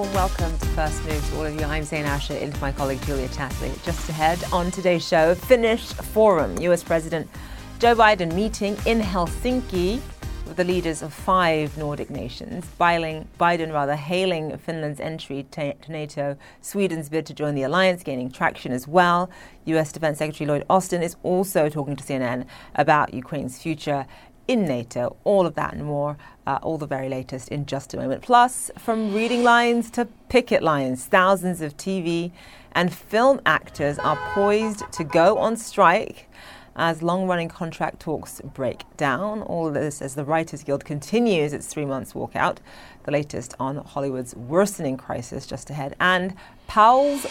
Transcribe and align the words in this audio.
warm 0.00 0.14
welcome 0.14 0.56
to 0.56 0.66
First 0.68 1.04
Move 1.04 1.28
to 1.28 1.36
all 1.36 1.44
of 1.44 1.54
you. 1.60 1.66
I'm 1.66 1.84
Zain 1.84 2.06
Asher, 2.06 2.32
into 2.32 2.58
my 2.58 2.72
colleague 2.72 3.02
Julia 3.02 3.28
Chatterley. 3.28 3.70
Just 3.84 4.08
ahead 4.08 4.42
on 4.50 4.70
today's 4.70 5.06
show, 5.06 5.34
Finnish 5.34 5.92
Forum, 5.92 6.56
US 6.58 6.82
President 6.82 7.28
Joe 7.80 7.94
Biden 7.94 8.32
meeting 8.32 8.78
in 8.86 8.98
Helsinki 8.98 10.00
with 10.46 10.56
the 10.56 10.64
leaders 10.64 11.02
of 11.02 11.12
five 11.12 11.76
Nordic 11.76 12.08
nations. 12.08 12.64
Biden 12.80 13.72
rather 13.74 13.94
hailing 13.94 14.56
Finland's 14.56 15.00
entry 15.00 15.46
to 15.50 15.74
NATO, 15.86 16.38
Sweden's 16.62 17.10
bid 17.10 17.26
to 17.26 17.34
join 17.34 17.54
the 17.54 17.64
alliance 17.64 18.02
gaining 18.02 18.30
traction 18.30 18.72
as 18.72 18.88
well. 18.88 19.28
US 19.66 19.92
Defense 19.92 20.16
Secretary 20.16 20.48
Lloyd 20.48 20.64
Austin 20.70 21.02
is 21.02 21.16
also 21.22 21.68
talking 21.68 21.94
to 21.94 22.02
CNN 22.02 22.46
about 22.74 23.12
Ukraine's 23.12 23.60
future 23.60 24.06
in 24.50 24.64
NATO. 24.64 25.16
All 25.22 25.46
of 25.46 25.54
that 25.54 25.74
and 25.74 25.84
more, 25.84 26.18
uh, 26.44 26.58
all 26.60 26.76
the 26.76 26.86
very 26.86 27.08
latest 27.08 27.50
in 27.50 27.66
just 27.66 27.94
a 27.94 27.96
moment. 27.96 28.20
Plus, 28.20 28.68
from 28.76 29.14
reading 29.14 29.44
lines 29.44 29.92
to 29.92 30.06
picket 30.28 30.60
lines, 30.60 31.04
thousands 31.04 31.60
of 31.60 31.76
TV 31.76 32.32
and 32.72 32.92
film 32.92 33.40
actors 33.46 33.96
are 34.00 34.18
poised 34.34 34.82
to 34.90 35.04
go 35.04 35.38
on 35.38 35.56
strike 35.56 36.28
as 36.74 37.00
long 37.00 37.28
running 37.28 37.48
contract 37.48 38.00
talks 38.00 38.40
break 38.40 38.82
down. 38.96 39.42
All 39.42 39.70
this 39.70 40.02
as 40.02 40.16
the 40.16 40.24
Writers 40.24 40.64
Guild 40.64 40.84
continues 40.84 41.52
its 41.52 41.68
three 41.68 41.84
months 41.84 42.12
walkout. 42.12 42.56
The 43.04 43.12
latest 43.12 43.54
on 43.60 43.76
Hollywood's 43.76 44.34
worsening 44.34 44.96
crisis 44.96 45.46
just 45.46 45.70
ahead. 45.70 45.94
And 46.00 46.34
Powell's 46.66 47.24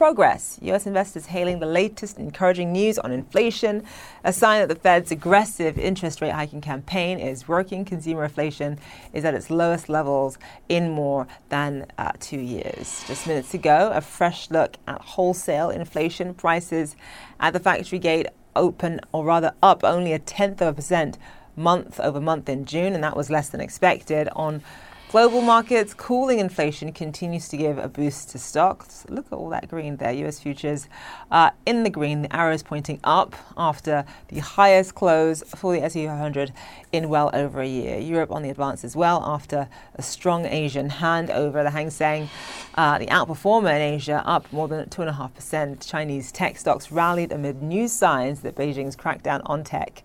progress. 0.00 0.58
US 0.62 0.86
investors 0.86 1.26
hailing 1.26 1.58
the 1.58 1.66
latest 1.66 2.16
encouraging 2.16 2.72
news 2.72 2.98
on 2.98 3.12
inflation, 3.12 3.84
a 4.24 4.32
sign 4.32 4.60
that 4.60 4.70
the 4.70 4.80
Fed's 4.80 5.10
aggressive 5.10 5.78
interest 5.78 6.22
rate 6.22 6.32
hiking 6.32 6.62
campaign 6.62 7.18
is 7.18 7.46
working. 7.46 7.84
Consumer 7.84 8.24
inflation 8.24 8.78
is 9.12 9.26
at 9.26 9.34
its 9.34 9.50
lowest 9.50 9.90
levels 9.90 10.38
in 10.70 10.90
more 10.90 11.26
than 11.50 11.84
uh, 11.98 12.12
two 12.18 12.40
years. 12.40 13.04
Just 13.06 13.26
minutes 13.26 13.52
ago, 13.52 13.90
a 13.92 14.00
fresh 14.00 14.50
look 14.50 14.78
at 14.88 15.02
wholesale 15.02 15.68
inflation 15.68 16.32
prices 16.32 16.96
at 17.38 17.52
the 17.52 17.60
factory 17.60 17.98
gate 17.98 18.26
open, 18.56 19.00
or 19.12 19.26
rather 19.26 19.52
up 19.62 19.84
only 19.84 20.14
a 20.14 20.18
tenth 20.18 20.62
of 20.62 20.68
a 20.68 20.72
percent 20.72 21.18
month 21.56 22.00
over 22.00 22.22
month 22.22 22.48
in 22.48 22.64
June, 22.64 22.94
and 22.94 23.04
that 23.04 23.18
was 23.18 23.28
less 23.28 23.50
than 23.50 23.60
expected. 23.60 24.30
On 24.34 24.62
global 25.10 25.40
markets, 25.40 25.92
cooling 25.92 26.38
inflation 26.38 26.92
continues 26.92 27.48
to 27.48 27.56
give 27.56 27.78
a 27.78 27.88
boost 27.88 28.30
to 28.30 28.38
stocks. 28.38 29.04
Look 29.08 29.26
at 29.26 29.32
all 29.32 29.48
that 29.48 29.68
green 29.68 29.96
there. 29.96 30.12
US 30.12 30.38
futures 30.38 30.86
uh, 31.32 31.50
in 31.66 31.82
the 31.82 31.90
green, 31.90 32.22
the 32.22 32.34
arrows 32.34 32.62
pointing 32.62 33.00
up 33.02 33.34
after 33.56 34.04
the 34.28 34.38
highest 34.38 34.94
close 34.94 35.42
for 35.42 35.72
the 35.72 35.82
S&P 35.82 36.06
500 36.06 36.52
in 36.92 37.08
well 37.08 37.28
over 37.32 37.60
a 37.60 37.66
year. 37.66 37.98
Europe 37.98 38.30
on 38.30 38.42
the 38.42 38.50
advance 38.50 38.84
as 38.84 38.94
well 38.94 39.20
after 39.26 39.68
a 39.96 40.02
strong 40.02 40.46
Asian 40.46 40.88
hand 40.88 41.28
over 41.28 41.64
the 41.64 41.70
Hang 41.70 41.90
Seng. 41.90 42.30
Uh, 42.76 42.96
the 43.00 43.06
outperformer 43.06 43.74
in 43.74 43.82
Asia 43.82 44.22
up 44.24 44.52
more 44.52 44.68
than 44.68 44.88
2.5%. 44.90 45.84
Chinese 45.84 46.30
tech 46.30 46.56
stocks 46.56 46.92
rallied 46.92 47.32
amid 47.32 47.60
new 47.60 47.88
signs 47.88 48.42
that 48.42 48.54
Beijing's 48.54 48.94
crackdown 48.94 49.42
on 49.46 49.64
tech 49.64 50.04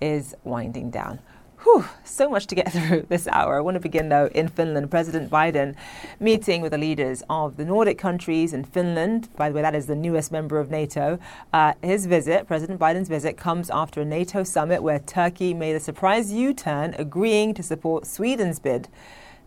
is 0.00 0.34
winding 0.42 0.90
down. 0.90 1.20
Whew, 1.62 1.84
so 2.04 2.30
much 2.30 2.46
to 2.46 2.54
get 2.54 2.72
through 2.72 3.06
this 3.10 3.28
hour. 3.28 3.58
I 3.58 3.60
want 3.60 3.74
to 3.74 3.80
begin, 3.80 4.08
though, 4.08 4.30
in 4.34 4.48
Finland. 4.48 4.90
President 4.90 5.30
Biden 5.30 5.74
meeting 6.18 6.62
with 6.62 6.72
the 6.72 6.78
leaders 6.78 7.22
of 7.28 7.58
the 7.58 7.66
Nordic 7.66 7.98
countries 7.98 8.54
and 8.54 8.66
Finland. 8.66 9.28
By 9.36 9.50
the 9.50 9.54
way, 9.54 9.62
that 9.62 9.74
is 9.74 9.86
the 9.86 9.94
newest 9.94 10.32
member 10.32 10.58
of 10.58 10.70
NATO. 10.70 11.18
Uh, 11.52 11.74
his 11.82 12.06
visit, 12.06 12.46
President 12.46 12.80
Biden's 12.80 13.08
visit, 13.08 13.36
comes 13.36 13.68
after 13.68 14.00
a 14.00 14.06
NATO 14.06 14.42
summit 14.42 14.82
where 14.82 15.00
Turkey 15.00 15.52
made 15.52 15.76
a 15.76 15.80
surprise 15.80 16.32
U 16.32 16.54
turn, 16.54 16.94
agreeing 16.98 17.52
to 17.54 17.62
support 17.62 18.06
Sweden's 18.06 18.58
bid 18.58 18.88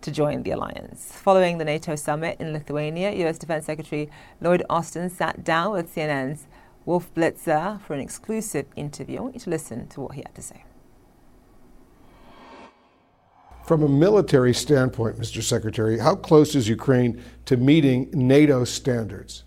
to 0.01 0.11
join 0.11 0.43
the 0.43 0.51
alliance. 0.51 1.11
Following 1.13 1.57
the 1.57 1.65
NATO 1.65 1.95
summit 1.95 2.39
in 2.39 2.53
Lithuania, 2.53 3.11
US 3.27 3.39
Defense 3.39 3.65
Secretary 3.65 4.09
Lloyd 4.39 4.63
Austin 4.69 5.09
sat 5.09 5.43
down 5.43 5.71
with 5.71 5.93
CNN's 5.95 6.45
Wolf 6.85 7.11
Blitzer 7.15 7.81
for 7.81 7.95
an 7.95 8.01
exclusive 8.01 8.67
interview. 8.75 9.17
I 9.17 9.21
want 9.21 9.35
you 9.35 9.41
to 9.41 9.49
listen 9.49 9.87
to 9.87 10.01
what 10.01 10.13
he 10.13 10.21
had 10.21 10.35
to 10.35 10.41
say. 10.41 10.65
From 13.65 13.81
a 13.81 13.87
military 13.87 14.53
standpoint, 14.53 15.17
Mr. 15.17 15.41
Secretary, 15.41 15.97
how 15.97 16.15
close 16.15 16.53
is 16.53 16.67
Ukraine 16.67 17.21
to 17.45 17.55
meeting 17.55 18.09
NATO 18.11 18.65
standards? 18.65 19.43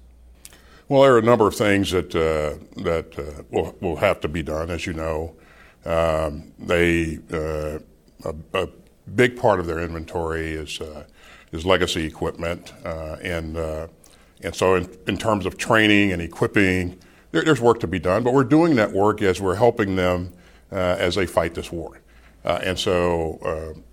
Well, 0.89 1.03
there 1.03 1.15
are 1.15 1.19
a 1.19 1.23
number 1.23 1.47
of 1.47 1.55
things 1.55 1.91
that 1.91 2.15
uh, 2.15 2.65
that 2.83 3.19
uh, 3.19 3.43
will 3.51 3.77
will 3.81 3.97
have 3.97 4.21
to 4.21 4.29
be 4.29 4.43
done, 4.43 4.71
as 4.71 4.87
you 4.87 4.95
know. 4.95 5.35
Um, 5.85 6.53
they 6.59 7.19
uh, 7.31 7.79
a, 8.25 8.35
a, 8.55 8.69
big 9.15 9.37
part 9.37 9.61
of 9.61 9.67
their 9.67 9.81
inventory 9.81 10.53
is 10.53 10.81
uh, 10.81 11.05
is 11.53 11.67
legacy 11.67 12.07
equipment, 12.07 12.73
uh, 12.85 13.17
and 13.23 13.57
uh, 13.57 13.89
and 14.43 14.55
so 14.55 14.77
in, 14.77 14.89
in 15.07 15.19
terms 15.19 15.45
of 15.45 15.59
training 15.59 16.13
and 16.13 16.23
equipping, 16.23 16.99
there, 17.33 17.43
there's 17.43 17.61
work 17.61 17.81
to 17.81 17.87
be 17.87 17.99
done. 17.99 18.23
But 18.23 18.33
we're 18.33 18.45
doing 18.45 18.77
that 18.77 18.93
work 18.93 19.21
as 19.21 19.41
we're 19.43 19.57
helping 19.57 19.97
them 19.97 20.33
as 20.71 21.17
they 21.17 21.27
fight 21.27 21.55
this 21.55 21.71
war, 21.71 22.01
and 22.45 22.79
so 22.79 23.85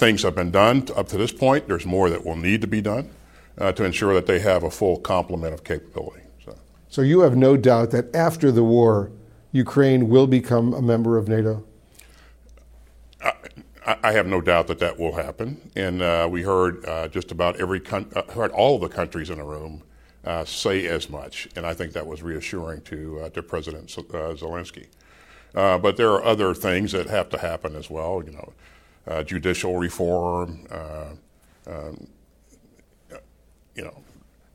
things 0.00 0.22
have 0.22 0.34
been 0.34 0.50
done 0.50 0.88
up 0.96 1.06
to 1.08 1.18
this 1.18 1.30
point. 1.30 1.68
There's 1.68 1.86
more 1.86 2.08
that 2.10 2.24
will 2.24 2.34
need 2.34 2.62
to 2.62 2.66
be 2.66 2.80
done 2.80 3.10
uh, 3.58 3.70
to 3.72 3.84
ensure 3.84 4.14
that 4.14 4.26
they 4.26 4.40
have 4.40 4.64
a 4.64 4.70
full 4.70 4.98
complement 4.98 5.52
of 5.52 5.62
capability. 5.62 6.22
So. 6.44 6.56
so 6.88 7.02
you 7.02 7.20
have 7.20 7.36
no 7.36 7.56
doubt 7.56 7.90
that 7.90 8.12
after 8.16 8.50
the 8.50 8.64
war, 8.64 9.12
Ukraine 9.52 10.08
will 10.08 10.26
become 10.26 10.72
a 10.72 10.80
member 10.80 11.18
of 11.18 11.28
NATO? 11.28 11.64
I, 13.22 13.96
I 14.02 14.12
have 14.12 14.26
no 14.26 14.40
doubt 14.40 14.68
that 14.68 14.78
that 14.78 14.98
will 14.98 15.14
happen. 15.14 15.70
And 15.76 16.00
uh, 16.00 16.28
we 16.30 16.42
heard 16.42 16.84
uh, 16.86 17.08
just 17.08 17.30
about 17.30 17.60
every, 17.60 17.80
con- 17.80 18.10
uh, 18.16 18.22
heard 18.32 18.50
all 18.52 18.76
of 18.76 18.80
the 18.80 18.88
countries 18.88 19.28
in 19.28 19.36
the 19.36 19.44
room 19.44 19.82
uh, 20.24 20.44
say 20.46 20.86
as 20.86 21.10
much. 21.10 21.46
And 21.56 21.66
I 21.66 21.74
think 21.74 21.92
that 21.92 22.06
was 22.06 22.22
reassuring 22.22 22.82
to, 22.82 23.20
uh, 23.20 23.28
to 23.30 23.42
President 23.42 23.88
Zelensky. 23.88 24.86
but 25.52 25.96
there 25.98 26.10
are 26.10 26.24
other 26.24 26.54
things 26.54 26.92
that 26.92 27.06
have 27.06 27.28
to 27.30 27.38
happen 27.38 27.76
as 27.76 27.90
well. 27.90 28.22
You 28.24 28.32
know, 28.32 28.52
uh, 29.10 29.24
judicial 29.24 29.76
reform, 29.76 30.66
uh, 30.70 31.06
um, 31.66 32.06
you 33.74 33.82
know, 33.82 34.02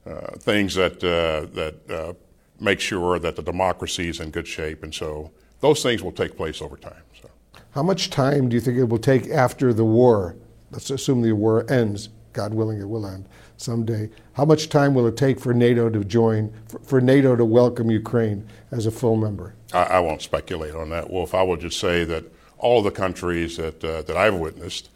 uh, 0.09 0.37
things 0.37 0.73
that 0.75 0.99
that 1.01 2.15
make 2.59 2.79
sure 2.79 3.19
that 3.19 3.35
the 3.35 3.41
democracy 3.41 4.07
is 4.07 4.21
in 4.21 4.31
good 4.31 4.47
shape, 4.47 4.81
and 4.81 4.93
so 4.93 5.29
those 5.59 5.83
things 5.83 6.01
will 6.01 6.11
take 6.11 6.37
place 6.37 6.61
over 6.61 6.77
time. 6.77 7.03
So. 7.21 7.29
How 7.71 7.83
much 7.83 8.09
time 8.09 8.47
do 8.47 8.55
you 8.55 8.61
think 8.61 8.77
it 8.77 8.85
will 8.85 8.97
take 8.97 9.27
after 9.29 9.73
the 9.73 9.83
war? 9.83 10.35
Let's 10.71 10.89
assume 10.89 11.21
the 11.21 11.33
war 11.33 11.69
ends. 11.69 12.09
God 12.31 12.53
willing, 12.53 12.79
it 12.79 12.87
will 12.87 13.05
end 13.05 13.27
someday. 13.57 14.09
How 14.33 14.43
much 14.43 14.67
time 14.67 14.93
will 14.93 15.07
it 15.07 15.15
take 15.15 15.39
for 15.39 15.53
NATO 15.53 15.89
to 15.89 16.03
join, 16.03 16.53
for, 16.67 16.79
for 16.79 17.01
NATO 17.01 17.35
to 17.37 17.45
welcome 17.45 17.89
Ukraine 17.89 18.45
as 18.71 18.85
a 18.85 18.91
full 18.91 19.15
member? 19.15 19.55
I, 19.73 19.83
I, 19.83 19.99
won't 19.99 20.21
speculate 20.21 20.75
on 20.75 20.89
that, 20.89 21.09
Wolf. 21.09 21.33
I 21.33 21.43
will 21.43 21.55
just 21.55 21.79
say 21.79 22.03
that 22.03 22.25
all 22.57 22.79
of 22.79 22.83
the 22.83 22.91
countries 22.91 23.57
that, 23.57 23.83
uh, 23.83 24.01
that 24.03 24.17
I've 24.17 24.35
witnessed 24.35 24.89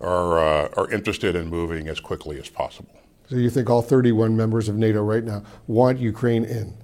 are, 0.00 0.38
uh, 0.38 0.68
are 0.76 0.90
interested 0.90 1.34
in 1.34 1.48
moving 1.48 1.88
as 1.88 2.00
quickly 2.00 2.38
as 2.38 2.48
possible. 2.48 3.00
So 3.28 3.36
you 3.36 3.50
think 3.50 3.68
all 3.68 3.82
31 3.82 4.36
members 4.36 4.68
of 4.68 4.76
NATO 4.76 5.02
right 5.02 5.24
now 5.24 5.42
want 5.66 5.98
Ukraine 5.98 6.44
in? 6.44 6.74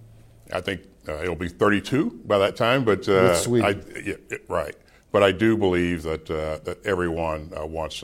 I 0.53 0.61
think 0.61 0.83
uh, 1.09 1.23
it'll 1.23 1.37
be 1.37 1.49
32 1.49 2.23
by 2.25 2.39
that 2.39 2.57
time, 2.57 2.85
but 2.85 3.09
uh, 3.09 3.41
I, 3.63 3.77
yeah, 4.05 4.15
right. 4.49 4.75
But 5.11 5.23
I 5.23 5.33
do 5.33 5.57
believe 5.57 6.03
that 6.05 6.31
uh, 6.31 6.59
that 6.65 6.85
everyone 6.87 7.53
uh, 7.57 7.67
wants 7.67 8.03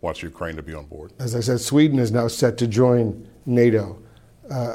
wants 0.00 0.22
Ukraine 0.22 0.56
to 0.56 0.62
be 0.62 0.74
on 0.74 0.86
board. 0.86 1.12
As 1.18 1.34
I 1.34 1.40
said, 1.40 1.60
Sweden 1.60 1.98
is 1.98 2.10
now 2.10 2.28
set 2.28 2.58
to 2.58 2.66
join 2.66 3.26
NATO. 3.46 4.02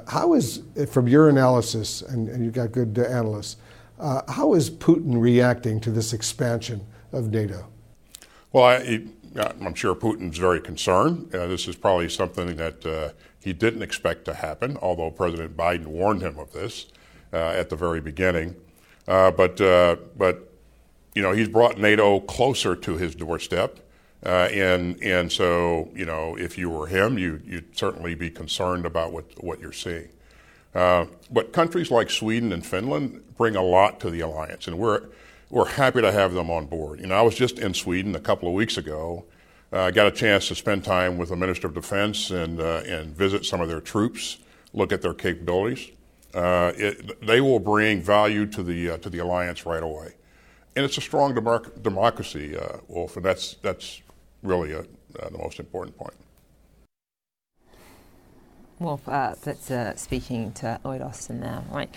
how 0.08 0.34
is, 0.34 0.64
from 0.90 1.08
your 1.08 1.30
analysis, 1.30 2.02
and, 2.02 2.30
and 2.30 2.44
you've 2.44 2.54
got 2.54 2.72
good 2.72 2.98
analysts, 2.98 3.58
uh, 4.00 4.22
how 4.32 4.54
is 4.54 4.70
Putin 4.70 5.20
reacting 5.20 5.80
to 5.82 5.92
this 5.92 6.14
expansion 6.14 6.86
of 7.12 7.32
NATO? 7.32 7.68
Well, 8.54 8.66
I, 8.66 9.04
am 9.36 9.74
sure 9.74 9.96
Putin's 9.96 10.38
very 10.38 10.62
concerned. 10.62 11.34
Uh, 11.34 11.48
this 11.48 11.68
is 11.68 11.76
probably 11.76 12.10
something 12.10 12.56
that 12.56 12.86
uh, 12.86 13.10
he 13.40 13.54
didn't 13.54 13.82
expect 13.82 14.26
to 14.26 14.34
happen, 14.34 14.78
although 14.82 15.12
President 15.12 15.58
Biden 15.58 15.88
warned 15.88 16.22
him 16.22 16.38
of 16.38 16.54
this 16.54 16.88
uh, 17.34 17.38
at 17.38 17.70
the 17.70 17.76
very 17.76 18.02
beginning. 18.02 18.56
Uh, 19.08 19.32
but, 19.32 19.60
uh, 19.62 19.96
but, 20.18 20.52
you 21.16 21.22
know, 21.22 21.32
he's 21.32 21.50
brought 21.50 21.78
NATO 21.78 22.20
closer 22.20 22.76
to 22.76 22.98
his 22.98 23.16
doorstep. 23.16 23.80
and, 24.24 25.02
and 25.02 25.32
so, 25.32 25.90
you 25.96 26.06
know, 26.06 26.38
if 26.38 26.58
you 26.58 26.70
were 26.70 26.88
him, 26.88 27.18
you, 27.18 27.42
you'd 27.46 27.78
certainly 27.78 28.16
be 28.16 28.30
concerned 28.30 28.86
about 28.86 29.12
what, 29.12 29.26
what 29.44 29.60
you're 29.60 29.72
seeing. 29.72 30.10
Uh, 30.76 31.06
but 31.32 31.54
countries 31.54 31.90
like 31.92 32.10
Sweden 32.10 32.52
and 32.52 32.66
Finland 32.66 33.24
bring 33.38 33.56
a 33.56 33.62
lot 33.62 34.00
to 34.02 34.10
the 34.10 34.20
alliance, 34.22 34.68
and 34.68 34.78
we're 34.78 35.04
we're 35.50 35.68
happy 35.68 36.02
to 36.02 36.12
have 36.12 36.34
them 36.34 36.52
on 36.52 36.66
board. 36.66 37.00
You 37.00 37.08
know, 37.08 37.16
I 37.16 37.22
was 37.22 37.36
just 37.36 37.58
in 37.60 37.74
Sweden 37.74 38.16
a 38.16 38.20
couple 38.20 38.48
of 38.48 38.54
weeks 38.54 38.78
ago. 38.78 39.26
I 39.72 39.76
uh, 39.76 39.92
got 39.92 40.08
a 40.08 40.12
chance 40.12 40.48
to 40.50 40.56
spend 40.56 40.84
time 40.84 41.18
with 41.18 41.30
the 41.30 41.36
Minister 41.36 41.68
of 41.68 41.74
Defense 41.74 42.32
and 42.32 42.60
uh, 42.60 42.84
and 42.86 43.16
visit 43.16 43.46
some 43.46 43.62
of 43.62 43.68
their 43.68 43.82
troops, 43.82 44.38
look 44.74 44.92
at 44.92 45.02
their 45.02 45.14
capabilities. 45.14 45.90
Uh, 46.34 46.72
it, 46.76 47.26
they 47.26 47.42
will 47.42 47.60
bring 47.60 48.02
value 48.02 48.46
to 48.46 48.64
the 48.64 48.92
uh, 48.92 48.98
to 48.98 49.10
the 49.10 49.20
alliance 49.20 49.66
right 49.66 49.84
away, 49.84 50.14
and 50.76 50.86
it's 50.86 50.98
a 50.98 51.02
strong 51.02 51.34
democracy, 51.34 52.56
Wolf, 52.88 53.16
and 53.16 53.26
that's 53.26 53.56
that's 53.62 54.02
really 54.44 54.74
a, 54.74 54.84
the 55.14 55.38
most 55.38 55.60
important 55.60 55.98
point. 55.98 56.14
Wolf 58.80 59.08
uh, 59.08 59.34
Blitzer 59.44 59.98
speaking 59.98 60.52
to 60.54 60.80
Lloyd 60.84 61.02
Austin 61.02 61.40
there. 61.40 61.64
Right. 61.72 61.90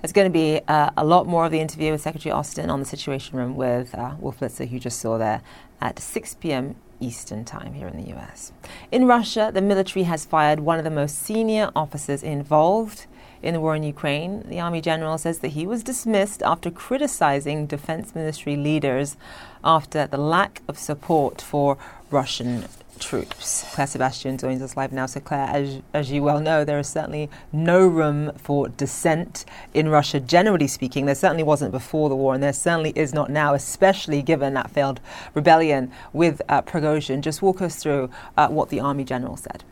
There's 0.00 0.12
going 0.12 0.30
to 0.30 0.32
be 0.32 0.60
uh, 0.68 0.90
a 0.96 1.04
lot 1.04 1.26
more 1.26 1.46
of 1.46 1.52
the 1.52 1.60
interview 1.60 1.92
with 1.92 2.02
Secretary 2.02 2.30
Austin 2.30 2.68
on 2.68 2.78
the 2.80 2.84
Situation 2.84 3.38
Room 3.38 3.56
with 3.56 3.94
uh, 3.94 4.14
Wolf 4.18 4.40
Blitzer, 4.40 4.68
who 4.68 4.74
you 4.74 4.80
just 4.80 5.00
saw 5.00 5.16
there, 5.16 5.40
at 5.80 5.98
6 5.98 6.34
p.m. 6.34 6.76
Eastern 7.00 7.44
Time 7.44 7.72
here 7.72 7.88
in 7.88 7.96
the 7.96 8.14
US. 8.14 8.52
In 8.90 9.06
Russia, 9.06 9.50
the 9.52 9.62
military 9.62 10.02
has 10.04 10.24
fired 10.24 10.60
one 10.60 10.78
of 10.78 10.84
the 10.84 10.90
most 10.90 11.22
senior 11.22 11.70
officers 11.74 12.22
involved 12.22 13.06
in 13.42 13.54
the 13.54 13.60
war 13.60 13.76
in 13.76 13.82
Ukraine. 13.82 14.42
The 14.48 14.60
army 14.60 14.80
general 14.80 15.18
says 15.18 15.38
that 15.40 15.48
he 15.48 15.66
was 15.66 15.82
dismissed 15.82 16.42
after 16.42 16.70
criticizing 16.70 17.66
defense 17.66 18.14
ministry 18.14 18.56
leaders 18.56 19.16
after 19.62 20.06
the 20.06 20.18
lack 20.18 20.62
of 20.66 20.78
support 20.78 21.40
for 21.40 21.76
Russian 22.10 22.64
troops. 22.98 23.64
Claire 23.74 23.86
Sebastian 23.86 24.38
joins 24.38 24.62
us 24.62 24.76
live 24.76 24.92
now. 24.92 25.06
So, 25.06 25.20
Claire, 25.20 25.48
as, 25.48 25.80
as 25.92 26.10
you 26.10 26.22
well 26.22 26.40
know, 26.40 26.64
there 26.64 26.78
is 26.78 26.88
certainly 26.88 27.28
no 27.52 27.86
room 27.86 28.32
for 28.36 28.68
dissent 28.68 29.44
in 29.72 29.88
Russia, 29.88 30.20
generally 30.20 30.66
speaking. 30.66 31.06
There 31.06 31.14
certainly 31.14 31.42
wasn't 31.42 31.72
before 31.72 32.08
the 32.08 32.16
war, 32.16 32.34
and 32.34 32.42
there 32.42 32.52
certainly 32.52 32.92
is 32.96 33.12
not 33.12 33.30
now, 33.30 33.54
especially 33.54 34.22
given 34.22 34.54
that 34.54 34.70
failed 34.70 35.00
rebellion 35.34 35.90
with 36.12 36.40
uh, 36.48 36.62
Prigozhin. 36.62 37.20
Just 37.20 37.42
walk 37.42 37.60
us 37.60 37.76
through 37.76 38.10
uh, 38.36 38.48
what 38.48 38.68
the 38.70 38.80
army 38.80 39.04
general 39.04 39.36
said. 39.36 39.64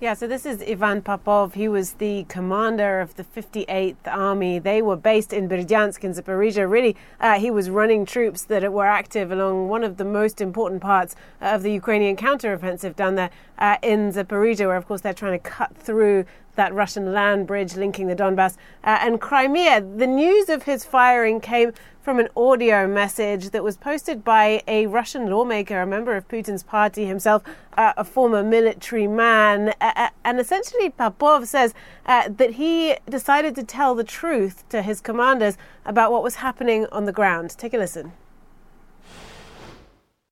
Yeah, 0.00 0.14
so 0.14 0.28
this 0.28 0.46
is 0.46 0.62
Ivan 0.62 1.02
Popov. 1.02 1.54
He 1.54 1.66
was 1.66 1.94
the 1.94 2.24
commander 2.28 3.00
of 3.00 3.16
the 3.16 3.24
58th 3.24 3.96
Army. 4.06 4.60
They 4.60 4.80
were 4.80 4.94
based 4.94 5.32
in 5.32 5.48
Berdyansk 5.48 6.04
in 6.04 6.12
Zaporizhia. 6.12 6.70
Really, 6.70 6.94
uh, 7.18 7.40
he 7.40 7.50
was 7.50 7.68
running 7.68 8.06
troops 8.06 8.44
that 8.44 8.72
were 8.72 8.86
active 8.86 9.32
along 9.32 9.68
one 9.68 9.82
of 9.82 9.96
the 9.96 10.04
most 10.04 10.40
important 10.40 10.82
parts 10.82 11.16
of 11.40 11.64
the 11.64 11.72
Ukrainian 11.72 12.14
counteroffensive 12.14 12.94
down 12.94 13.16
there 13.16 13.30
uh, 13.58 13.78
in 13.82 14.12
Zaporizhia, 14.12 14.68
where, 14.68 14.76
of 14.76 14.86
course, 14.86 15.00
they're 15.00 15.12
trying 15.12 15.32
to 15.32 15.50
cut 15.50 15.76
through 15.76 16.26
that 16.57 16.73
Russian 16.73 17.13
land 17.13 17.47
bridge 17.47 17.75
linking 17.75 18.07
the 18.07 18.15
Donbass 18.15 18.57
uh, 18.83 18.99
and 19.01 19.19
Crimea. 19.19 19.81
The 19.81 20.07
news 20.07 20.49
of 20.49 20.63
his 20.63 20.85
firing 20.85 21.39
came 21.39 21.73
from 22.01 22.19
an 22.19 22.27
audio 22.35 22.85
message 22.85 23.51
that 23.51 23.63
was 23.63 23.77
posted 23.77 24.25
by 24.25 24.61
a 24.67 24.87
Russian 24.87 25.29
lawmaker, 25.29 25.81
a 25.81 25.87
member 25.87 26.17
of 26.17 26.27
Putin's 26.27 26.61
party 26.61 27.05
himself, 27.05 27.43
uh, 27.77 27.93
a 27.95 28.03
former 28.03 28.43
military 28.43 29.07
man. 29.07 29.69
Uh, 29.79 29.93
uh 29.95 30.09
and 30.25 30.39
essentially, 30.39 30.89
Popov 30.89 31.47
says 31.47 31.73
uh, 32.05 32.27
that 32.29 32.51
he 32.51 32.95
decided 33.09 33.55
to 33.55 33.63
tell 33.63 33.95
the 33.95 34.03
truth 34.03 34.67
to 34.69 34.81
his 34.81 34.99
commanders 34.99 35.57
about 35.85 36.11
what 36.11 36.23
was 36.23 36.35
happening 36.35 36.85
on 36.91 37.05
the 37.05 37.13
ground. 37.13 37.55
Take 37.57 37.73
a 37.73 37.77
listen. 37.77 38.11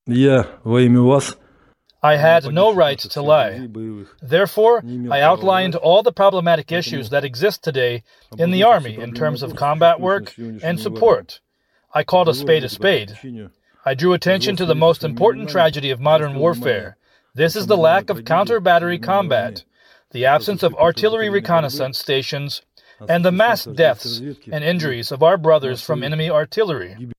Yeah, 0.07 0.47
во 0.63 0.81
имя 0.81 1.03
вас 1.03 1.38
I 2.06 2.16
had 2.16 2.42
no 2.52 2.72
right 2.72 2.98
to 3.14 3.20
lie. 3.20 3.68
Therefore, 4.22 4.76
I 5.10 5.20
outlined 5.20 5.74
all 5.74 6.02
the 6.04 6.12
problematic 6.22 6.70
issues 6.70 7.10
that 7.10 7.24
exist 7.24 7.64
today 7.64 8.04
in 8.38 8.52
the 8.52 8.62
Army 8.62 8.94
in 8.96 9.12
terms 9.12 9.42
of 9.42 9.56
combat 9.56 10.00
work 10.00 10.26
and 10.38 10.78
support. 10.78 11.40
I 11.92 12.04
called 12.04 12.28
a 12.28 12.34
spade 12.34 12.62
a 12.62 12.68
spade. 12.68 13.10
I 13.84 13.94
drew 13.94 14.12
attention 14.12 14.54
to 14.56 14.66
the 14.66 14.82
most 14.86 15.02
important 15.02 15.48
tragedy 15.48 15.90
of 15.90 16.00
modern 16.00 16.34
warfare. 16.38 16.96
This 17.34 17.56
is 17.56 17.66
the 17.66 17.76
lack 17.88 18.08
of 18.08 18.24
counter 18.24 18.60
battery 18.60 18.98
combat, 18.98 19.64
the 20.12 20.26
absence 20.26 20.62
of 20.62 20.74
artillery 20.76 21.28
reconnaissance 21.28 21.98
stations, 21.98 22.62
and 23.08 23.24
the 23.24 23.32
mass 23.32 23.64
deaths 23.64 24.22
and 24.52 24.62
injuries 24.62 25.10
of 25.10 25.22
our 25.24 25.36
brothers 25.36 25.82
from 25.82 26.04
enemy 26.04 26.30
artillery. 26.30 27.10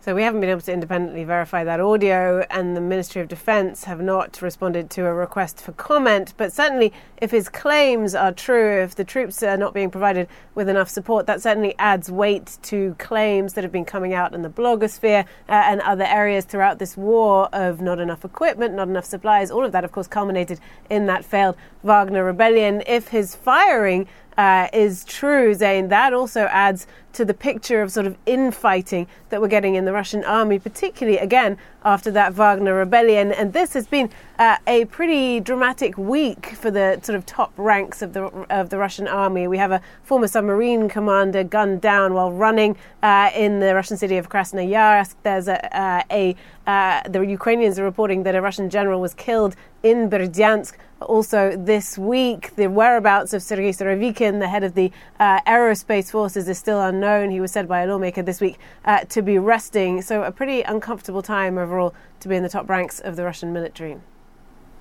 So 0.00 0.14
we 0.14 0.22
haven't 0.22 0.40
been 0.40 0.48
able 0.48 0.60
to 0.60 0.72
independently 0.72 1.24
verify 1.24 1.64
that 1.64 1.80
audio, 1.80 2.46
and 2.50 2.76
the 2.76 2.80
Ministry 2.80 3.20
of 3.20 3.26
Defence 3.26 3.82
have 3.84 4.00
not 4.00 4.40
responded 4.40 4.90
to 4.90 5.06
a 5.06 5.12
request 5.12 5.60
for 5.60 5.72
comment. 5.72 6.34
But 6.36 6.52
certainly, 6.52 6.92
if 7.20 7.32
his 7.32 7.48
claims 7.48 8.14
are 8.14 8.30
true, 8.30 8.80
if 8.80 8.94
the 8.94 9.02
troops 9.02 9.42
are 9.42 9.56
not 9.56 9.74
being 9.74 9.90
provided 9.90 10.28
with 10.54 10.68
enough 10.68 10.88
support, 10.88 11.26
that 11.26 11.42
certainly 11.42 11.74
adds 11.80 12.12
weight 12.12 12.58
to 12.62 12.94
claims 13.00 13.54
that 13.54 13.64
have 13.64 13.72
been 13.72 13.84
coming 13.84 14.14
out 14.14 14.34
in 14.34 14.42
the 14.42 14.48
blogosphere 14.48 15.24
uh, 15.48 15.52
and 15.52 15.80
other 15.80 16.04
areas 16.04 16.44
throughout 16.44 16.78
this 16.78 16.96
war 16.96 17.48
of 17.52 17.80
not 17.80 17.98
enough 17.98 18.24
equipment, 18.24 18.74
not 18.74 18.86
enough 18.86 19.04
supplies. 19.04 19.50
All 19.50 19.64
of 19.64 19.72
that, 19.72 19.84
of 19.84 19.90
course, 19.90 20.06
culminated 20.06 20.60
in 20.88 21.06
that 21.06 21.24
failed 21.24 21.56
Wagner 21.82 22.22
rebellion. 22.22 22.84
If 22.86 23.08
his 23.08 23.34
firing 23.34 24.06
uh, 24.38 24.68
is 24.72 25.04
true, 25.04 25.52
Zain, 25.52 25.88
that 25.88 26.14
also 26.14 26.42
adds 26.42 26.86
to 27.12 27.24
the 27.24 27.34
picture 27.34 27.82
of 27.82 27.90
sort 27.90 28.06
of 28.06 28.16
infighting 28.24 29.08
that 29.30 29.40
we're 29.40 29.48
getting 29.48 29.74
in 29.74 29.84
the 29.84 29.92
Russian 29.92 30.22
army, 30.22 30.60
particularly 30.60 31.18
again 31.18 31.58
after 31.84 32.12
that 32.12 32.32
Wagner 32.34 32.74
rebellion. 32.74 33.32
And 33.32 33.52
this 33.52 33.72
has 33.72 33.88
been 33.88 34.10
uh, 34.38 34.58
a 34.68 34.84
pretty 34.84 35.40
dramatic 35.40 35.98
week 35.98 36.46
for 36.54 36.70
the 36.70 37.00
sort 37.02 37.16
of 37.16 37.26
top 37.26 37.52
ranks 37.56 38.00
of 38.00 38.12
the 38.12 38.26
of 38.48 38.70
the 38.70 38.78
Russian 38.78 39.08
army. 39.08 39.48
We 39.48 39.58
have 39.58 39.72
a 39.72 39.80
former 40.04 40.28
submarine 40.28 40.88
commander 40.88 41.42
gunned 41.42 41.80
down 41.80 42.14
while 42.14 42.30
running 42.30 42.76
uh, 43.02 43.30
in 43.34 43.58
the 43.58 43.74
Russian 43.74 43.96
city 43.96 44.18
of 44.18 44.28
Krasnoyarsk. 44.28 45.16
There's 45.24 45.48
a, 45.48 45.76
uh, 45.76 46.02
a 46.12 46.36
uh, 46.68 47.02
the 47.08 47.20
Ukrainians 47.20 47.78
are 47.80 47.84
reporting 47.84 48.22
that 48.22 48.36
a 48.36 48.40
Russian 48.40 48.70
general 48.70 49.00
was 49.00 49.14
killed 49.14 49.56
in 49.82 50.08
Berdyansk. 50.08 50.74
Also, 51.00 51.56
this 51.56 51.96
week, 51.96 52.56
the 52.56 52.66
whereabouts 52.66 53.32
of 53.32 53.40
Sergei 53.40 53.70
Surovikin, 53.70 54.40
the 54.40 54.48
head 54.48 54.64
of 54.64 54.74
the 54.74 54.90
uh, 55.20 55.40
aerospace 55.42 56.10
forces, 56.10 56.48
is 56.48 56.58
still 56.58 56.80
unknown. 56.80 57.30
He 57.30 57.40
was 57.40 57.52
said 57.52 57.68
by 57.68 57.82
a 57.82 57.86
lawmaker 57.86 58.22
this 58.22 58.40
week 58.40 58.58
uh, 58.84 59.00
to 59.04 59.22
be 59.22 59.38
resting. 59.38 60.02
So, 60.02 60.24
a 60.24 60.32
pretty 60.32 60.62
uncomfortable 60.62 61.22
time 61.22 61.56
overall 61.56 61.94
to 62.20 62.28
be 62.28 62.34
in 62.34 62.42
the 62.42 62.48
top 62.48 62.68
ranks 62.68 62.98
of 62.98 63.14
the 63.14 63.22
Russian 63.22 63.52
military. 63.52 63.98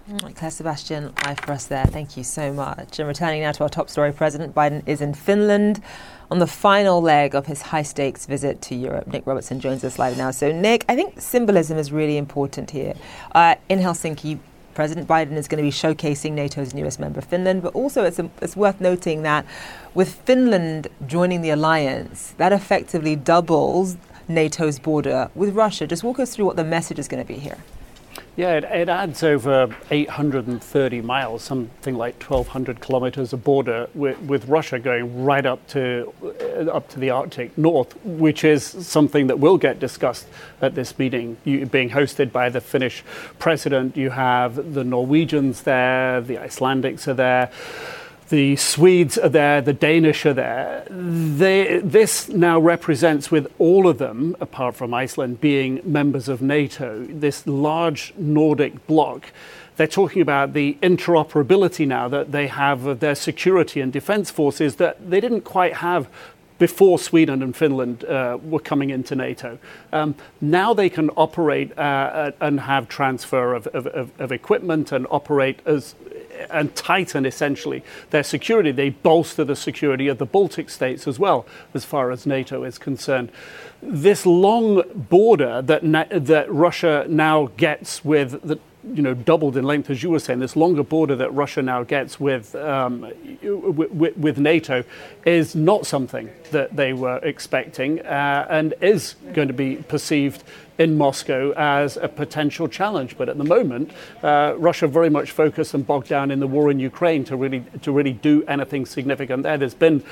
Mm, 0.09 0.35
Claire 0.35 0.51
Sebastian, 0.51 1.13
live 1.25 1.39
for 1.41 1.51
us 1.51 1.67
there. 1.67 1.85
Thank 1.85 2.17
you 2.17 2.23
so 2.23 2.51
much. 2.51 2.97
And 2.97 3.07
returning 3.07 3.41
now 3.41 3.51
to 3.51 3.63
our 3.63 3.69
top 3.69 3.89
story, 3.89 4.11
President 4.11 4.55
Biden 4.55 4.81
is 4.87 5.01
in 5.01 5.13
Finland 5.13 5.83
on 6.31 6.39
the 6.39 6.47
final 6.47 6.99
leg 7.01 7.35
of 7.35 7.45
his 7.45 7.61
high 7.61 7.83
stakes 7.83 8.25
visit 8.25 8.61
to 8.63 8.75
Europe. 8.75 9.07
Nick 9.07 9.27
Robertson 9.27 9.59
joins 9.59 9.83
us 9.83 9.99
live 9.99 10.17
now. 10.17 10.31
So, 10.31 10.51
Nick, 10.51 10.83
I 10.89 10.95
think 10.95 11.21
symbolism 11.21 11.77
is 11.77 11.91
really 11.91 12.17
important 12.17 12.71
here. 12.71 12.95
Uh, 13.35 13.55
in 13.69 13.79
Helsinki, 13.79 14.39
President 14.77 15.07
Biden 15.07 15.37
is 15.37 15.47
going 15.47 15.57
to 15.57 15.63
be 15.63 15.71
showcasing 15.71 16.33
NATO's 16.33 16.75
newest 16.75 16.99
member, 16.99 17.19
Finland, 17.19 17.63
but 17.63 17.73
also 17.73 18.03
it's, 18.03 18.19
a, 18.19 18.29
it's 18.43 18.55
worth 18.55 18.79
noting 18.79 19.23
that 19.23 19.43
with 19.95 20.13
Finland 20.13 20.87
joining 21.07 21.41
the 21.41 21.49
alliance, 21.49 22.35
that 22.37 22.53
effectively 22.53 23.15
doubles 23.15 23.97
NATO's 24.29 24.77
border 24.77 25.31
with 25.33 25.55
Russia. 25.55 25.87
Just 25.87 26.03
walk 26.03 26.19
us 26.19 26.35
through 26.35 26.45
what 26.45 26.57
the 26.57 26.63
message 26.63 26.99
is 26.99 27.07
going 27.07 27.23
to 27.23 27.27
be 27.27 27.39
here. 27.39 27.57
Yeah, 28.37 28.57
it, 28.57 28.65
it, 28.65 28.87
adds 28.87 29.23
over 29.23 29.75
830 29.89 31.01
miles, 31.01 31.41
something 31.41 31.95
like 31.95 32.21
1,200 32.21 32.79
kilometers 32.81 33.33
of 33.33 33.43
border 33.43 33.89
with, 33.95 34.19
with, 34.19 34.47
Russia 34.47 34.77
going 34.77 35.23
right 35.23 35.43
up 35.43 35.65
to 35.69 36.13
uh, 36.23 36.69
up 36.69 36.87
to 36.89 36.99
the 36.99 37.09
Arctic 37.09 37.57
North, 37.57 37.97
which 38.05 38.43
is 38.43 38.63
something 38.63 39.25
that 39.25 39.39
will 39.39 39.57
get 39.57 39.79
discussed 39.79 40.27
at 40.61 40.75
this 40.75 40.99
meeting. 40.99 41.37
You, 41.45 41.65
being 41.65 41.89
hosted 41.89 42.31
by 42.31 42.49
the 42.49 42.61
Finnish 42.61 43.03
president, 43.39 43.97
you 43.97 44.11
have 44.11 44.75
the 44.75 44.83
Norwegians 44.83 45.63
there, 45.63 46.21
the 46.21 46.35
Icelandics 46.35 47.07
are 47.07 47.15
there 47.15 47.49
the 48.29 48.55
Swedes 48.55 49.17
are 49.17 49.29
there, 49.29 49.61
the 49.61 49.73
Danish 49.73 50.25
are 50.25 50.33
there. 50.33 50.85
They, 50.89 51.79
this 51.83 52.29
now 52.29 52.59
represents, 52.59 53.31
with 53.31 53.51
all 53.57 53.87
of 53.87 53.97
them, 53.97 54.35
apart 54.39 54.75
from 54.75 54.93
Iceland, 54.93 55.39
being 55.39 55.81
members 55.83 56.27
of 56.27 56.41
NATO, 56.41 57.05
this 57.05 57.47
large 57.47 58.13
Nordic 58.17 58.85
bloc. 58.87 59.31
They're 59.77 59.87
talking 59.87 60.21
about 60.21 60.53
the 60.53 60.77
interoperability 60.81 61.87
now 61.87 62.07
that 62.09 62.31
they 62.31 62.47
have 62.47 62.85
of 62.85 62.99
their 62.99 63.15
security 63.15 63.79
and 63.79 63.93
defense 63.93 64.31
forces 64.31 64.77
that 64.77 65.09
they 65.09 65.19
didn't 65.19 65.41
quite 65.41 65.75
have 65.75 66.09
before 66.57 66.99
Sweden 66.99 67.43
and 67.43 67.55
Finland 67.55 68.03
uh, 68.05 68.37
were 68.43 68.59
coming 68.59 68.89
into 68.89 69.15
NATO. 69.15 69.59
Um, 69.93 70.15
now 70.41 70.73
they 70.73 70.89
can 70.89 71.09
operate 71.11 71.77
uh, 71.77 72.31
and 72.41 72.61
have 72.61 72.87
transfer 72.87 73.53
of, 73.53 73.67
of, 73.67 74.11
of, 74.19 74.31
equipment 74.31 74.91
and 74.91 75.07
operate 75.09 75.59
as 75.65 75.95
and 76.49 76.75
tighten 76.75 77.25
essentially 77.25 77.83
their 78.11 78.23
security. 78.23 78.71
They 78.71 78.89
bolster 78.89 79.43
the 79.43 79.55
security 79.55 80.07
of 80.07 80.17
the 80.17 80.25
Baltic 80.25 80.69
states 80.69 81.07
as 81.07 81.19
well, 81.19 81.45
as 81.73 81.85
far 81.85 82.11
as 82.11 82.25
NATO 82.25 82.63
is 82.63 82.77
concerned. 82.77 83.31
This 83.81 84.25
long 84.25 84.83
border 84.93 85.61
that, 85.63 85.81
that 86.25 86.51
Russia 86.51 87.05
now 87.07 87.47
gets 87.57 88.03
with 88.03 88.41
the 88.43 88.59
you 88.93 89.01
know, 89.01 89.13
doubled 89.13 89.57
in 89.57 89.63
length, 89.63 89.89
as 89.89 90.03
you 90.03 90.09
were 90.09 90.19
saying, 90.19 90.39
this 90.39 90.55
longer 90.55 90.83
border 90.83 91.15
that 91.15 91.33
Russia 91.33 91.61
now 91.61 91.83
gets 91.83 92.19
with, 92.19 92.55
um, 92.55 93.01
with, 93.41 94.17
with, 94.17 94.37
NATO 94.37 94.83
is 95.25 95.55
not 95.55 95.85
something 95.85 96.29
that 96.51 96.75
they 96.75 96.93
were 96.93 97.17
expecting 97.17 98.01
uh, 98.01 98.47
and 98.49 98.73
is 98.81 99.15
going 99.33 99.47
to 99.47 99.53
be 99.53 99.77
perceived 99.77 100.43
in 100.77 100.97
Moscow 100.97 101.53
as 101.55 101.97
a 101.97 102.07
potential 102.07 102.67
challenge. 102.67 103.17
But 103.17 103.29
at 103.29 103.37
the 103.37 103.43
moment, 103.43 103.91
uh, 104.23 104.53
Russia 104.57 104.87
very 104.87 105.09
much 105.09 105.31
focused 105.31 105.73
and 105.73 105.85
bogged 105.85 106.07
down 106.07 106.31
in 106.31 106.39
the 106.39 106.47
war 106.47 106.69
in 106.71 106.79
Ukraine 106.79 107.23
to 107.25 107.35
really 107.35 107.63
to 107.81 107.91
really 107.91 108.13
do 108.13 108.43
anything 108.45 108.85
significant 108.85 109.43
there. 109.43 109.57
There's 109.57 109.73
been 109.73 110.03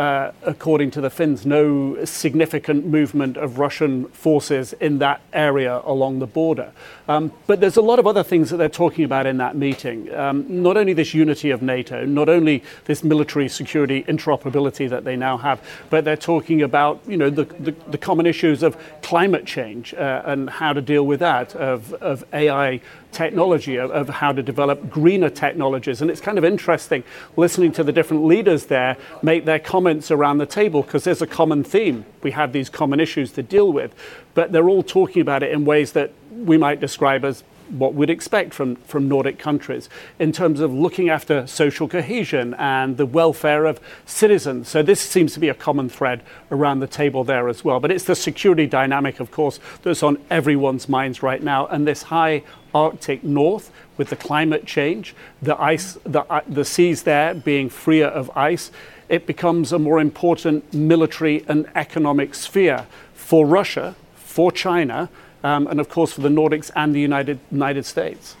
uh, 0.00 0.32
according 0.44 0.90
to 0.90 1.00
the 1.02 1.10
Finns, 1.10 1.44
no 1.44 2.02
significant 2.06 2.86
movement 2.86 3.36
of 3.36 3.58
Russian 3.58 4.06
forces 4.06 4.72
in 4.74 4.98
that 4.98 5.20
area 5.32 5.82
along 5.84 6.20
the 6.20 6.26
border. 6.26 6.72
Um, 7.06 7.32
but 7.46 7.60
there's 7.60 7.76
a 7.76 7.82
lot 7.82 7.98
of 7.98 8.06
other 8.06 8.22
things 8.22 8.48
that 8.48 8.56
they're 8.56 8.70
talking 8.70 9.04
about 9.04 9.26
in 9.26 9.36
that 9.36 9.56
meeting. 9.56 10.10
Um, 10.14 10.62
not 10.62 10.78
only 10.78 10.94
this 10.94 11.12
unity 11.12 11.50
of 11.50 11.60
NATO, 11.60 12.06
not 12.06 12.30
only 12.30 12.62
this 12.86 13.04
military 13.04 13.46
security 13.48 14.02
interoperability 14.04 14.88
that 14.88 15.04
they 15.04 15.16
now 15.16 15.36
have, 15.36 15.60
but 15.90 16.06
they're 16.06 16.16
talking 16.16 16.62
about 16.62 17.02
you 17.06 17.18
know 17.18 17.28
the, 17.28 17.44
the, 17.44 17.72
the 17.88 17.98
common 17.98 18.24
issues 18.24 18.62
of 18.62 18.78
climate 19.02 19.44
change 19.44 19.92
uh, 19.92 20.09
and 20.18 20.50
how 20.50 20.72
to 20.72 20.80
deal 20.80 21.06
with 21.06 21.20
that, 21.20 21.54
of, 21.54 21.92
of 21.94 22.24
AI 22.32 22.80
technology, 23.12 23.76
of, 23.76 23.90
of, 23.90 24.08
how 24.08 24.32
to 24.32 24.42
develop 24.42 24.90
greener 24.90 25.30
technologies. 25.30 26.00
And 26.00 26.10
it's 26.10 26.20
kind 26.20 26.38
of 26.38 26.44
interesting 26.44 27.02
listening 27.36 27.72
to 27.72 27.84
the 27.84 27.92
different 27.92 28.24
leaders 28.24 28.66
there 28.66 28.96
make 29.22 29.44
their 29.44 29.58
comments 29.58 30.10
around 30.10 30.38
the 30.38 30.46
table 30.46 30.82
because 30.82 31.04
there's 31.04 31.22
a 31.22 31.26
common 31.26 31.64
theme. 31.64 32.04
We 32.22 32.30
have 32.32 32.52
these 32.52 32.68
common 32.68 33.00
issues 33.00 33.32
to 33.32 33.42
deal 33.42 33.72
with, 33.72 33.94
but 34.34 34.52
they're 34.52 34.68
all 34.68 34.82
talking 34.82 35.22
about 35.22 35.42
it 35.42 35.52
in 35.52 35.64
ways 35.64 35.92
that 35.92 36.12
we 36.30 36.56
might 36.56 36.80
describe 36.80 37.24
as 37.24 37.42
what 37.70 37.94
we'd 37.94 38.10
expect 38.10 38.52
from, 38.54 38.76
from 38.76 39.08
Nordic 39.08 39.38
countries 39.38 39.88
in 40.18 40.32
terms 40.32 40.60
of 40.60 40.72
looking 40.72 41.08
after 41.08 41.46
social 41.46 41.88
cohesion 41.88 42.54
and 42.54 42.96
the 42.96 43.06
welfare 43.06 43.64
of 43.66 43.80
citizens. 44.06 44.68
So 44.68 44.82
this 44.82 45.00
seems 45.00 45.34
to 45.34 45.40
be 45.40 45.48
a 45.48 45.54
common 45.54 45.88
thread 45.88 46.22
around 46.50 46.80
the 46.80 46.86
table 46.86 47.24
there 47.24 47.48
as 47.48 47.64
well. 47.64 47.80
But 47.80 47.90
it's 47.90 48.04
the 48.04 48.16
security 48.16 48.66
dynamic, 48.66 49.20
of 49.20 49.30
course, 49.30 49.60
that's 49.82 50.02
on 50.02 50.18
everyone's 50.30 50.88
minds 50.88 51.22
right 51.22 51.42
now. 51.42 51.66
And 51.66 51.86
this 51.86 52.04
high 52.04 52.42
Arctic 52.74 53.24
north 53.24 53.70
with 53.96 54.10
the 54.10 54.16
climate 54.16 54.64
change, 54.64 55.14
the 55.42 55.60
ice, 55.60 55.98
the, 56.04 56.22
uh, 56.32 56.40
the 56.46 56.64
seas 56.64 57.02
there 57.02 57.34
being 57.34 57.68
freer 57.68 58.06
of 58.06 58.30
ice, 58.36 58.70
it 59.08 59.26
becomes 59.26 59.72
a 59.72 59.78
more 59.78 60.00
important 60.00 60.72
military 60.72 61.44
and 61.48 61.68
economic 61.74 62.34
sphere 62.34 62.86
for 63.12 63.44
Russia, 63.44 63.96
for 64.14 64.52
China, 64.52 65.08
um, 65.44 65.66
and 65.66 65.80
of 65.80 65.88
course 65.88 66.12
for 66.12 66.20
the 66.20 66.28
Nordics 66.28 66.70
and 66.76 66.94
the 66.94 67.00
United, 67.00 67.38
United 67.50 67.84
States. 67.84 68.36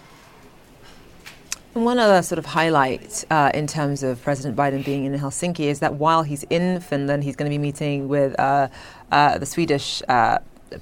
One 1.72 2.00
other 2.00 2.20
sort 2.22 2.40
of 2.40 2.46
highlight 2.46 3.24
uh, 3.30 3.52
in 3.54 3.68
terms 3.68 4.02
of 4.02 4.20
President 4.24 4.56
Biden 4.56 4.84
being 4.84 5.04
in 5.04 5.12
Helsinki 5.16 5.66
is 5.66 5.78
that 5.78 5.94
while 5.94 6.24
he's 6.24 6.42
in 6.50 6.80
Finland, 6.80 7.22
he's 7.22 7.36
going 7.36 7.48
to 7.48 7.54
be 7.54 7.58
meeting 7.58 8.08
with 8.08 8.38
uh, 8.40 8.66
uh, 9.12 9.38
the 9.38 9.46
Swedish 9.46 10.02
uh, 10.08 10.38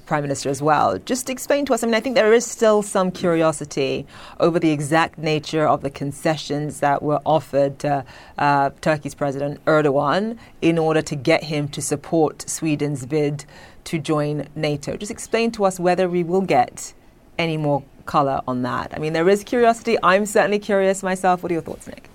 Prime 0.07 0.23
Minister 0.23 0.49
as 0.49 0.61
well. 0.61 0.97
Just 0.97 1.29
explain 1.29 1.65
to 1.65 1.73
us. 1.73 1.83
I 1.83 1.87
mean, 1.87 1.95
I 1.95 1.99
think 1.99 2.15
there 2.15 2.33
is 2.33 2.45
still 2.45 2.81
some 2.81 3.11
curiosity 3.11 4.05
over 4.39 4.59
the 4.59 4.71
exact 4.71 5.17
nature 5.17 5.67
of 5.67 5.81
the 5.81 5.89
concessions 5.89 6.79
that 6.79 7.01
were 7.01 7.21
offered 7.25 7.79
to 7.79 8.03
uh, 8.37 8.69
Turkey's 8.81 9.15
President 9.15 9.63
Erdogan 9.65 10.37
in 10.61 10.77
order 10.77 11.01
to 11.01 11.15
get 11.15 11.43
him 11.43 11.67
to 11.69 11.81
support 11.81 12.39
Sweden's 12.47 13.05
bid 13.05 13.45
to 13.89 13.97
join 13.97 14.47
NATO. 14.55 14.97
Just 14.97 15.11
explain 15.11 15.51
to 15.51 15.65
us 15.65 15.79
whether 15.79 16.07
we 16.07 16.23
will 16.23 16.41
get 16.41 16.93
any 17.39 17.57
more 17.57 17.83
color 18.05 18.41
on 18.47 18.61
that. 18.63 18.93
I 18.93 18.99
mean, 18.99 19.13
there 19.13 19.27
is 19.27 19.43
curiosity. 19.43 19.97
I'm 20.03 20.25
certainly 20.25 20.59
curious 20.59 21.01
myself. 21.01 21.41
What 21.41 21.51
are 21.51 21.53
your 21.53 21.63
thoughts, 21.63 21.87
Nick? 21.87 22.08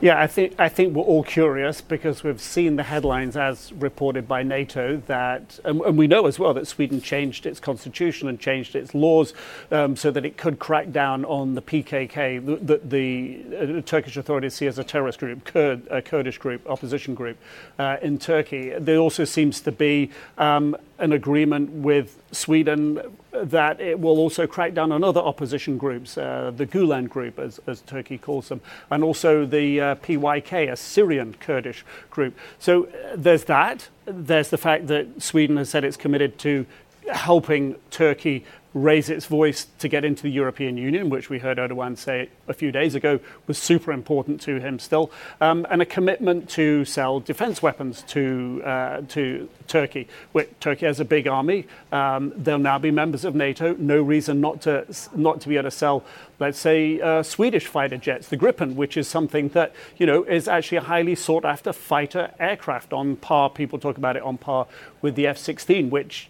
Yeah, 0.00 0.18
I 0.18 0.26
think 0.28 0.54
I 0.58 0.70
think 0.70 0.94
we're 0.94 1.02
all 1.02 1.22
curious 1.22 1.82
because 1.82 2.24
we've 2.24 2.40
seen 2.40 2.76
the 2.76 2.82
headlines 2.82 3.36
as 3.36 3.70
reported 3.74 4.26
by 4.26 4.42
NATO 4.42 4.96
that, 5.06 5.60
and, 5.62 5.82
and 5.82 5.98
we 5.98 6.06
know 6.06 6.26
as 6.26 6.38
well 6.38 6.54
that 6.54 6.66
Sweden 6.66 7.02
changed 7.02 7.44
its 7.44 7.60
constitution 7.60 8.26
and 8.26 8.40
changed 8.40 8.74
its 8.74 8.94
laws 8.94 9.34
um, 9.70 9.96
so 9.96 10.10
that 10.10 10.24
it 10.24 10.38
could 10.38 10.58
crack 10.58 10.90
down 10.90 11.26
on 11.26 11.54
the 11.54 11.60
PKK, 11.60 12.44
that 12.46 12.66
the, 12.66 12.80
the 13.58 13.78
uh, 13.78 13.82
Turkish 13.82 14.16
authorities 14.16 14.54
see 14.54 14.66
as 14.66 14.78
a 14.78 14.84
terrorist 14.84 15.18
group, 15.18 15.44
Kurd, 15.44 15.86
a 15.90 16.00
Kurdish 16.00 16.38
group, 16.38 16.66
opposition 16.66 17.14
group 17.14 17.36
uh, 17.78 17.98
in 18.00 18.18
Turkey. 18.18 18.72
There 18.78 18.96
also 18.96 19.24
seems 19.24 19.60
to 19.60 19.72
be 19.72 20.10
um, 20.38 20.76
an 20.98 21.12
agreement 21.12 21.70
with 21.70 22.16
Sweden 22.32 23.02
that 23.42 23.80
it 23.80 23.98
will 23.98 24.18
also 24.18 24.46
crack 24.46 24.74
down 24.74 24.92
on 24.92 25.02
other 25.02 25.20
opposition 25.20 25.78
groups, 25.78 26.18
uh, 26.18 26.52
the 26.54 26.66
Gulen 26.66 27.08
group, 27.08 27.38
as, 27.38 27.60
as, 27.66 27.80
Turkey 27.82 28.18
calls 28.18 28.48
them, 28.48 28.60
and 28.90 29.02
also 29.02 29.44
the 29.44 29.80
uh, 29.80 29.94
PYK, 29.96 30.70
a 30.70 30.76
Syrian 30.76 31.34
Kurdish 31.40 31.84
group. 32.10 32.36
So 32.58 32.84
uh, 32.84 33.16
there's 33.16 33.44
that. 33.44 33.88
There's 34.04 34.50
the 34.50 34.58
fact 34.58 34.86
that 34.88 35.22
Sweden 35.22 35.56
has 35.56 35.70
said 35.70 35.84
it's 35.84 35.96
committed 35.96 36.38
to 36.40 36.66
helping 37.12 37.76
Turkey 37.90 38.44
raise 38.72 39.10
its 39.10 39.26
voice 39.26 39.66
to 39.78 39.88
get 39.88 40.04
into 40.04 40.22
the 40.22 40.30
European 40.30 40.76
Union, 40.76 41.10
which 41.10 41.28
we 41.28 41.38
heard 41.40 41.58
Erdogan 41.58 41.98
say 41.98 42.28
a 42.46 42.54
few 42.54 42.70
days 42.70 42.94
ago 42.94 43.18
was 43.46 43.58
super 43.58 43.90
important 43.92 44.40
to 44.42 44.60
him 44.60 44.78
still, 44.78 45.10
um, 45.40 45.66
and 45.70 45.82
a 45.82 45.86
commitment 45.86 46.48
to 46.50 46.84
sell 46.84 47.18
defense 47.18 47.62
weapons 47.62 48.02
to, 48.02 48.62
uh, 48.64 49.00
to 49.08 49.48
Turkey. 49.70 50.08
Turkey 50.58 50.84
has 50.84 50.98
a 50.98 51.04
big 51.04 51.28
army. 51.28 51.64
Um, 51.92 52.32
they'll 52.36 52.58
now 52.58 52.78
be 52.78 52.90
members 52.90 53.24
of 53.24 53.36
NATO. 53.36 53.74
No 53.78 54.02
reason 54.02 54.40
not 54.40 54.60
to, 54.62 54.84
not 55.14 55.40
to 55.42 55.48
be 55.48 55.56
able 55.56 55.70
to 55.70 55.70
sell, 55.70 56.04
let's 56.40 56.58
say, 56.58 57.00
uh, 57.00 57.22
Swedish 57.22 57.68
fighter 57.68 57.96
jets, 57.96 58.28
the 58.28 58.36
Gripen, 58.36 58.74
which 58.74 58.96
is 58.96 59.06
something 59.06 59.48
that, 59.50 59.72
you 59.96 60.06
know, 60.06 60.24
is 60.24 60.48
actually 60.48 60.78
a 60.78 60.82
highly 60.82 61.14
sought 61.14 61.44
after 61.44 61.72
fighter 61.72 62.32
aircraft 62.40 62.92
on 62.92 63.14
par. 63.14 63.48
People 63.48 63.78
talk 63.78 63.96
about 63.96 64.16
it 64.16 64.22
on 64.24 64.38
par 64.38 64.66
with 65.02 65.14
the 65.14 65.28
F 65.28 65.38
16, 65.38 65.88
which 65.88 66.28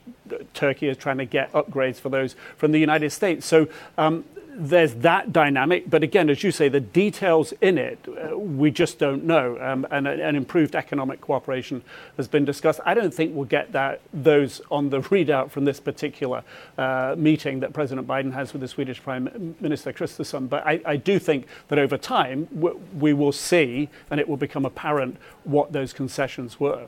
Turkey 0.53 0.89
is 0.89 0.99
trying 0.99 1.19
to 1.19 1.25
get 1.25 1.51
upgrades 1.53 1.97
for 1.97 2.11
those 2.11 2.37
from 2.59 2.73
the 2.73 2.79
United 2.79 3.11
States. 3.11 3.47
So 3.47 3.69
um, 3.97 4.25
there's 4.61 4.95
that 4.97 5.33
dynamic, 5.33 5.89
but 5.89 6.03
again, 6.03 6.29
as 6.29 6.43
you 6.43 6.51
say, 6.51 6.69
the 6.69 6.81
details 6.81 7.55
in 7.63 7.79
it, 7.79 7.99
uh, 8.07 8.37
we 8.37 8.71
just 8.71 8.99
don't 8.99 9.25
know. 9.25 9.59
Um, 9.59 9.87
and 9.91 10.07
an 10.07 10.37
improved 10.37 10.77
economic 10.77 11.23
cooperation 11.23 11.83
has 12.19 12.29
been 12.29 12.45
discussed. 12.45 12.79
I 12.85 12.93
don't 12.93 13.13
think 13.13 13.35
we'll 13.35 13.47
get 13.47 13.73
that 13.73 14.03
those 14.13 14.61
on 14.71 14.91
the 14.91 15.01
readout 15.11 15.51
from 15.51 15.65
this 15.65 15.81
particular 15.81 16.45
uh, 16.77 17.15
meeting 17.17 17.61
that 17.61 17.73
President 17.73 18.07
Biden 18.07 18.35
has 18.35 18.53
with 18.53 18.61
the 18.61 18.69
Swedish 18.69 19.03
Prime 19.03 19.57
Minister 19.61 19.95
Kristersson. 19.95 20.47
But 20.49 20.67
I, 20.67 20.81
I 20.85 20.97
do 20.97 21.19
think 21.19 21.47
that 21.69 21.79
over 21.79 21.97
time 21.97 22.47
we, 22.53 22.73
we 22.99 23.13
will 23.15 23.33
see, 23.33 23.89
and 24.11 24.21
it 24.21 24.29
will 24.29 24.37
become 24.37 24.67
apparent 24.67 25.17
what 25.45 25.73
those 25.73 25.95
concessions 25.95 26.61
were. 26.61 26.87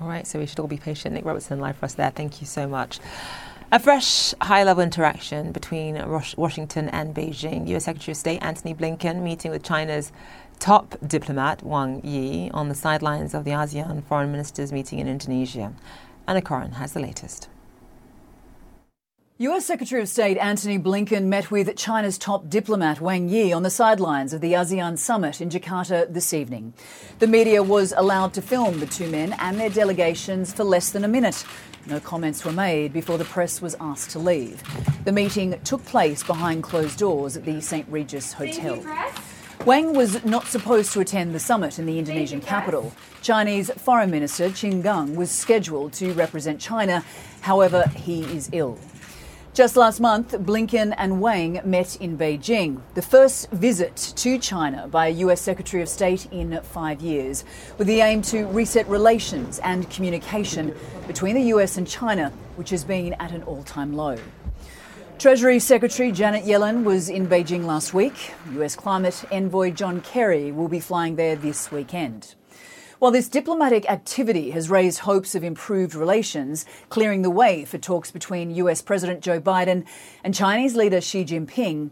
All 0.00 0.08
right, 0.08 0.26
so 0.26 0.40
we 0.40 0.46
should 0.46 0.58
all 0.58 0.66
be 0.66 0.76
patient. 0.76 1.14
Nick 1.14 1.24
Robertson, 1.24 1.60
live 1.60 1.76
for 1.76 1.84
us 1.84 1.94
there. 1.94 2.10
Thank 2.10 2.40
you 2.40 2.46
so 2.48 2.66
much. 2.66 2.98
A 3.72 3.80
fresh 3.80 4.32
high 4.40 4.62
level 4.62 4.80
interaction 4.80 5.50
between 5.50 5.96
Washington 6.36 6.88
and 6.90 7.12
Beijing. 7.12 7.66
US 7.66 7.86
Secretary 7.86 8.12
of 8.12 8.16
State 8.16 8.38
Antony 8.40 8.74
Blinken 8.74 9.22
meeting 9.22 9.50
with 9.50 9.64
China's 9.64 10.12
top 10.60 10.94
diplomat 11.04 11.64
Wang 11.64 12.00
Yi 12.04 12.48
on 12.52 12.68
the 12.68 12.76
sidelines 12.76 13.34
of 13.34 13.42
the 13.42 13.50
ASEAN 13.50 14.04
foreign 14.04 14.30
ministers 14.30 14.70
meeting 14.70 15.00
in 15.00 15.08
Indonesia. 15.08 15.72
Anna 16.28 16.42
Coren 16.42 16.74
has 16.74 16.92
the 16.92 17.00
latest. 17.00 17.48
US 19.38 19.66
Secretary 19.66 20.00
of 20.00 20.08
State 20.08 20.38
Antony 20.38 20.78
Blinken 20.78 21.24
met 21.24 21.50
with 21.50 21.76
China's 21.76 22.18
top 22.18 22.48
diplomat 22.48 23.00
Wang 23.00 23.28
Yi 23.28 23.52
on 23.52 23.64
the 23.64 23.68
sidelines 23.68 24.32
of 24.32 24.40
the 24.40 24.52
ASEAN 24.52 24.96
summit 24.96 25.40
in 25.40 25.50
Jakarta 25.50 26.10
this 26.10 26.32
evening. 26.32 26.72
The 27.18 27.26
media 27.26 27.64
was 27.64 27.92
allowed 27.96 28.32
to 28.34 28.42
film 28.42 28.78
the 28.78 28.86
two 28.86 29.10
men 29.10 29.34
and 29.40 29.58
their 29.58 29.70
delegations 29.70 30.52
for 30.52 30.62
less 30.62 30.90
than 30.90 31.02
a 31.04 31.08
minute. 31.08 31.44
No 31.88 32.00
comments 32.00 32.44
were 32.44 32.52
made 32.52 32.92
before 32.92 33.16
the 33.16 33.24
press 33.24 33.62
was 33.62 33.76
asked 33.78 34.10
to 34.10 34.18
leave. 34.18 34.60
The 35.04 35.12
meeting 35.12 35.58
took 35.62 35.84
place 35.84 36.24
behind 36.24 36.64
closed 36.64 36.98
doors 36.98 37.36
at 37.36 37.44
the 37.44 37.60
St. 37.60 37.86
Regis 37.88 38.32
Hotel. 38.32 38.84
Wang 39.64 39.94
was 39.94 40.24
not 40.24 40.46
supposed 40.46 40.92
to 40.92 41.00
attend 41.00 41.34
the 41.34 41.38
summit 41.38 41.78
in 41.78 41.86
the 41.86 41.98
Indonesian 41.98 42.40
capital. 42.40 42.92
Chinese 43.22 43.70
Foreign 43.70 44.10
Minister 44.10 44.48
Qin 44.48 44.82
Gang 44.82 45.14
was 45.14 45.30
scheduled 45.30 45.92
to 45.94 46.12
represent 46.14 46.60
China. 46.60 47.04
However, 47.40 47.88
he 47.94 48.22
is 48.22 48.48
ill. 48.52 48.78
Just 49.56 49.74
last 49.74 50.00
month, 50.00 50.32
Blinken 50.32 50.94
and 50.98 51.18
Wang 51.18 51.62
met 51.64 51.96
in 51.96 52.18
Beijing, 52.18 52.82
the 52.92 53.00
first 53.00 53.50
visit 53.52 53.96
to 54.16 54.38
China 54.38 54.86
by 54.86 55.06
a 55.06 55.10
US 55.24 55.40
Secretary 55.40 55.82
of 55.82 55.88
State 55.88 56.30
in 56.30 56.60
five 56.62 57.00
years, 57.00 57.42
with 57.78 57.86
the 57.86 58.02
aim 58.02 58.20
to 58.20 58.44
reset 58.48 58.86
relations 58.86 59.58
and 59.60 59.88
communication 59.88 60.74
between 61.06 61.36
the 61.36 61.54
US 61.54 61.78
and 61.78 61.88
China, 61.88 62.34
which 62.56 62.68
has 62.68 62.84
been 62.84 63.14
at 63.14 63.32
an 63.32 63.44
all 63.44 63.62
time 63.62 63.94
low. 63.94 64.18
Treasury 65.18 65.58
Secretary 65.58 66.12
Janet 66.12 66.44
Yellen 66.44 66.84
was 66.84 67.08
in 67.08 67.26
Beijing 67.26 67.64
last 67.64 67.94
week. 67.94 68.34
US 68.56 68.76
climate 68.76 69.24
envoy 69.32 69.70
John 69.70 70.02
Kerry 70.02 70.52
will 70.52 70.68
be 70.68 70.80
flying 70.80 71.16
there 71.16 71.34
this 71.34 71.72
weekend. 71.72 72.34
While 72.98 73.10
this 73.10 73.28
diplomatic 73.28 73.90
activity 73.90 74.52
has 74.52 74.70
raised 74.70 75.00
hopes 75.00 75.34
of 75.34 75.44
improved 75.44 75.94
relations, 75.94 76.64
clearing 76.88 77.20
the 77.20 77.28
way 77.28 77.66
for 77.66 77.76
talks 77.76 78.10
between 78.10 78.54
US 78.54 78.80
President 78.80 79.20
Joe 79.20 79.38
Biden 79.38 79.84
and 80.24 80.34
Chinese 80.34 80.74
leader 80.74 81.02
Xi 81.02 81.22
Jinping, 81.22 81.90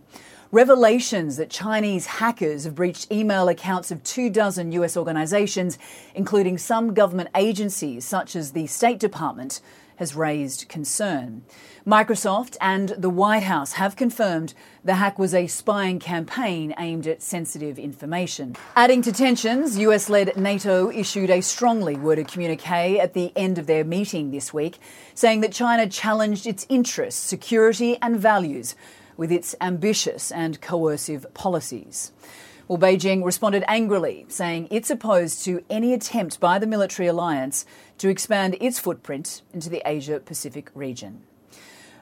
revelations 0.50 1.36
that 1.36 1.50
Chinese 1.50 2.06
hackers 2.06 2.64
have 2.64 2.74
breached 2.74 3.12
email 3.12 3.50
accounts 3.50 3.90
of 3.90 4.02
two 4.02 4.30
dozen 4.30 4.72
US 4.72 4.96
organizations, 4.96 5.76
including 6.14 6.56
some 6.56 6.94
government 6.94 7.28
agencies 7.36 8.06
such 8.06 8.34
as 8.34 8.52
the 8.52 8.66
State 8.66 8.98
Department, 8.98 9.60
has 9.96 10.16
raised 10.16 10.68
concern. 10.70 11.44
Microsoft 11.86 12.56
and 12.62 12.88
the 12.96 13.10
White 13.10 13.42
House 13.42 13.74
have 13.74 13.94
confirmed 13.94 14.54
the 14.82 14.94
hack 14.94 15.18
was 15.18 15.34
a 15.34 15.46
spying 15.46 15.98
campaign 15.98 16.74
aimed 16.78 17.06
at 17.06 17.20
sensitive 17.20 17.78
information. 17.78 18.56
Adding 18.74 19.02
to 19.02 19.12
tensions, 19.12 19.76
US 19.76 20.08
led 20.08 20.34
NATO 20.34 20.90
issued 20.90 21.28
a 21.28 21.42
strongly 21.42 21.94
worded 21.94 22.26
communique 22.26 22.98
at 22.98 23.12
the 23.12 23.32
end 23.36 23.58
of 23.58 23.66
their 23.66 23.84
meeting 23.84 24.30
this 24.30 24.54
week, 24.54 24.78
saying 25.14 25.42
that 25.42 25.52
China 25.52 25.86
challenged 25.86 26.46
its 26.46 26.64
interests, 26.70 27.20
security, 27.20 27.98
and 28.00 28.18
values 28.18 28.74
with 29.18 29.30
its 29.30 29.54
ambitious 29.60 30.32
and 30.32 30.62
coercive 30.62 31.26
policies. 31.34 32.12
Well, 32.66 32.78
Beijing 32.78 33.22
responded 33.22 33.62
angrily, 33.68 34.24
saying 34.28 34.68
it's 34.70 34.88
opposed 34.88 35.44
to 35.44 35.62
any 35.68 35.92
attempt 35.92 36.40
by 36.40 36.58
the 36.58 36.66
military 36.66 37.08
alliance 37.08 37.66
to 37.98 38.08
expand 38.08 38.56
its 38.58 38.78
footprint 38.78 39.42
into 39.52 39.68
the 39.68 39.82
Asia 39.84 40.18
Pacific 40.18 40.70
region. 40.74 41.24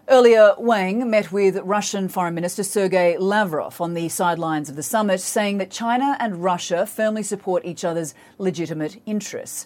Earlier, 0.09 0.55
Wang 0.59 1.09
met 1.09 1.31
with 1.31 1.59
Russian 1.59 2.09
Foreign 2.09 2.35
Minister 2.35 2.65
Sergei 2.65 3.17
Lavrov 3.17 3.81
on 3.81 3.95
the 3.95 4.09
sidelines 4.09 4.69
of 4.69 4.75
the 4.75 4.83
summit, 4.83 5.21
saying 5.21 5.59
that 5.59 5.71
China 5.71 6.17
and 6.19 6.43
Russia 6.43 6.87
firmly 6.87 7.23
support 7.23 7.65
each 7.65 7.85
other's 7.85 8.13
legitimate 8.37 9.01
interests. 9.07 9.65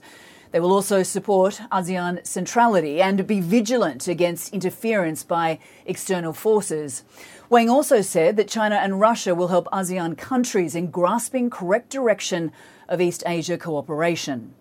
They 0.52 0.61
will 0.61 0.73
also 0.73 1.02
support 1.02 1.62
ASEAN 1.73 2.25
centrality 2.26 3.00
and 3.00 3.26
be 3.26 3.40
vigilant 3.40 4.09
against 4.09 4.52
interference 4.52 5.25
by 5.25 5.59
external 5.87 6.35
forces. 6.35 7.02
Wang 7.49 7.71
also 7.71 8.02
said 8.02 8.37
that 8.37 8.47
China 8.47 8.76
and 8.76 9.00
Russia 9.00 9.35
will 9.35 9.49
help 9.49 9.66
ASEAN 9.73 10.19
countries 10.19 10.75
in 10.75 10.90
grasping 10.90 11.49
correct 11.49 11.88
direction 11.88 12.52
of 12.90 13.00
East 13.00 13.23
Asia 13.26 13.57
cooperation. 13.57 14.55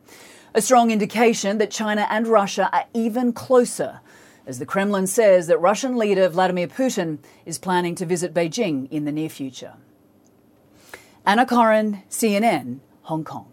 A 0.54 0.62
strong 0.62 0.90
indication 0.90 1.58
that 1.58 1.70
China 1.70 2.08
and 2.10 2.28
Russia 2.28 2.70
are 2.72 2.86
even 2.94 3.34
closer, 3.34 4.00
as 4.46 4.60
the 4.60 4.66
Kremlin 4.66 5.08
says 5.08 5.48
that 5.48 5.58
Russian 5.60 5.98
leader 5.98 6.30
Vladimir 6.30 6.68
Putin 6.68 7.20
is 7.46 7.58
planning 7.58 7.96
to 7.96 8.06
visit 8.06 8.34
Beijing 8.34 8.90
in 8.92 9.06
the 9.06 9.12
near 9.12 9.30
future. 9.30 9.74
Anna 11.26 11.46
Coren, 11.46 12.04
CNN, 12.10 12.80
Hong 13.04 13.24
Kong. 13.24 13.52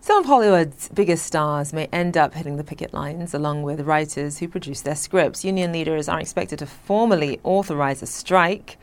Some 0.00 0.20
of 0.20 0.26
Hollywood's 0.26 0.88
biggest 0.90 1.26
stars 1.26 1.72
may 1.72 1.86
end 1.86 2.16
up 2.16 2.32
hitting 2.32 2.56
the 2.56 2.64
picket 2.64 2.94
lines 2.94 3.34
along 3.34 3.64
with 3.64 3.80
writers 3.80 4.38
who 4.38 4.46
produce 4.46 4.82
their 4.82 4.94
scripts. 4.94 5.44
Union 5.44 5.72
leaders 5.72 6.08
are 6.08 6.20
expected 6.20 6.60
to 6.60 6.66
formally 6.66 7.40
authorize 7.42 8.02
a 8.02 8.06
strike, 8.06 8.78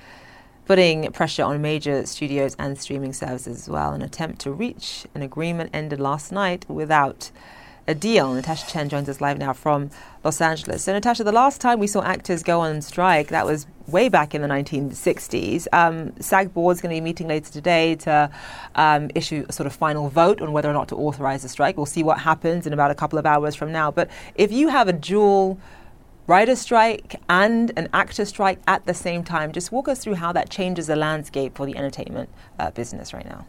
putting 0.65 1.09
pressure 1.13 1.43
on 1.43 1.61
major 1.61 2.05
studios 2.05 2.57
and 2.59 2.77
streaming 2.77 3.13
services 3.13 3.61
as 3.61 3.69
well. 3.69 3.93
An 3.93 4.01
attempt 4.01 4.41
to 4.41 4.51
reach 4.51 5.07
an 5.15 5.21
agreement 5.21 5.69
ended 5.73 6.01
last 6.01 6.33
night 6.33 6.69
without 6.69 7.31
a 7.87 7.93
deal. 7.93 8.33
Natasha 8.33 8.67
Chen 8.67 8.89
joins 8.89 9.09
us 9.09 9.19
live 9.19 9.37
now 9.37 9.53
from 9.53 9.89
Los 10.23 10.39
Angeles. 10.39 10.83
So, 10.83 10.93
Natasha, 10.93 11.23
the 11.23 11.31
last 11.31 11.59
time 11.59 11.79
we 11.79 11.87
saw 11.87 12.01
actors 12.01 12.43
go 12.43 12.61
on 12.61 12.81
strike, 12.81 13.27
that 13.29 13.45
was 13.45 13.67
way 13.87 14.07
back 14.07 14.33
in 14.33 14.41
the 14.41 14.47
1960s. 14.47 15.67
Um, 15.73 16.13
SAG 16.21 16.53
board 16.53 16.77
is 16.77 16.81
going 16.81 16.95
to 16.95 17.01
be 17.01 17.03
meeting 17.03 17.27
later 17.27 17.51
today 17.51 17.95
to 17.95 18.31
um, 18.75 19.09
issue 19.15 19.45
a 19.49 19.53
sort 19.53 19.67
of 19.67 19.73
final 19.73 20.07
vote 20.09 20.41
on 20.41 20.53
whether 20.53 20.69
or 20.69 20.73
not 20.73 20.87
to 20.89 20.95
authorize 20.95 21.41
the 21.41 21.49
strike. 21.49 21.75
We'll 21.75 21.85
see 21.85 22.03
what 22.03 22.19
happens 22.19 22.65
in 22.65 22.73
about 22.73 22.91
a 22.91 22.95
couple 22.95 23.19
of 23.19 23.25
hours 23.25 23.55
from 23.55 23.71
now. 23.71 23.91
But 23.91 24.09
if 24.35 24.51
you 24.51 24.69
have 24.69 24.87
a 24.87 24.93
dual 24.93 25.59
writer 26.25 26.55
strike 26.55 27.19
and 27.27 27.73
an 27.75 27.89
actor 27.93 28.23
strike 28.23 28.59
at 28.65 28.85
the 28.85 28.93
same 28.93 29.25
time, 29.25 29.51
just 29.51 29.73
walk 29.73 29.89
us 29.89 30.01
through 30.01 30.15
how 30.15 30.31
that 30.31 30.49
changes 30.49 30.87
the 30.87 30.95
landscape 30.95 31.55
for 31.57 31.65
the 31.65 31.75
entertainment 31.75 32.29
uh, 32.59 32.71
business 32.71 33.13
right 33.13 33.25
now. 33.25 33.45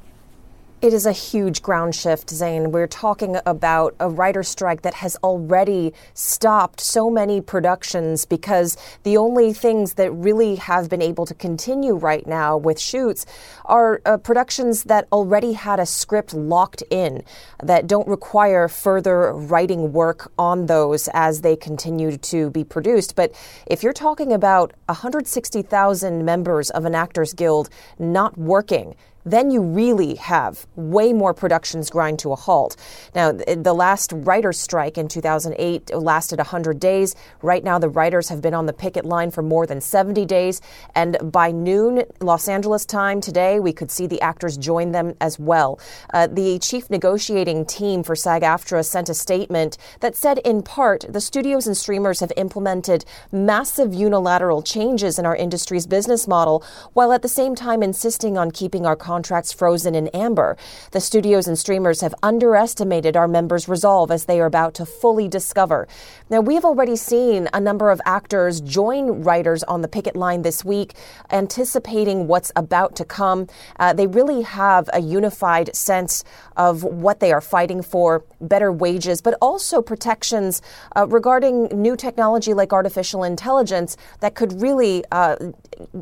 It 0.85 0.93
is 0.93 1.07
a 1.07 1.13
huge 1.13 1.63
ground 1.63 1.95
shift, 1.95 2.29
Zain. 2.29 2.71
We're 2.71 2.87
talking 2.87 3.39
about 3.47 3.97
a 3.99 4.11
writer's 4.11 4.49
strike 4.49 4.83
that 4.83 4.93
has 4.93 5.17
already 5.25 5.95
stopped 6.13 6.79
so 6.79 7.09
many 7.09 7.41
productions 7.41 8.27
because 8.27 8.77
the 9.03 9.17
only 9.17 9.55
things 9.55 9.95
that 9.95 10.11
really 10.13 10.57
have 10.57 10.91
been 10.91 11.01
able 11.01 11.25
to 11.25 11.33
continue 11.33 11.95
right 11.95 12.27
now 12.27 12.59
with 12.59 12.79
shoots 12.79 13.25
are 13.65 14.03
uh, 14.05 14.19
productions 14.19 14.83
that 14.85 15.09
already 15.11 15.55
had 15.55 15.81
a 15.81 15.87
script 15.87 16.35
locked 16.35 16.83
in, 16.91 17.23
that 17.63 17.87
don't 17.87 18.07
require 18.07 18.69
further 18.69 19.33
writing 19.33 19.91
work 19.91 20.31
on 20.39 20.67
those 20.67 21.09
as 21.15 21.41
they 21.41 21.57
continue 21.57 22.19
to 22.19 22.51
be 22.51 22.63
produced. 22.63 23.17
But 23.17 23.35
if 23.67 23.83
you're 23.83 23.95
talking 23.95 24.35
about 24.35 24.75
160,000 24.91 26.27
members 26.27 26.69
of 26.69 26.85
an 26.85 26.95
Actors 26.95 27.33
Guild 27.33 27.71
not 27.99 28.37
working, 28.37 28.95
then 29.25 29.51
you 29.51 29.61
really 29.61 30.15
have 30.17 30.67
way 30.77 31.13
more 31.13 31.35
productions 31.35 31.91
grind 31.91 32.19
to 32.21 32.33
a 32.33 32.37
halt. 32.37 32.77
Now, 33.15 33.33
the 33.33 33.75
last 33.75 34.13
writer's 34.15 34.59
strike 34.59 34.99
in 34.99 35.09
2008 35.09 35.95
lasted 35.95 36.39
100 36.39 36.79
days. 36.79 37.15
Right 37.43 37.65
now, 37.65 37.79
the 37.79 37.89
writers 37.89 38.29
have 38.29 38.41
been 38.41 38.55
on 38.55 38.67
the 38.67 38.73
picket 38.73 39.05
line 39.05 39.31
for 39.31 39.43
more 39.43 39.67
than 39.67 39.81
70 39.81 40.25
days. 40.27 40.61
And 40.95 41.17
by 41.33 41.51
noon, 41.51 42.05
Los 42.21 42.49
Angeles 42.49 42.85
time 42.85 43.21
today, 43.21 43.61
we 43.61 43.73
could 43.73 43.91
see 43.91 44.07
the 44.07 44.21
actors 44.21 44.57
join 44.57 44.93
them 44.93 45.15
as 45.21 45.39
well. 45.39 45.79
Uh, 46.13 46.27
the 46.27 46.59
chief 46.59 46.91
negotiating 46.91 47.67
team 47.67 48.03
for 48.03 48.15
SAG 48.15 48.43
AFTRA 48.43 48.85
sent 48.85 49.09
a 49.09 49.15
statement 49.15 49.79
that 50.01 50.17
said, 50.17 50.39
in 50.39 50.63
part, 50.63 51.05
the 51.09 51.21
studios 51.21 51.67
and 51.67 51.77
streamers 51.77 52.21
have 52.21 52.33
implemented 52.37 53.05
massive 53.33 53.95
unilateral 53.95 54.63
changes 54.63 55.19
in 55.19 55.27
our 55.27 55.37
industry's 55.37 55.87
business 55.87 56.29
model, 56.29 56.65
while 56.93 57.13
at 57.13 57.23
the 57.23 57.29
same 57.29 57.55
time 57.55 57.83
insisting 57.83 58.37
on 58.37 58.51
keeping 58.51 58.87
our 58.87 58.97
contracts 59.15 59.53
frozen 59.53 59.95
in 59.95 60.09
amber. 60.09 60.57
The 60.91 61.01
studios 61.01 61.47
and 61.47 61.57
streamers 61.57 62.01
have 62.01 62.17
underestimated 62.21 63.17
our 63.17 63.29
members' 63.29 63.69
resolve 63.69 64.11
as 64.11 64.25
they 64.25 64.41
are 64.41 64.47
about 64.47 64.75
to 64.75 64.85
fully 64.85 65.29
discover. 65.29 65.87
Now, 66.31 66.41
we 66.41 66.57
have 66.57 66.65
already 66.65 66.97
seen 66.97 67.49
a 67.53 67.61
number 67.61 67.93
of 67.93 68.01
actors 68.05 68.61
join 68.61 69.23
writers 69.23 69.63
on 69.63 69.83
the 69.83 69.89
picket 69.89 70.17
line 70.17 70.43
this 70.43 70.65
week, 70.65 70.95
anticipating 71.31 72.27
what's 72.27 72.51
about 72.57 72.97
to 72.97 73.05
come. 73.05 73.47
Uh, 73.79 73.93
they 73.93 74.09
really 74.09 74.43
have 74.43 74.91
a 74.93 75.01
unified 75.01 75.77
sense 75.77 76.25
of 76.57 76.83
what 76.83 77.21
they 77.21 77.31
are 77.31 77.41
fighting 77.41 77.83
for 77.83 78.25
better 78.41 78.73
wages, 78.73 79.23
but 79.23 79.35
also 79.41 79.81
protections 79.81 80.61
uh, 80.97 81.07
regarding 81.07 81.67
new 81.67 81.95
technology 81.95 82.53
like 82.53 82.73
artificial 82.73 83.23
intelligence 83.23 83.97
that 84.19 84.35
could 84.35 84.61
really 84.61 85.05
uh, 85.13 85.37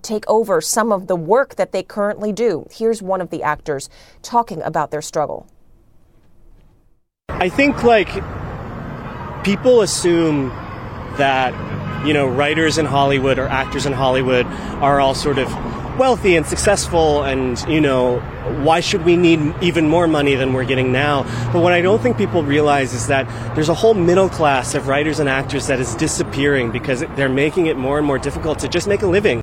take 0.01 0.25
over 0.29 0.63
some 0.63 0.93
of 0.93 1.09
the 1.09 1.17
work 1.17 1.57
that 1.57 1.73
they 1.73 1.83
currently 1.83 2.33
do. 2.33 2.67
Here's 2.71 3.02
one 3.03 3.21
of 3.21 3.31
the 3.31 3.43
actors 3.43 3.91
talking 4.23 4.63
about 4.63 4.91
their 4.91 5.03
struggle. 5.03 5.47
I 7.29 7.49
think, 7.49 7.83
like, 7.83 8.09
people 9.45 9.83
assume 9.83 10.49
that, 11.19 12.07
you 12.07 12.15
know, 12.15 12.27
writers 12.27 12.79
in 12.79 12.87
Hollywood 12.87 13.39
or 13.39 13.47
actors 13.49 13.87
in 13.87 13.93
Hollywood 13.93 14.47
are 14.47 15.01
all 15.01 15.15
sort 15.15 15.39
of 15.39 15.53
wealthy 15.99 16.37
and 16.37 16.47
successful 16.47 17.23
and, 17.23 17.61
you 17.69 17.81
know, 17.81 18.19
why 18.63 18.81
should 18.81 19.05
we 19.05 19.17
need 19.17 19.55
even 19.61 19.89
more 19.89 20.07
money 20.07 20.35
than 20.35 20.53
we're 20.53 20.65
getting 20.65 20.91
now? 20.91 21.25
But 21.53 21.63
what 21.63 21.73
I 21.73 21.83
don't 21.83 22.01
think 22.01 22.17
people 22.17 22.43
realize 22.43 22.95
is 22.95 23.09
that 23.09 23.27
there's 23.55 23.69
a 23.69 23.75
whole 23.75 23.95
middle 23.95 24.29
class 24.29 24.75
of 24.75 24.89
writers 24.89 25.21
and 25.21 25.29
actors 25.29 25.67
that 25.67 25.81
is 25.81 25.95
disappearing 25.97 26.71
because 26.71 27.01
they're 27.17 27.29
making 27.29 27.67
it 27.67 27.77
more 27.77 27.99
and 27.99 28.07
more 28.07 28.19
difficult 28.19 28.59
to 28.61 28.69
just 28.69 28.89
make 28.89 29.03
a 29.03 29.07
living. 29.07 29.42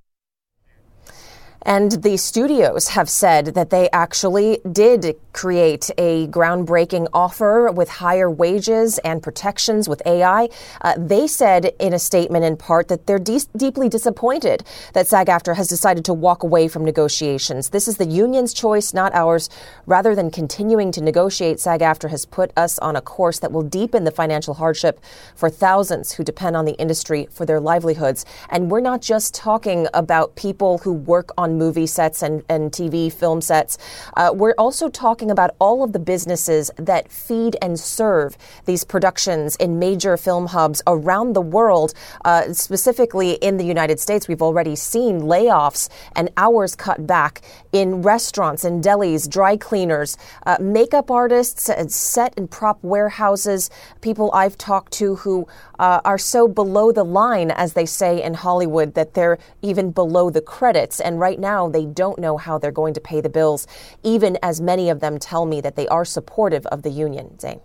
And 1.63 1.91
the 1.91 2.17
studios 2.17 2.89
have 2.89 3.10
said 3.10 3.48
that 3.48 3.69
they 3.69 3.89
actually 3.91 4.60
did 4.72 5.17
create 5.34 5.89
a 5.98 6.28
groundbreaking 6.28 7.08
offer 7.13 7.72
with 7.72 7.89
higher 7.89 8.30
wages 8.30 8.98
and 9.00 9.22
protections 9.22 9.88
with 9.88 10.02
AI. 10.06 10.50
Uh, 10.82 10.95
they 10.98 11.28
said 11.28 11.74
in 11.80 11.93
a 11.93 12.00
statement 12.00 12.45
in 12.45 12.58
part 12.58 12.88
that 12.88 13.06
they're 13.08 13.19
de- 13.19 13.39
deeply 13.56 13.89
disappointed 13.89 14.63
that 14.93 15.08
SAG 15.08 15.28
AFTRA 15.28 15.56
has 15.56 15.67
decided 15.67 16.06
to 16.06 16.13
walk 16.13 16.43
away 16.43 16.67
from 16.67 16.84
negotiations. 16.86 17.69
This 17.69 17.88
is 17.88 17.98
the 17.98 18.06
union's 18.06 18.54
choice, 18.54 18.93
not 18.93 19.13
ours. 19.13 19.50
Rather 19.86 20.15
than 20.15 20.32
continuing 20.32 20.91
to 20.93 21.02
negotiate, 21.02 21.60
SAG 21.60 21.82
AFTRA 21.82 22.10
has 22.10 22.26
put 22.26 22.52
us 22.58 22.80
on 22.80 22.95
a 22.95 23.02
course 23.02 23.39
that 23.39 23.52
will 23.52 23.63
deepen 23.63 24.04
the 24.06 24.12
financial 24.12 24.54
hardship 24.54 25.00
for 25.36 25.50
thousands 25.50 26.13
who 26.13 26.24
depend 26.24 26.56
on 26.56 26.65
the 26.65 26.74
industry 26.74 27.28
for 27.32 27.45
their 27.45 27.60
livelihoods. 27.60 28.26
And 28.50 28.72
we're 28.72 28.80
not 28.82 29.02
just 29.02 29.36
talking 29.36 29.88
about 29.93 30.36
people 30.36 30.80
who 30.80 30.93
work 30.93 31.32
on 31.38 31.49
on 31.50 31.58
movie 31.58 31.88
sets 31.88 32.22
and, 32.22 32.44
and 32.48 32.72
TV 32.72 33.12
film 33.12 33.42
sets. 33.42 33.78
Uh, 34.16 34.32
we're 34.34 34.54
also 34.58 34.90
talking 34.90 35.32
about 35.32 35.56
all 35.60 35.84
of 35.84 35.94
the 35.94 36.00
businesses 36.00 36.72
that 36.78 37.12
feed 37.12 37.58
and 37.62 37.80
serve 37.80 38.38
these 38.66 38.84
productions 38.84 39.56
in 39.56 39.80
major 39.80 40.16
film 40.18 40.48
hubs 40.48 40.82
around 40.88 41.34
the 41.34 41.42
world, 41.42 41.94
uh, 42.26 42.54
specifically 42.54 43.34
in 43.34 43.58
the 43.58 43.66
United 43.66 44.00
States. 44.00 44.28
We've 44.28 44.42
already 44.42 44.76
seen 44.76 45.22
layoffs 45.22 45.90
and 46.16 46.30
hours 46.38 46.76
cut 46.76 47.08
back 47.08 47.42
in 47.72 48.02
restaurants 48.02 48.64
and 48.64 48.84
delis, 48.84 49.30
dry 49.30 49.58
cleaners, 49.58 50.18
uh, 50.46 50.58
makeup 50.60 51.10
artists, 51.10 51.70
and 51.70 51.92
set 51.92 52.34
and 52.38 52.50
prop 52.50 52.78
warehouses, 52.84 53.70
people 54.02 54.30
I've 54.34 54.58
talked 54.58 54.94
to 54.94 55.16
who 55.16 55.48
uh, 55.80 56.02
are 56.06 56.18
so 56.18 56.48
below 56.48 56.92
the 56.92 57.04
line, 57.04 57.50
as 57.50 57.74
they 57.74 57.86
say 57.86 58.22
in 58.22 58.36
Hollywood, 58.36 58.94
that 58.94 59.13
they're 59.15 59.39
even 59.62 59.92
below 59.92 60.30
the 60.30 60.42
credits. 60.42 61.00
And 61.00 61.20
right 61.20 61.39
now, 61.39 61.70
they 61.70 61.86
don't 61.86 62.20
know 62.20 62.38
how 62.38 62.58
they're 62.60 62.72
going 62.72 62.94
to 62.94 63.02
pay 63.02 63.22
the 63.22 63.30
bills, 63.30 63.65
even 64.04 64.38
as 64.44 64.62
many 64.62 64.89
of 64.89 65.00
them 65.00 65.18
tell 65.18 65.46
me 65.46 65.62
that 65.62 65.76
they 65.76 65.88
are 65.88 66.06
supportive 66.06 66.65
of 66.68 66.84
the 66.84 66.92
union. 66.92 67.39
Zain. 67.39 67.62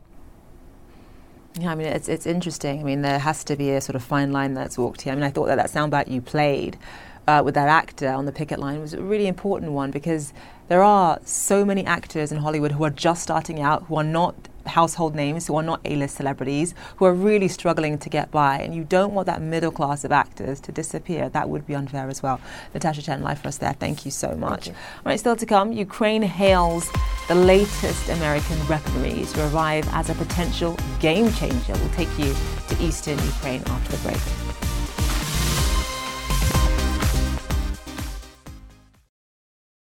Yeah, 1.58 1.70
I 1.70 1.74
mean, 1.76 1.86
it's, 1.86 2.08
it's 2.08 2.26
interesting. 2.26 2.80
I 2.80 2.82
mean, 2.82 3.02
there 3.02 3.18
has 3.18 3.44
to 3.44 3.54
be 3.54 3.70
a 3.70 3.80
sort 3.80 3.94
of 3.94 4.02
fine 4.02 4.32
line 4.32 4.54
that's 4.54 4.76
walked 4.76 5.02
here. 5.02 5.12
I 5.12 5.16
mean, 5.16 5.24
I 5.24 5.30
thought 5.30 5.46
that 5.46 5.56
that 5.56 5.70
soundbite 5.70 6.10
you 6.10 6.20
played 6.20 6.76
uh, 7.26 7.42
with 7.44 7.54
that 7.54 7.68
actor 7.68 8.08
on 8.08 8.26
the 8.26 8.32
picket 8.32 8.58
line 8.58 8.80
was 8.80 8.94
a 8.94 9.02
really 9.02 9.26
important 9.26 9.72
one 9.72 9.90
because 9.90 10.32
there 10.68 10.82
are 10.82 11.18
so 11.24 11.64
many 11.64 11.84
actors 11.84 12.32
in 12.32 12.38
Hollywood 12.38 12.72
who 12.72 12.84
are 12.84 12.90
just 12.90 13.22
starting 13.22 13.60
out, 13.60 13.84
who 13.84 13.96
are 13.96 14.04
not 14.04 14.34
household 14.66 15.14
names 15.14 15.46
who 15.46 15.56
are 15.56 15.62
not 15.62 15.80
A-list 15.84 16.16
celebrities 16.16 16.74
who 16.96 17.04
are 17.04 17.14
really 17.14 17.48
struggling 17.48 17.98
to 17.98 18.08
get 18.08 18.30
by, 18.30 18.58
and 18.58 18.74
you 18.74 18.84
don't 18.84 19.12
want 19.12 19.26
that 19.26 19.42
middle 19.42 19.70
class 19.70 20.04
of 20.04 20.12
actors 20.12 20.60
to 20.60 20.72
disappear. 20.72 21.28
That 21.28 21.48
would 21.48 21.66
be 21.66 21.74
unfair 21.74 22.08
as 22.08 22.22
well. 22.22 22.40
Natasha 22.72 23.02
Chen, 23.02 23.22
live 23.22 23.40
for 23.40 23.48
us 23.48 23.58
there. 23.58 23.74
Thank 23.74 24.04
you 24.04 24.10
so 24.10 24.34
much. 24.34 24.68
You. 24.68 24.72
All 24.72 24.78
right, 25.06 25.20
still 25.20 25.36
to 25.36 25.46
come. 25.46 25.72
Ukraine 25.72 26.22
hails 26.22 26.90
the 27.28 27.34
latest 27.34 28.08
American 28.08 28.56
weaponry 28.68 29.24
to 29.24 29.48
arrive 29.48 29.88
as 29.92 30.10
a 30.10 30.14
potential 30.14 30.76
game 31.00 31.32
changer. 31.32 31.72
We'll 31.74 31.90
take 31.90 32.18
you 32.18 32.34
to 32.68 32.82
eastern 32.82 33.18
Ukraine 33.18 33.62
after 33.66 33.96
the 33.96 34.08
break. 34.08 34.43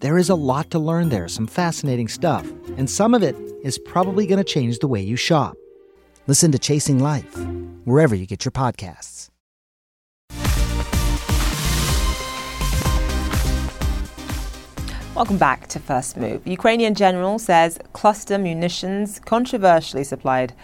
There 0.00 0.16
is 0.16 0.30
a 0.30 0.34
lot 0.34 0.70
to 0.70 0.78
learn 0.78 1.10
there, 1.10 1.28
some 1.28 1.46
fascinating 1.46 2.08
stuff, 2.08 2.50
and 2.78 2.88
some 2.88 3.12
of 3.12 3.22
it 3.22 3.36
is 3.62 3.78
probably 3.78 4.26
going 4.26 4.38
to 4.38 4.44
change 4.44 4.78
the 4.78 4.88
way 4.88 5.02
you 5.02 5.14
shop. 5.14 5.58
Listen 6.26 6.50
to 6.52 6.58
Chasing 6.58 7.00
Life, 7.00 7.36
wherever 7.84 8.14
you 8.14 8.24
get 8.24 8.42
your 8.42 8.52
podcasts. 8.52 9.28
Welcome 15.14 15.36
back 15.36 15.66
to 15.66 15.78
First 15.78 16.16
Move. 16.16 16.46
Ukrainian 16.46 16.94
general 16.94 17.38
says 17.38 17.78
cluster 17.92 18.38
munitions 18.38 19.20
controversially 19.26 20.04
supplied 20.04 20.54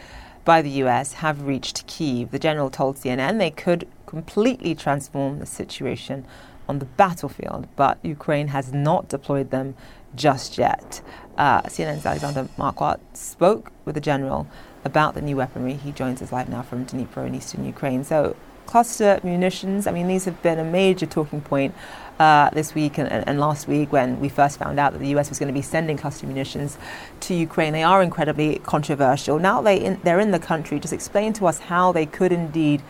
by 0.46 0.62
the 0.62 0.70
US 0.84 1.12
have 1.12 1.42
reached 1.42 1.86
Kiev. 1.86 2.30
The 2.30 2.38
general 2.38 2.70
told 2.70 2.96
CNN 2.96 3.36
they 3.36 3.50
could 3.50 3.86
completely 4.06 4.74
transform 4.74 5.40
the 5.40 5.46
situation 5.46 6.24
on 6.68 6.78
the 6.78 6.84
battlefield, 6.84 7.68
but 7.76 7.98
Ukraine 8.02 8.48
has 8.48 8.72
not 8.72 9.08
deployed 9.08 9.50
them 9.50 9.74
just 10.14 10.58
yet. 10.58 11.00
Uh, 11.36 11.62
CNN's 11.62 12.06
Alexander 12.06 12.48
Marquardt 12.56 13.00
spoke 13.12 13.70
with 13.84 13.94
the 13.94 14.00
general 14.00 14.46
about 14.84 15.14
the 15.14 15.20
new 15.20 15.36
weaponry. 15.36 15.74
He 15.74 15.92
joins 15.92 16.22
us 16.22 16.32
live 16.32 16.48
now 16.48 16.62
from 16.62 16.86
Dnipro 16.86 17.26
in 17.26 17.34
eastern 17.34 17.64
Ukraine. 17.64 18.04
So, 18.04 18.36
cluster 18.66 19.20
munitions, 19.22 19.86
I 19.86 19.92
mean, 19.92 20.08
these 20.08 20.24
have 20.24 20.40
been 20.42 20.58
a 20.58 20.64
major 20.64 21.06
talking 21.06 21.40
point 21.40 21.74
uh, 22.18 22.50
this 22.50 22.74
week 22.74 22.98
and, 22.98 23.08
and, 23.08 23.38
last 23.38 23.68
week 23.68 23.92
when 23.92 24.18
we 24.20 24.28
first 24.28 24.58
found 24.58 24.80
out 24.80 24.92
that 24.92 24.98
the 24.98 25.08
US 25.08 25.28
was 25.28 25.38
going 25.38 25.48
to 25.48 25.52
be 25.52 25.62
sending 25.62 25.98
cluster 25.98 26.26
munitions 26.26 26.78
to 27.20 27.34
Ukraine. 27.34 27.72
They 27.74 27.82
are 27.82 28.02
incredibly 28.02 28.58
controversial. 28.60 29.38
Now 29.38 29.60
they 29.60 29.76
in, 29.76 30.00
they're 30.02 30.20
in 30.20 30.30
the 30.30 30.38
country. 30.38 30.80
Just 30.80 30.94
explain 30.94 31.34
to 31.34 31.46
us 31.46 31.58
how 31.58 31.92
they 31.92 32.06
could 32.06 32.32
indeed 32.32 32.82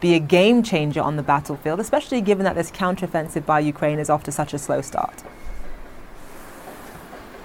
be 0.00 0.14
a 0.14 0.18
game 0.18 0.62
changer 0.62 1.00
on 1.00 1.16
the 1.16 1.22
battlefield, 1.22 1.80
especially 1.80 2.20
given 2.20 2.44
that 2.44 2.54
this 2.54 2.70
counteroffensive 2.70 3.44
by 3.44 3.60
Ukraine 3.60 3.98
is 3.98 4.10
off 4.10 4.24
to 4.24 4.32
such 4.32 4.54
a 4.54 4.58
slow 4.58 4.80
start? 4.80 5.22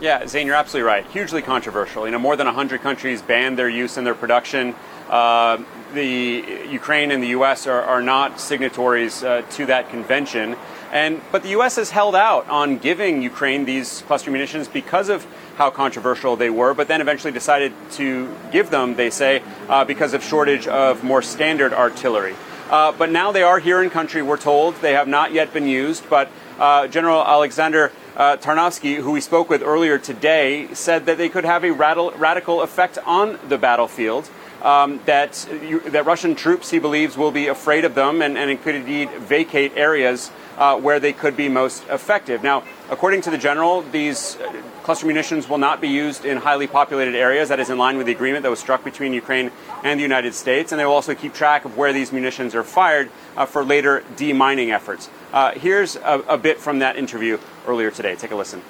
Yeah, 0.02 0.28
Zain, 0.28 0.46
you're 0.46 0.56
absolutely 0.56 0.88
right. 0.88 1.06
Hugely 1.08 1.42
controversial. 1.42 2.06
You 2.06 2.12
know, 2.12 2.20
more 2.20 2.36
than 2.36 2.48
100 2.48 2.82
countries 2.82 3.22
banned 3.22 3.58
their 3.58 3.70
use 3.70 3.96
and 3.96 4.06
their 4.06 4.16
production. 4.16 4.76
Uh, 5.10 5.64
the 5.94 6.66
Ukraine 6.70 7.12
and 7.12 7.24
the 7.24 7.30
U.S. 7.30 7.66
are, 7.66 7.82
are 7.82 8.02
not 8.02 8.40
signatories 8.40 9.24
uh, 9.24 9.44
to 9.52 9.66
that 9.68 9.90
convention, 9.90 10.58
and 10.96 11.22
but 11.30 11.44
the 11.44 11.50
U.S. 11.50 11.76
has 11.76 11.92
held 11.92 12.16
out 12.16 12.48
on 12.48 12.78
giving 12.78 13.22
Ukraine 13.22 13.66
these 13.66 14.02
cluster 14.08 14.32
munitions 14.32 14.70
because 14.70 15.10
of 15.10 15.28
how 15.58 15.70
controversial 15.70 16.38
they 16.38 16.50
were, 16.50 16.74
but 16.74 16.88
then 16.88 17.02
eventually 17.02 17.34
decided 17.34 17.74
to 17.92 18.34
give 18.54 18.70
them. 18.70 18.96
They 18.96 19.10
say 19.10 19.44
uh, 19.68 19.84
because 19.84 20.14
of 20.14 20.24
shortage 20.24 20.68
of 20.68 21.04
more 21.04 21.22
standard 21.22 21.74
artillery. 21.74 22.34
Uh, 22.70 22.94
but 22.94 23.12
now 23.12 23.34
they 23.34 23.44
are 23.44 23.60
here 23.60 23.84
in 23.84 23.90
country, 23.90 24.22
we're 24.22 24.38
told. 24.38 24.76
They 24.76 24.94
have 24.94 25.08
not 25.08 25.34
yet 25.34 25.54
been 25.54 25.68
used, 25.68 26.10
but 26.10 26.32
uh, 26.58 26.88
General 26.88 27.22
Alexander 27.26 27.92
uh, 28.16 28.38
Tarnovsky, 28.38 28.96
who 28.96 29.12
we 29.12 29.20
spoke 29.20 29.50
with 29.50 29.62
earlier 29.62 29.98
today, 29.98 30.74
said 30.74 31.08
that 31.08 31.18
they 31.18 31.28
could 31.28 31.44
have 31.44 31.66
a 31.66 31.72
radical 31.72 32.62
effect 32.62 32.98
on 33.06 33.38
the 33.50 33.58
battlefield. 33.58 34.30
Um, 34.64 35.00
that 35.06 35.34
that 35.88 36.08
Russian 36.08 36.34
troops, 36.34 36.72
he 36.72 36.80
believes, 36.80 37.18
will 37.18 37.32
be 37.32 37.48
afraid 37.48 37.86
of 37.86 37.94
them 37.94 38.24
and, 38.24 38.36
and 38.36 38.60
could 38.64 38.74
indeed 38.74 39.12
vacate 39.12 39.74
areas 39.76 40.32
uh, 40.58 40.80
where 40.80 41.00
they 41.00 41.14
could 41.14 41.36
be 41.36 41.50
most 41.50 41.84
effective. 41.90 42.44
Now, 42.44 42.64
according 42.90 43.22
to 43.24 43.32
the 43.32 43.38
general, 43.38 43.82
these 43.82 44.38
uh, 44.38 44.62
cluster 44.84 45.06
munitions 45.06 45.50
will 45.50 45.58
not 45.58 45.82
be 45.82 45.90
used 45.90 46.26
in 46.26 46.38
highly 46.38 46.68
populated 46.68 47.16
areas. 47.16 47.50
That 47.50 47.60
is 47.60 47.70
in 47.70 47.78
line 47.78 47.98
with 47.98 48.06
the 48.06 48.14
agreement 48.14 48.44
that 48.44 48.50
was 48.50 48.60
struck 48.60 48.84
between 48.84 49.14
Ukraine 49.14 49.52
and 49.84 50.00
the 50.00 50.04
United 50.04 50.34
States. 50.34 50.72
And 50.72 50.80
they 50.80 50.86
will 50.86 50.94
also 50.94 51.16
keep 51.16 51.34
track 51.34 51.66
of 51.66 51.78
where 51.78 51.94
these 51.94 52.12
munitions 52.12 52.56
are 52.56 52.64
fired 52.64 53.10
uh, 53.36 53.46
for 53.46 53.64
later 53.64 54.04
demining 54.16 54.74
efforts. 54.74 55.10
Uh, 55.34 55.52
here's 55.52 55.96
a, 55.98 56.24
a 56.28 56.38
bit 56.38 56.60
from 56.60 56.80
that 56.80 56.96
interview 56.96 57.38
earlier 57.68 57.92
today. 57.92 58.16
Take 58.16 58.32
a 58.32 58.36
listen. 58.36 58.62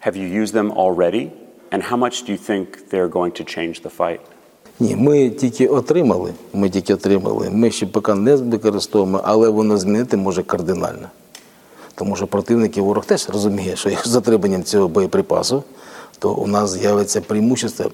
Have 0.00 0.16
you 0.16 0.26
used 0.26 0.52
them 0.52 0.72
already? 0.72 1.32
And 1.70 1.82
how 1.82 1.96
much 1.96 2.24
do 2.24 2.32
you 2.32 2.38
think 2.38 2.88
they're 2.90 3.08
going 3.08 3.32
to 3.32 3.44
change 3.44 3.82
the 3.82 3.90
fight? 3.90 4.20
Ні, 4.80 4.96
ми 4.96 5.30
тільки 5.30 5.66
отримали. 5.66 6.34
Ми 6.52 6.70
тільки 6.70 6.94
отримали. 6.94 7.50
Ми 7.50 7.70
ще 7.70 7.86
поки 7.86 8.14
не 8.14 8.36
використовуємо, 8.36 9.20
але 9.24 9.48
воно 9.48 9.78
змінити 9.78 10.16
може 10.16 10.42
кардинально. 10.42 11.08
Тому 11.94 12.16
що 12.16 12.26
противник 12.26 12.76
і 12.76 12.80
ворог 12.80 13.04
теж 13.04 13.28
розуміє, 13.28 13.76
що 13.76 13.90
з 13.90 14.08
затриманням 14.08 14.64
цього 14.64 14.88
боєприпасу, 14.88 15.62
то 16.18 16.32
у 16.34 16.46
нас 16.46 16.70
з'явиться 16.70 17.20
преимущество. 17.20 17.90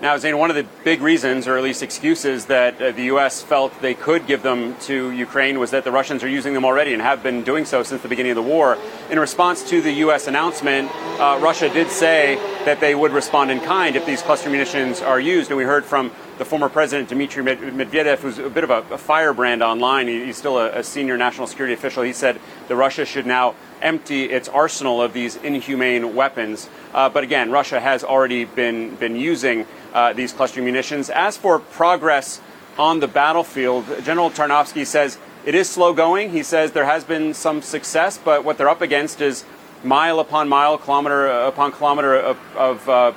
Now, 0.00 0.16
Zain, 0.16 0.38
one 0.38 0.48
of 0.48 0.54
the 0.54 0.64
big 0.84 1.00
reasons, 1.00 1.48
or 1.48 1.58
at 1.58 1.64
least 1.64 1.82
excuses, 1.82 2.46
that 2.46 2.80
uh, 2.80 2.92
the 2.92 3.06
U.S. 3.06 3.42
felt 3.42 3.72
they 3.80 3.94
could 3.94 4.28
give 4.28 4.44
them 4.44 4.76
to 4.82 5.10
Ukraine 5.10 5.58
was 5.58 5.72
that 5.72 5.82
the 5.82 5.90
Russians 5.90 6.22
are 6.22 6.28
using 6.28 6.54
them 6.54 6.64
already 6.64 6.92
and 6.92 7.02
have 7.02 7.20
been 7.20 7.42
doing 7.42 7.64
so 7.64 7.82
since 7.82 8.00
the 8.02 8.08
beginning 8.08 8.30
of 8.30 8.36
the 8.36 8.42
war. 8.42 8.78
In 9.10 9.18
response 9.18 9.68
to 9.70 9.82
the 9.82 9.90
U.S. 9.94 10.28
announcement, 10.28 10.88
uh, 11.18 11.40
Russia 11.42 11.68
did 11.68 11.90
say 11.90 12.36
that 12.64 12.78
they 12.78 12.94
would 12.94 13.10
respond 13.10 13.50
in 13.50 13.58
kind 13.58 13.96
if 13.96 14.06
these 14.06 14.22
cluster 14.22 14.48
munitions 14.48 15.02
are 15.02 15.18
used. 15.18 15.50
And 15.50 15.58
we 15.58 15.64
heard 15.64 15.84
from 15.84 16.12
the 16.38 16.44
former 16.44 16.68
president, 16.68 17.08
Dmitry 17.08 17.42
Medvedev, 17.42 18.18
who's 18.18 18.38
a 18.38 18.48
bit 18.48 18.62
of 18.62 18.70
a, 18.70 18.84
a 18.94 18.98
firebrand 18.98 19.64
online. 19.64 20.06
He, 20.06 20.26
he's 20.26 20.36
still 20.36 20.58
a, 20.58 20.78
a 20.78 20.84
senior 20.84 21.16
national 21.16 21.48
security 21.48 21.74
official. 21.74 22.04
He 22.04 22.12
said 22.12 22.38
that 22.68 22.76
Russia 22.76 23.04
should 23.04 23.26
now 23.26 23.56
empty 23.82 24.24
its 24.24 24.48
arsenal 24.48 25.02
of 25.02 25.12
these 25.12 25.36
inhumane 25.36 26.14
weapons. 26.14 26.68
Uh, 26.92 27.08
but 27.08 27.24
again, 27.24 27.50
Russia 27.50 27.80
has 27.80 28.04
already 28.04 28.44
been, 28.44 28.94
been 28.96 29.16
using 29.16 29.66
uh, 29.92 30.12
these 30.12 30.32
cluster 30.32 30.62
munitions. 30.62 31.10
As 31.10 31.36
for 31.36 31.58
progress 31.58 32.40
on 32.78 33.00
the 33.00 33.08
battlefield, 33.08 33.84
General 34.04 34.30
Tarnovsky 34.30 34.86
says 34.86 35.18
it 35.44 35.54
is 35.54 35.68
slow 35.68 35.92
going. 35.92 36.30
He 36.30 36.42
says 36.42 36.72
there 36.72 36.84
has 36.84 37.04
been 37.04 37.34
some 37.34 37.62
success, 37.62 38.18
but 38.18 38.44
what 38.44 38.58
they're 38.58 38.68
up 38.68 38.82
against 38.82 39.20
is 39.20 39.44
mile 39.84 40.20
upon 40.20 40.48
mile, 40.48 40.78
kilometer 40.78 41.26
upon 41.26 41.72
kilometer 41.72 42.14
of, 42.14 42.38
of 42.56 42.88
uh, 42.88 43.12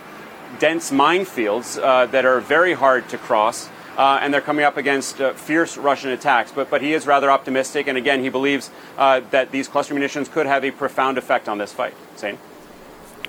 dense 0.60 0.91
minefields 0.91 1.82
uh, 1.82 2.06
that 2.08 2.26
are 2.26 2.39
very 2.39 2.74
hard 2.74 3.08
to 3.10 3.17
cross. 3.17 3.69
Uh, 4.02 4.18
and 4.20 4.34
they're 4.34 4.42
coming 4.42 4.66
up 4.66 4.78
against 4.78 5.22
uh, 5.22 5.32
fierce 5.34 5.78
Russian 5.78 6.10
attacks. 6.10 6.52
But, 6.52 6.72
but 6.72 6.82
he 6.82 6.94
is 6.94 7.06
rather 7.06 7.30
optimistic, 7.30 7.86
and 7.86 8.00
again, 8.00 8.24
he 8.24 8.30
believes 8.30 8.72
uh, 8.98 9.20
that 9.30 9.52
these 9.52 9.68
cluster 9.68 9.94
munitions 9.94 10.28
could 10.28 10.48
have 10.48 10.66
a 10.66 10.72
profound 10.72 11.20
effect 11.20 11.48
on 11.48 11.60
this 11.60 11.72
fight. 11.72 11.94
Zain? 12.18 12.40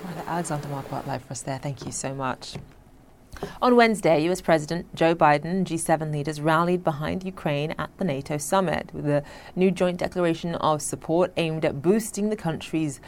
Well, 0.02 0.24
Alexander 0.26 0.68
Marquardt 0.68 1.06
live 1.06 1.24
for 1.24 1.32
us 1.32 1.42
there. 1.42 1.58
Thank 1.58 1.84
you 1.84 1.92
so 1.92 2.14
much. 2.14 2.54
On 3.60 3.76
Wednesday, 3.76 4.26
US 4.30 4.40
President 4.40 4.94
Joe 4.94 5.14
Biden 5.14 5.44
and 5.44 5.66
G7 5.66 6.10
leaders 6.10 6.40
rallied 6.40 6.82
behind 6.82 7.22
Ukraine 7.22 7.74
at 7.76 7.90
the 7.98 8.04
NATO 8.06 8.38
summit 8.38 8.88
with 8.94 9.06
a 9.06 9.22
new 9.54 9.70
joint 9.70 9.98
declaration 9.98 10.54
of 10.54 10.80
support 10.80 11.34
aimed 11.36 11.66
at 11.66 11.82
boosting 11.82 12.30
the 12.30 12.36
country's 12.36 12.98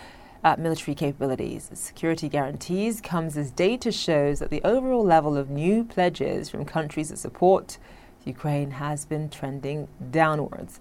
uh, 0.45 0.55
military 0.59 0.95
capabilities. 0.95 1.71
Security 1.73 2.29
guarantees 2.29 3.01
comes 3.01 3.37
as 3.37 3.51
data 3.51 3.91
shows 3.91 4.39
that 4.39 4.51
the 4.51 4.63
overall 4.63 5.05
level 5.05 5.37
of 5.37 5.49
new 5.49 5.83
pledges 5.83 6.51
from 6.51 6.65
countries 6.65 7.09
that 7.09 7.19
support 7.19 7.79
Ukraine 8.25 8.73
has 8.73 9.05
been 9.07 9.29
trending 9.31 9.89
downwards. 10.11 10.81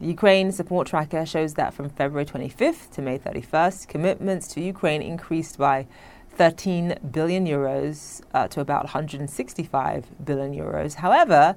The 0.00 0.08
Ukraine 0.08 0.52
support 0.52 0.88
tracker 0.88 1.24
shows 1.24 1.54
that 1.54 1.72
from 1.72 1.88
February 1.88 2.26
25th 2.26 2.90
to 2.92 3.02
May 3.02 3.18
31st, 3.18 3.88
commitments 3.88 4.48
to 4.48 4.60
Ukraine 4.60 5.00
increased 5.00 5.56
by 5.56 5.86
13 6.30 6.98
billion 7.12 7.46
euros 7.46 8.20
uh, 8.34 8.46
to 8.48 8.60
about 8.60 8.84
165 8.84 10.04
billion 10.24 10.52
euros. 10.52 10.94
However, 10.94 11.56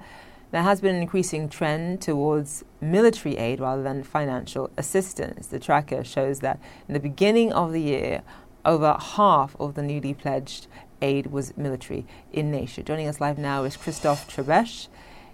there 0.52 0.64
has 0.64 0.82
been 0.82 0.96
an 0.96 1.02
increasing 1.02 1.48
trend 1.50 2.02
towards 2.02 2.64
military 2.82 3.38
aid 3.38 3.60
rather 3.60 3.84
than 3.84 4.04
financial 4.04 4.72
assistance. 4.78 5.48
The 5.48 5.60
tracker 5.60 6.04
shows 6.04 6.40
that 6.40 6.60
in 6.88 6.94
the 6.94 7.00
beginning 7.00 7.54
of 7.54 7.72
the 7.72 7.82
year, 7.82 8.24
over 8.66 8.98
half 9.00 9.56
of 9.60 9.76
the 9.76 9.84
newly 9.84 10.14
pledged 10.14 10.68
aid 11.02 11.28
was 11.28 11.56
military 11.56 12.06
in 12.34 12.52
nature. 12.52 12.82
Joining 12.82 13.08
us 13.08 13.22
live 13.22 13.38
now 13.38 13.64
is 13.64 13.78
Christoph 13.78 14.28
Trebesch. 14.28 14.88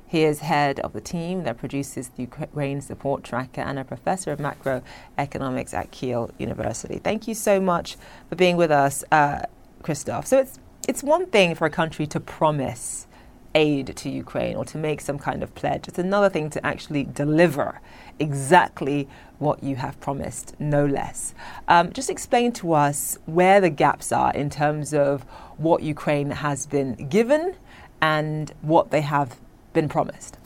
He 0.08 0.24
is 0.24 0.40
head 0.40 0.80
of 0.82 0.94
the 0.94 1.02
team 1.02 1.44
that 1.44 1.58
produces 1.58 2.10
the 2.10 2.24
Ukraine 2.24 2.80
Support 2.80 3.24
Tracker 3.24 3.62
and 3.62 3.80
a 3.80 3.84
professor 3.84 4.32
of 4.32 4.40
macroeconomics 4.40 5.74
at 5.74 5.92
Kiel 5.92 6.30
University. 6.38 7.00
Thank 7.00 7.28
you 7.28 7.34
so 7.34 7.60
much 7.60 7.98
for 8.30 8.36
being 8.36 8.56
with 8.56 8.70
us, 8.70 9.04
uh, 9.12 9.44
Christoph. 9.82 10.28
So 10.28 10.40
it's 10.40 10.60
it's 10.88 11.02
one 11.02 11.26
thing 11.26 11.56
for 11.56 11.66
a 11.66 11.72
country 11.72 12.06
to 12.08 12.20
promise 12.20 13.05
aid 13.56 13.96
to 13.96 14.10
Ukraine 14.10 14.56
or 14.56 14.66
to 14.66 14.78
make 14.78 15.02
some 15.02 15.18
kind 15.18 15.42
of 15.42 15.56
pledge. 15.56 15.88
It's 15.88 15.98
another 15.98 16.30
thing 16.30 16.50
to 16.52 16.66
actually 16.66 17.06
deliver 17.06 17.80
exactly 18.20 19.08
what 19.40 19.64
you 19.64 19.76
have 19.78 20.00
promised, 20.00 20.56
no 20.60 20.86
less. 20.86 21.34
Um, 21.68 21.92
just 21.92 22.10
explain 22.10 22.52
to 22.54 22.74
us 22.74 23.18
where 23.26 23.60
the 23.60 23.70
gaps 23.70 24.12
are 24.12 24.34
in 24.34 24.50
terms 24.50 24.94
of 24.94 25.24
what 25.58 25.82
Ukraine 25.82 26.30
has 26.32 26.66
been 26.66 27.08
given 27.10 27.56
and 28.02 28.54
what 28.62 28.92
they 28.92 29.02
have 29.02 29.40
been 29.74 29.90
promised? 29.90 30.38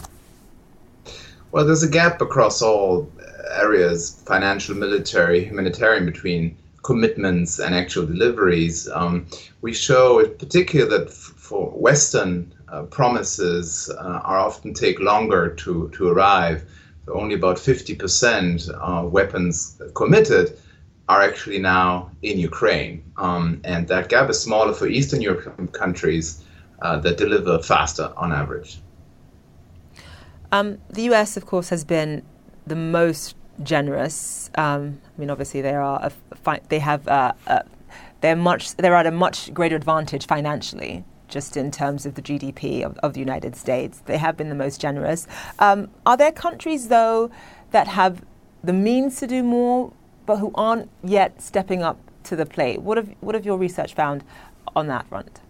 Well, 1.52 1.66
there's 1.66 1.84
a 1.84 1.90
gap 1.90 2.22
across 2.22 2.62
all 2.62 3.12
areas 3.52 4.22
financial, 4.26 4.76
military, 4.76 5.44
humanitarian 5.44 6.06
between 6.06 6.58
commitments 6.84 7.60
and 7.60 7.74
actual 7.74 8.06
deliveries. 8.06 8.88
Um, 8.90 9.28
we 9.62 9.74
show 9.74 10.20
in 10.20 10.36
particular 10.38 10.86
that 10.90 11.08
f- 11.08 11.14
for 11.14 11.72
Western 11.72 12.54
uh, 12.72 12.84
promises 12.84 13.90
uh, 13.98 14.22
are 14.24 14.40
often 14.40 14.74
take 14.74 15.00
longer 15.00 15.56
to, 15.56 15.90
to 15.90 16.08
arrive. 16.08 16.64
So 17.06 17.14
only 17.14 17.36
about 17.36 17.58
50% 17.58 18.70
of 18.70 19.12
weapons 19.12 19.82
committed 19.96 20.58
are 21.08 21.22
actually 21.22 21.60
now 21.60 22.12
in 22.22 22.38
Ukraine. 22.38 23.04
Um, 23.18 23.62
and 23.64 23.88
that 23.88 24.10
gap 24.10 24.30
is 24.30 24.40
smaller 24.40 24.74
for 24.74 24.88
Eastern 24.88 25.22
European 25.22 25.68
countries 25.70 26.44
uh, 26.82 27.00
that 27.00 27.18
deliver 27.18 27.60
faster 27.60 28.14
on 28.16 28.32
average. 28.32 28.80
Um, 30.52 30.78
the 30.90 31.04
US, 31.14 31.38
of 31.38 31.46
course, 31.46 31.70
has 31.70 31.84
been 31.84 32.24
the 32.66 32.76
most 32.76 33.36
generous. 33.64 34.50
Um, 34.56 35.02
I 35.16 35.20
mean, 35.20 35.30
obviously, 35.30 35.62
they 35.62 35.76
are 35.76 36.12
fi- 36.44 36.62
they 36.70 36.80
have 36.80 37.08
uh, 37.08 37.34
they're 38.22 38.36
much 38.36 38.76
they're 38.78 38.96
at 38.96 39.08
a 39.08 39.12
much 39.12 39.54
greater 39.54 39.76
advantage 39.76 40.26
financially. 40.26 41.04
Just 41.30 41.56
in 41.56 41.72
terms 41.72 42.06
of 42.06 42.16
the 42.16 42.22
GDP 42.22 42.84
of, 42.84 42.98
of 43.00 43.14
the 43.14 43.20
United 43.20 43.56
States, 43.56 44.02
they 44.06 44.18
have 44.18 44.36
been 44.36 44.50
the 44.50 44.56
most 44.56 44.82
generous. 44.82 45.28
Um, 45.60 45.90
are 46.06 46.18
there 46.18 46.32
countries, 46.32 46.88
though, 46.88 47.32
that 47.72 47.88
have 47.88 48.24
the 48.64 48.74
means 48.74 49.18
to 49.20 49.28
do 49.28 49.44
more, 49.44 49.94
but 50.26 50.38
who 50.38 50.52
aren't 50.56 50.90
yet 51.04 51.42
stepping 51.42 51.84
up 51.84 51.98
to 52.24 52.36
the 52.36 52.46
plate? 52.46 52.82
What 52.82 52.98
have 52.98 53.10
what 53.22 53.36
have 53.36 53.46
your 53.46 53.58
research 53.58 53.94
found 53.94 54.24
on 54.76 54.88
that 54.88 55.08
front? 55.08 55.42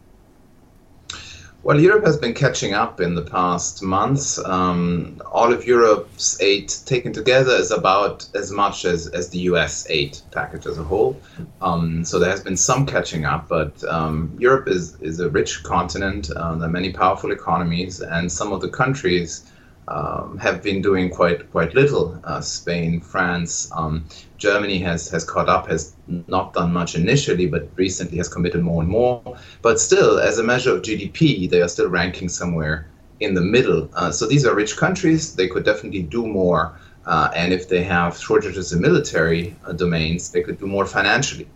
Well, 1.61 1.77
Europe 1.77 2.05
has 2.05 2.15
been 2.15 2.33
catching 2.33 2.73
up 2.73 3.01
in 3.01 3.15
the 3.15 3.21
past 3.21 3.83
months. 3.83 4.39
Um, 4.45 5.21
all 5.29 5.51
of 5.51 5.67
Europe's 5.67 6.39
aid 6.41 6.69
taken 6.69 7.11
together 7.11 7.51
is 7.51 7.69
about 7.69 8.25
as 8.33 8.49
much 8.49 8.85
as, 8.85 9.07
as 9.07 9.29
the 9.29 9.39
US 9.39 9.85
aid 9.89 10.17
package 10.31 10.65
as 10.65 10.77
a 10.77 10.83
whole. 10.83 11.19
Um, 11.61 12.05
so 12.05 12.17
there 12.17 12.29
has 12.29 12.41
been 12.41 12.55
some 12.55 12.85
catching 12.85 13.25
up, 13.25 13.49
but 13.49 13.83
um, 13.83 14.33
Europe 14.39 14.69
is, 14.69 14.95
is 15.01 15.19
a 15.19 15.29
rich 15.29 15.61
continent. 15.63 16.31
Uh, 16.31 16.55
there 16.55 16.69
are 16.69 16.71
many 16.71 16.93
powerful 16.93 17.31
economies, 17.31 17.99
and 17.99 18.31
some 18.31 18.53
of 18.53 18.61
the 18.61 18.69
countries 18.69 19.43
um, 19.89 20.37
have 20.37 20.61
been 20.61 20.81
doing 20.81 21.09
quite 21.09 21.51
quite 21.51 21.73
little. 21.73 22.19
Uh, 22.23 22.41
Spain, 22.41 23.01
France, 23.01 23.71
um, 23.75 24.05
Germany 24.37 24.77
has 24.79 25.09
has 25.09 25.23
caught 25.23 25.49
up, 25.49 25.67
has 25.67 25.95
not 26.07 26.53
done 26.53 26.71
much 26.71 26.95
initially, 26.95 27.47
but 27.47 27.67
recently 27.75 28.17
has 28.17 28.29
committed 28.29 28.61
more 28.61 28.81
and 28.83 28.91
more. 28.91 29.37
But 29.61 29.79
still, 29.79 30.19
as 30.19 30.37
a 30.37 30.43
measure 30.43 30.75
of 30.75 30.83
GDP, 30.83 31.49
they 31.49 31.61
are 31.61 31.67
still 31.67 31.89
ranking 31.89 32.29
somewhere 32.29 32.87
in 33.19 33.33
the 33.33 33.41
middle. 33.41 33.89
Uh, 33.93 34.11
so 34.11 34.27
these 34.27 34.45
are 34.45 34.53
rich 34.55 34.77
countries; 34.77 35.35
they 35.35 35.47
could 35.47 35.65
definitely 35.65 36.03
do 36.03 36.27
more. 36.27 36.77
Uh, 37.05 37.31
and 37.35 37.51
if 37.51 37.67
they 37.67 37.83
have 37.83 38.15
shortages 38.15 38.71
in 38.71 38.81
military 38.81 39.55
uh, 39.65 39.73
domains, 39.73 40.29
they 40.29 40.43
could 40.43 40.59
do 40.59 40.67
more 40.67 40.85
financially. 40.85 41.47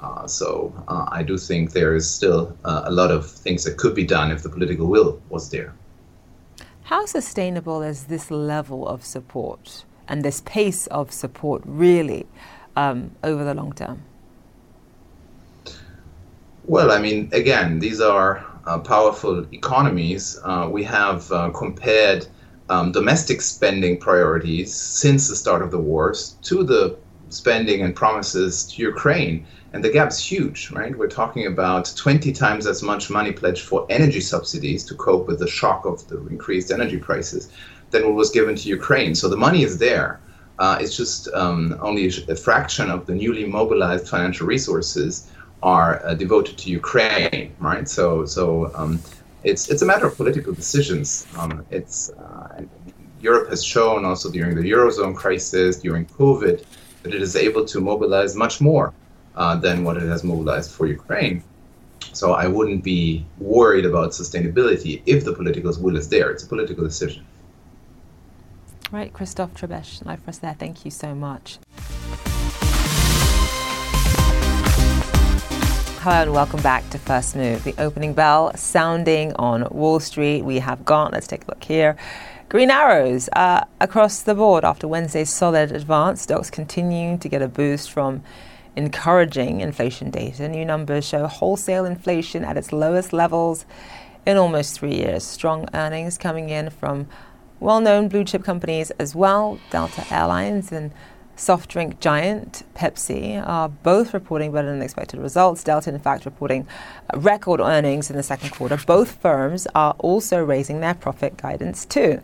Uh, 0.00 0.26
so 0.26 0.74
uh, 0.88 1.06
I 1.12 1.22
do 1.22 1.38
think 1.38 1.72
there 1.72 1.94
is 1.94 2.12
still 2.12 2.56
a 2.64 2.90
lot 2.90 3.10
of 3.10 3.30
things 3.30 3.62
that 3.64 3.76
could 3.76 3.94
be 3.94 4.04
done 4.04 4.30
if 4.32 4.42
the 4.42 4.48
political 4.48 4.88
will 4.88 5.20
was 5.30 5.48
there. 5.50 5.72
How 6.86 7.04
sustainable 7.04 7.82
is 7.82 8.04
this 8.04 8.30
level 8.30 8.86
of 8.86 9.04
support 9.04 9.84
and 10.06 10.24
this 10.24 10.40
pace 10.42 10.86
of 10.86 11.10
support 11.10 11.62
really 11.64 12.28
um, 12.76 13.10
over 13.24 13.42
the 13.42 13.54
long 13.54 13.72
term? 13.72 14.02
Well, 16.64 16.92
I 16.92 16.98
mean, 17.00 17.28
again, 17.32 17.80
these 17.80 18.00
are 18.00 18.46
uh, 18.68 18.78
powerful 18.78 19.52
economies. 19.52 20.38
Uh, 20.44 20.68
we 20.70 20.84
have 20.84 21.32
uh, 21.32 21.50
compared 21.50 22.28
um, 22.68 22.92
domestic 22.92 23.40
spending 23.40 23.98
priorities 23.98 24.72
since 24.72 25.28
the 25.28 25.34
start 25.34 25.62
of 25.62 25.72
the 25.72 25.80
wars 25.80 26.36
to 26.42 26.62
the 26.62 26.96
spending 27.36 27.82
and 27.82 27.94
promises 27.94 28.64
to 28.70 28.82
Ukraine 28.82 29.46
and 29.72 29.84
the 29.84 29.90
gap's 29.90 30.18
huge, 30.18 30.70
right? 30.70 30.96
We're 30.96 31.16
talking 31.22 31.46
about 31.46 31.92
20 31.96 32.32
times 32.32 32.66
as 32.66 32.82
much 32.82 33.10
money 33.10 33.32
pledged 33.32 33.62
for 33.62 33.86
energy 33.90 34.20
subsidies 34.20 34.84
to 34.86 34.94
cope 34.94 35.26
with 35.26 35.38
the 35.38 35.46
shock 35.46 35.84
of 35.84 36.06
the 36.08 36.18
increased 36.28 36.70
energy 36.70 36.98
prices 36.98 37.50
than 37.90 38.04
what 38.04 38.14
was 38.14 38.30
given 38.30 38.56
to 38.56 38.68
Ukraine. 38.68 39.14
So 39.14 39.28
the 39.28 39.36
money 39.36 39.62
is 39.62 39.78
there. 39.78 40.20
Uh, 40.58 40.78
it's 40.80 40.96
just 40.96 41.28
um, 41.34 41.76
only 41.80 42.06
a 42.06 42.36
fraction 42.36 42.90
of 42.90 43.04
the 43.06 43.14
newly 43.14 43.44
mobilized 43.44 44.08
financial 44.08 44.46
resources 44.46 45.30
are 45.62 46.04
uh, 46.04 46.14
devoted 46.14 46.56
to 46.58 46.70
Ukraine, 46.70 47.54
right? 47.58 47.86
So, 47.88 48.24
so 48.24 48.70
um, 48.74 48.98
it's 49.44 49.70
it's 49.70 49.82
a 49.82 49.86
matter 49.86 50.06
of 50.06 50.16
political 50.16 50.52
decisions. 50.54 51.26
Um, 51.38 51.66
it's 51.70 52.10
uh, 52.10 52.62
Europe 53.20 53.48
has 53.50 53.62
shown 53.64 54.04
also 54.04 54.30
during 54.30 54.54
the 54.56 54.62
eurozone 54.70 55.14
crisis, 55.14 55.78
during 55.78 56.06
COVID, 56.06 56.64
it 57.14 57.22
is 57.22 57.36
able 57.36 57.64
to 57.66 57.80
mobilize 57.80 58.34
much 58.34 58.60
more 58.60 58.92
uh, 59.34 59.56
than 59.56 59.84
what 59.84 59.96
it 59.96 60.08
has 60.08 60.24
mobilized 60.24 60.70
for 60.70 60.86
Ukraine. 60.86 61.42
So 62.12 62.32
I 62.32 62.46
wouldn't 62.46 62.82
be 62.82 63.26
worried 63.38 63.84
about 63.84 64.10
sustainability 64.12 65.02
if 65.06 65.24
the 65.24 65.32
political 65.32 65.72
will 65.80 65.96
is 65.96 66.08
there. 66.08 66.30
It's 66.30 66.44
a 66.44 66.46
political 66.46 66.84
decision. 66.84 67.26
Right, 68.90 69.12
Christoph 69.12 69.52
Trebesch, 69.54 70.04
live 70.06 70.20
for 70.20 70.30
us 70.30 70.38
there. 70.38 70.54
Thank 70.54 70.84
you 70.84 70.90
so 70.90 71.14
much. 71.14 71.58
Hello 76.00 76.22
and 76.22 76.32
welcome 76.32 76.62
back 76.62 76.88
to 76.90 76.98
First 76.98 77.34
Move. 77.34 77.64
The 77.64 77.74
opening 77.78 78.14
bell 78.14 78.56
sounding 78.56 79.32
on 79.34 79.66
Wall 79.70 79.98
Street. 79.98 80.42
We 80.42 80.60
have 80.60 80.84
got, 80.84 81.12
let's 81.12 81.26
take 81.26 81.42
a 81.42 81.48
look 81.48 81.64
here. 81.64 81.96
Green 82.48 82.70
arrows 82.70 83.28
uh, 83.32 83.64
across 83.80 84.22
the 84.22 84.32
board 84.32 84.64
after 84.64 84.86
Wednesday's 84.86 85.30
solid 85.30 85.72
advance. 85.72 86.22
Stocks 86.22 86.48
continuing 86.48 87.18
to 87.18 87.28
get 87.28 87.42
a 87.42 87.48
boost 87.48 87.90
from 87.90 88.22
encouraging 88.76 89.60
inflation 89.60 90.10
data. 90.10 90.48
New 90.48 90.64
numbers 90.64 91.04
show 91.04 91.26
wholesale 91.26 91.84
inflation 91.84 92.44
at 92.44 92.56
its 92.56 92.72
lowest 92.72 93.12
levels 93.12 93.66
in 94.24 94.36
almost 94.36 94.78
three 94.78 94.94
years. 94.94 95.24
Strong 95.24 95.68
earnings 95.74 96.16
coming 96.16 96.48
in 96.48 96.70
from 96.70 97.08
well 97.58 97.80
known 97.80 98.06
blue 98.06 98.22
chip 98.22 98.44
companies 98.44 98.92
as 98.92 99.12
well, 99.12 99.58
Delta 99.70 100.04
Airlines 100.14 100.70
and 100.70 100.92
soft 101.36 101.70
drink 101.70 102.00
giant 102.00 102.64
Pepsi 102.74 103.46
are 103.46 103.68
both 103.68 104.12
reporting 104.14 104.52
better 104.52 104.70
than 104.70 104.82
expected 104.82 105.20
results. 105.20 105.62
Delta, 105.62 105.90
in 105.90 105.98
fact, 106.00 106.24
reporting 106.24 106.66
record 107.14 107.60
earnings 107.60 108.10
in 108.10 108.16
the 108.16 108.22
second 108.22 108.50
quarter. 108.50 108.78
Both 108.86 109.12
firms 109.20 109.66
are 109.74 109.94
also 109.98 110.42
raising 110.42 110.80
their 110.80 110.94
profit 110.94 111.36
guidance 111.36 111.84
too. 111.84 112.22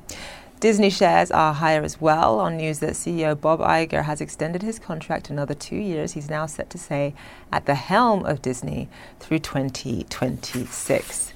Disney 0.60 0.90
shares 0.90 1.32
are 1.32 1.54
higher 1.54 1.82
as 1.82 2.00
well 2.00 2.38
on 2.38 2.56
news 2.56 2.78
that 2.78 2.92
CEO 2.92 3.38
Bob 3.38 3.58
Iger 3.58 4.04
has 4.04 4.20
extended 4.20 4.62
his 4.62 4.78
contract 4.78 5.28
another 5.28 5.54
two 5.54 5.74
years. 5.76 6.12
He's 6.12 6.30
now 6.30 6.46
set 6.46 6.70
to 6.70 6.78
stay 6.78 7.14
at 7.52 7.66
the 7.66 7.74
helm 7.74 8.24
of 8.24 8.40
Disney 8.42 8.88
through 9.18 9.40
2026. 9.40 11.32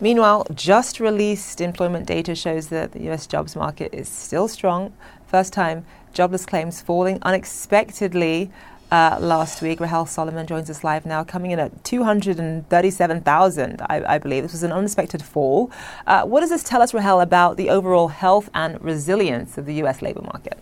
Meanwhile, 0.00 0.46
just 0.54 0.98
released 0.98 1.60
employment 1.60 2.06
data 2.06 2.34
shows 2.34 2.68
that 2.68 2.92
the 2.92 3.10
US 3.10 3.26
jobs 3.26 3.54
market 3.54 3.92
is 3.92 4.08
still 4.08 4.48
strong. 4.48 4.94
First 5.30 5.52
time 5.52 5.84
jobless 6.12 6.44
claims 6.44 6.82
falling 6.82 7.20
unexpectedly 7.22 8.50
uh, 8.90 9.16
last 9.20 9.62
week. 9.62 9.78
Rahel 9.78 10.04
Solomon 10.04 10.44
joins 10.44 10.68
us 10.68 10.82
live 10.82 11.06
now, 11.06 11.22
coming 11.22 11.52
in 11.52 11.60
at 11.60 11.84
237,000, 11.84 13.80
I, 13.82 14.14
I, 14.14 14.18
believe. 14.18 14.42
This 14.42 14.50
was 14.50 14.64
an 14.64 14.72
unexpected 14.72 15.22
fall. 15.22 15.70
Uh, 16.04 16.24
what 16.24 16.40
does 16.40 16.50
this 16.50 16.64
tell 16.64 16.82
us, 16.82 16.92
Rahel, 16.92 17.20
about 17.20 17.56
the 17.56 17.70
overall 17.70 18.08
health 18.08 18.50
and 18.54 18.82
resilience 18.82 19.56
of 19.56 19.66
the 19.66 19.74
U.S. 19.74 20.02
labor 20.02 20.22
market? 20.22 20.58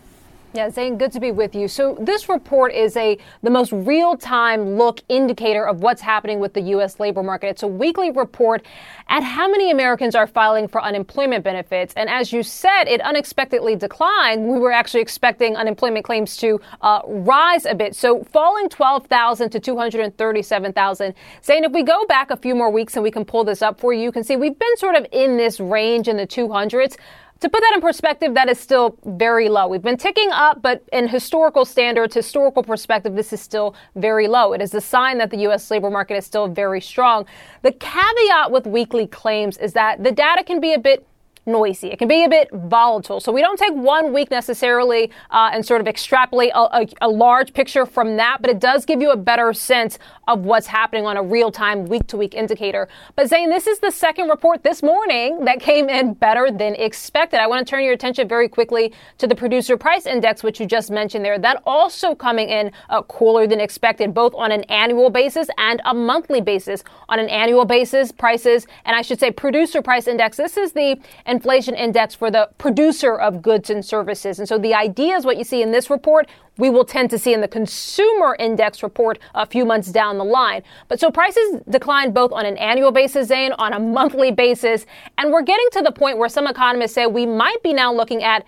Yeah, 0.55 0.71
Zain, 0.71 0.97
good 0.97 1.13
to 1.13 1.21
be 1.21 1.31
with 1.31 1.55
you. 1.55 1.69
So 1.69 1.99
this 2.01 2.27
report 2.27 2.73
is 2.73 2.97
a 2.97 3.19
the 3.43 3.51
most 3.51 3.71
real-time 3.71 4.79
look 4.79 5.03
indicator 5.11 5.67
of 5.67 5.83
what's 5.83 6.01
happening 6.01 6.41
with 6.41 6.55
the 6.55 6.63
US 6.73 6.99
labor 6.99 7.23
market. 7.23 7.49
It's 7.49 7.63
a 7.63 7.69
weekly 7.69 8.11
report 8.11 8.65
at 9.11 9.23
how 9.23 9.47
many 9.47 9.71
Americans 9.71 10.15
are 10.15 10.27
filing 10.27 10.67
for 10.67 10.83
unemployment 10.83 11.45
benefits. 11.45 11.93
And 11.99 12.09
as 12.09 12.33
you 12.33 12.43
said, 12.43 12.85
it 12.85 13.03
unexpectedly 13.03 13.77
declined. 13.77 14.49
We 14.49 14.59
were 14.59 14.73
actually 14.73 15.03
expecting 15.03 15.55
unemployment 15.55 16.07
claims 16.07 16.35
to 16.39 16.59
uh, 16.81 17.03
rise 17.05 17.67
a 17.67 17.75
bit. 17.75 17.95
So 17.95 18.25
falling 18.25 18.71
12,000 18.71 19.51
to 19.51 19.61
237,000. 19.61 21.15
Zain, 21.45 21.65
if 21.65 21.73
we 21.73 21.83
go 21.83 22.07
back 22.07 22.31
a 22.31 22.37
few 22.39 22.55
more 22.55 22.71
weeks 22.71 22.97
and 22.97 23.03
we 23.03 23.11
can 23.11 23.27
pull 23.27 23.45
this 23.45 23.61
up 23.61 23.79
for 23.79 23.93
you, 23.93 24.01
you 24.01 24.13
can 24.13 24.25
see 24.25 24.37
we've 24.37 24.59
been 24.59 24.77
sort 24.79 24.95
of 24.95 25.07
in 25.13 25.37
this 25.37 25.61
range 25.61 26.09
in 26.09 26.17
the 26.17 26.27
200s. 26.27 26.97
To 27.41 27.49
put 27.49 27.61
that 27.61 27.73
in 27.77 27.81
perspective, 27.81 28.35
that 28.35 28.49
is 28.49 28.59
still 28.59 28.99
very 29.05 29.49
low. 29.49 29.69
We've 29.69 29.81
been 29.81 29.97
ticking 29.97 30.31
up, 30.33 30.61
but 30.61 30.83
in 30.93 31.07
historical 31.07 31.65
standards, 31.65 32.13
historical 32.13 32.65
perspective, 32.65 33.15
this 33.15 33.33
is 33.33 33.41
still 33.41 33.77
very 33.95 34.27
low. 34.27 34.53
It 34.53 34.61
is 34.61 34.75
a 34.75 34.81
sign 34.81 35.19
that 35.19 35.31
the 35.31 35.39
U.S. 35.39 35.71
labor 35.71 35.89
market 35.89 36.17
is 36.17 36.27
still 36.27 36.49
very 36.49 36.81
strong. 36.81 37.27
The 37.63 37.71
caveat 37.71 38.51
with 38.51 38.67
weekly 38.67 39.07
claims 39.07 39.57
is 39.57 39.73
that 39.75 40.03
the 40.03 40.11
data 40.11 40.43
can 40.43 40.61
be 40.61 40.75
a 40.75 40.81
bit 40.81 41.07
noisy. 41.49 41.89
It 41.89 41.99
can 41.99 42.07
be 42.07 42.25
a 42.25 42.29
bit 42.29 42.49
volatile. 42.53 43.21
So 43.21 43.33
we 43.33 43.41
don't 43.41 43.59
take 43.59 43.75
one 43.75 44.13
week 44.13 44.31
necessarily 44.31 45.11
uh, 45.31 45.51
and 45.53 45.65
sort 45.65 45.81
of 45.81 45.89
extrapolate 45.89 46.53
a, 46.55 46.83
a, 46.83 46.89
a, 47.03 47.09
large 47.09 47.53
picture 47.53 47.87
from 47.87 48.17
that, 48.19 48.39
but 48.41 48.51
it 48.51 48.61
does 48.61 48.85
give 48.85 49.01
you 49.01 49.11
a 49.11 49.17
better 49.17 49.53
sense 49.53 49.99
of 50.29 50.41
what's 50.41 50.67
happening 50.67 51.07
on 51.07 51.17
a 51.17 51.23
real 51.23 51.51
time, 51.51 51.87
week 51.87 52.07
to 52.07 52.17
week 52.17 52.35
indicator. 52.35 52.89
But 53.17 53.29
Zain, 53.29 53.51
this 53.51 53.67
is 53.67 53.81
the 53.81 53.91
second 53.91 54.29
report 54.29 54.63
this 54.63 54.83
morning 54.83 55.45
that 55.47 55.59
came 55.59 55.89
in 55.89 56.15
better 56.15 56.51
than 56.51 56.75
expected. 56.77 57.41
I 57.41 57.47
want 57.47 57.67
to 57.67 57.71
turn 57.71 57.83
your 57.83 57.95
attention 57.95 58.29
very 58.29 58.49
quickly 58.49 58.93
to 59.17 59.27
the 59.27 59.35
producer 59.35 59.77
price 59.77 60.07
index, 60.07 60.43
which 60.43 60.61
you 60.61 60.67
just 60.67 60.91
mentioned 60.91 61.25
there. 61.25 61.39
That 61.39 61.63
also 61.67 62.15
coming 62.15 62.51
in 62.51 62.71
uh, 62.91 63.03
cooler 63.03 63.47
than 63.47 63.61
expected, 63.61 64.13
both 64.13 64.35
on 64.35 64.53
an 64.53 64.65
annual 64.65 65.11
basis 65.11 65.49
and 65.57 65.81
a 65.85 65.95
monthly 65.95 66.41
basis. 66.41 66.85
On 67.09 67.19
an 67.19 67.29
annual 67.31 67.65
basis, 67.65 68.13
prices, 68.13 68.67
and 68.85 68.95
I 68.95 69.03
should 69.03 69.19
say 69.19 69.31
producer 69.31 69.81
price 69.81 70.07
index, 70.07 70.37
this 70.37 70.57
is 70.57 70.73
the 70.73 70.99
inflation 71.39 71.77
index 71.77 72.17
for 72.17 72.33
the 72.33 72.49
producer 72.59 73.15
of 73.15 73.43
goods 73.43 73.71
and 73.71 73.85
services. 73.85 74.41
And 74.41 74.49
so 74.49 74.59
the 74.59 74.75
idea 74.75 75.15
is 75.17 75.25
what 75.25 75.37
you 75.37 75.45
see 75.45 75.63
in 75.63 75.71
this 75.71 75.89
report 75.89 76.27
we 76.59 76.69
will 76.69 76.85
tend 76.85 77.09
to 77.11 77.19
see 77.19 77.33
in 77.33 77.41
the 77.41 77.47
consumer 77.47 78.37
index 78.41 78.83
report 78.83 79.21
a 79.37 79.47
few 79.47 79.65
months 79.65 79.93
down 79.93 80.19
the 80.19 80.25
line. 80.25 80.63
But 80.89 80.99
so 80.99 81.09
prices 81.11 81.61
declined 81.69 82.13
both 82.15 82.33
on 82.33 82.45
an 82.45 82.59
annual 82.59 82.91
basis, 82.91 83.29
Zain, 83.29 83.53
on 83.53 83.73
a 83.73 83.79
monthly 83.79 84.33
basis. 84.33 84.85
And 85.17 85.33
we're 85.33 85.43
getting 85.43 85.69
to 85.73 85.83
the 85.83 85.93
point 85.93 86.19
where 86.19 86.29
some 86.29 86.49
economists 86.49 86.95
say 86.95 87.07
we 87.07 87.27
might 87.27 87.63
be 87.63 87.73
now 87.73 87.93
looking 87.93 88.25
at 88.25 88.45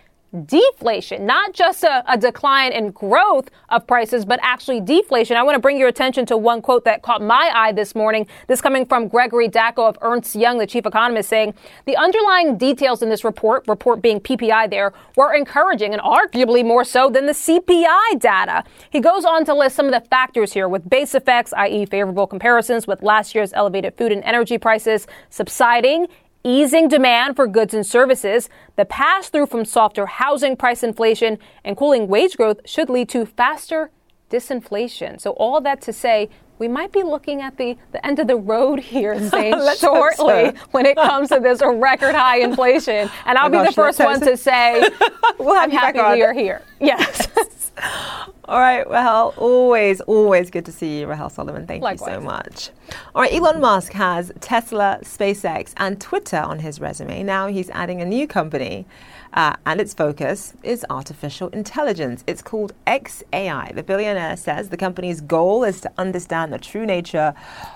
deflation, 0.47 1.27
not 1.27 1.53
just 1.53 1.83
a, 1.83 2.05
a, 2.11 2.17
decline 2.17 2.73
in 2.73 2.91
growth 2.91 3.51
of 3.71 3.87
prices, 3.87 4.25
but 4.25 4.39
actually 4.43 4.81
deflation. 4.81 5.37
I 5.37 5.43
want 5.43 5.57
to 5.57 5.61
bring 5.61 5.79
your 5.79 5.89
attention 5.89 6.25
to 6.27 6.37
one 6.37 6.63
quote 6.63 6.85
that 6.85 7.03
caught 7.03 7.21
my 7.21 7.51
eye 7.53 7.73
this 7.73 7.95
morning. 7.95 8.27
This 8.47 8.61
coming 8.61 8.87
from 8.87 9.09
Gregory 9.09 9.49
Daco 9.49 9.89
of 9.89 9.99
Ernst 10.03 10.37
Young, 10.37 10.59
the 10.59 10.67
chief 10.67 10.87
economist, 10.87 11.29
saying 11.29 11.55
the 11.85 11.97
underlying 11.97 12.57
details 12.57 13.03
in 13.03 13.09
this 13.09 13.25
report, 13.25 13.67
report 13.67 14.03
being 14.03 14.21
PPI 14.21 14.71
there, 14.71 14.93
were 15.17 15.35
encouraging 15.35 15.93
and 15.93 16.03
arguably 16.03 16.65
more 16.65 16.85
so 16.85 17.11
than 17.11 17.27
the 17.27 17.33
CPI 17.33 18.21
data. 18.21 18.63
He 18.91 19.01
goes 19.01 19.25
on 19.25 19.45
to 19.47 19.55
list 19.55 19.75
some 19.75 19.87
of 19.87 19.93
the 19.93 20.09
factors 20.09 20.53
here 20.53 20.69
with 20.69 20.89
base 20.89 21.15
effects, 21.15 21.53
i.e. 21.55 21.87
favorable 21.87 22.27
comparisons 22.27 22.87
with 22.87 23.03
last 23.03 23.35
year's 23.35 23.53
elevated 23.53 23.97
food 23.97 24.13
and 24.13 24.23
energy 24.23 24.59
prices 24.59 25.07
subsiding 25.29 26.07
easing 26.45 26.89
demand 26.89 27.37
for 27.37 27.47
goods 27.47 27.75
and 27.75 27.87
services, 27.87 28.49
the 28.77 28.85
pass 28.85 29.29
through 29.29 29.47
from 29.47 29.65
softer 29.65 30.07
housing 30.07 30.57
price 30.57 30.83
inflation, 30.83 31.39
and 31.65 31.77
cooling 31.77 32.09
wage 32.09 32.37
growth 32.37 32.61
should 32.65 32.89
lead 32.89 33.09
to 33.11 33.27
faster 33.27 33.91
disinflation. 34.31 35.21
So, 35.21 35.33
all 35.33 35.61
that 35.61 35.81
to 35.83 35.93
say, 35.93 36.31
we 36.59 36.69
might 36.69 36.93
be 36.93 37.03
looking 37.03 37.41
at 37.41 37.57
the, 37.57 37.77
the 37.91 38.05
end 38.07 38.19
of 38.19 38.27
the 38.27 38.37
road 38.37 38.79
here, 38.79 39.19
Zain, 39.31 39.55
shortly 39.77 40.53
when 40.71 40.87
it 40.87 40.97
comes 40.97 41.31
to 41.31 41.41
this 41.41 41.61
record 41.63 42.15
high 42.15 42.41
inflation. 42.41 43.11
And 43.25 43.39
I'll 43.39 43.49
oh 43.49 43.51
be 43.51 43.57
gosh, 43.57 43.69
the 43.69 43.73
first 43.73 43.99
one 43.99 44.21
to 44.21 44.37
say, 44.37 44.81
we'll 45.39 45.55
have 45.55 45.71
I'm 45.71 45.71
happy 45.71 45.99
we 45.99 46.23
are 46.23 46.35
here. 46.35 46.63
Yes. 46.81 47.29
All 48.51 48.59
right, 48.59 48.89
Rahel, 48.91 49.33
always, 49.37 50.01
always 50.01 50.51
good 50.51 50.65
to 50.65 50.73
see 50.73 50.99
you, 51.01 51.07
Rahel 51.07 51.31
Solomon. 51.31 51.69
Thank 51.69 51.85
Likewise. 51.85 52.09
you 52.09 52.15
so 52.17 52.21
much. 52.21 52.71
All 53.15 53.23
right, 53.23 53.33
Elon 53.33 53.61
Musk 53.61 53.93
has 53.93 54.33
Tesla, 54.41 54.99
SpaceX, 55.03 55.73
and 55.77 56.01
Twitter 56.01 56.39
on 56.39 56.59
his 56.59 56.81
resume. 56.81 57.23
Now 57.23 57.47
he's 57.47 57.71
adding 57.71 58.01
a 58.01 58.05
new 58.05 58.27
company, 58.27 58.87
uh, 59.35 59.55
and 59.67 59.81
its 59.81 59.95
focus 59.95 60.55
is 60.65 60.85
artificial 60.91 61.49
intelligence. 61.51 62.25
It's 62.27 62.43
called 62.43 62.73
xAI. 62.89 63.73
The 63.73 63.85
billionaire 63.85 64.37
says 64.37 64.71
the 64.71 64.77
company's 64.77 65.21
goal 65.21 65.63
is 65.63 65.81
to 65.83 65.93
understand 65.97 66.53
the 66.53 66.59
true 66.59 66.85
nature 66.85 67.35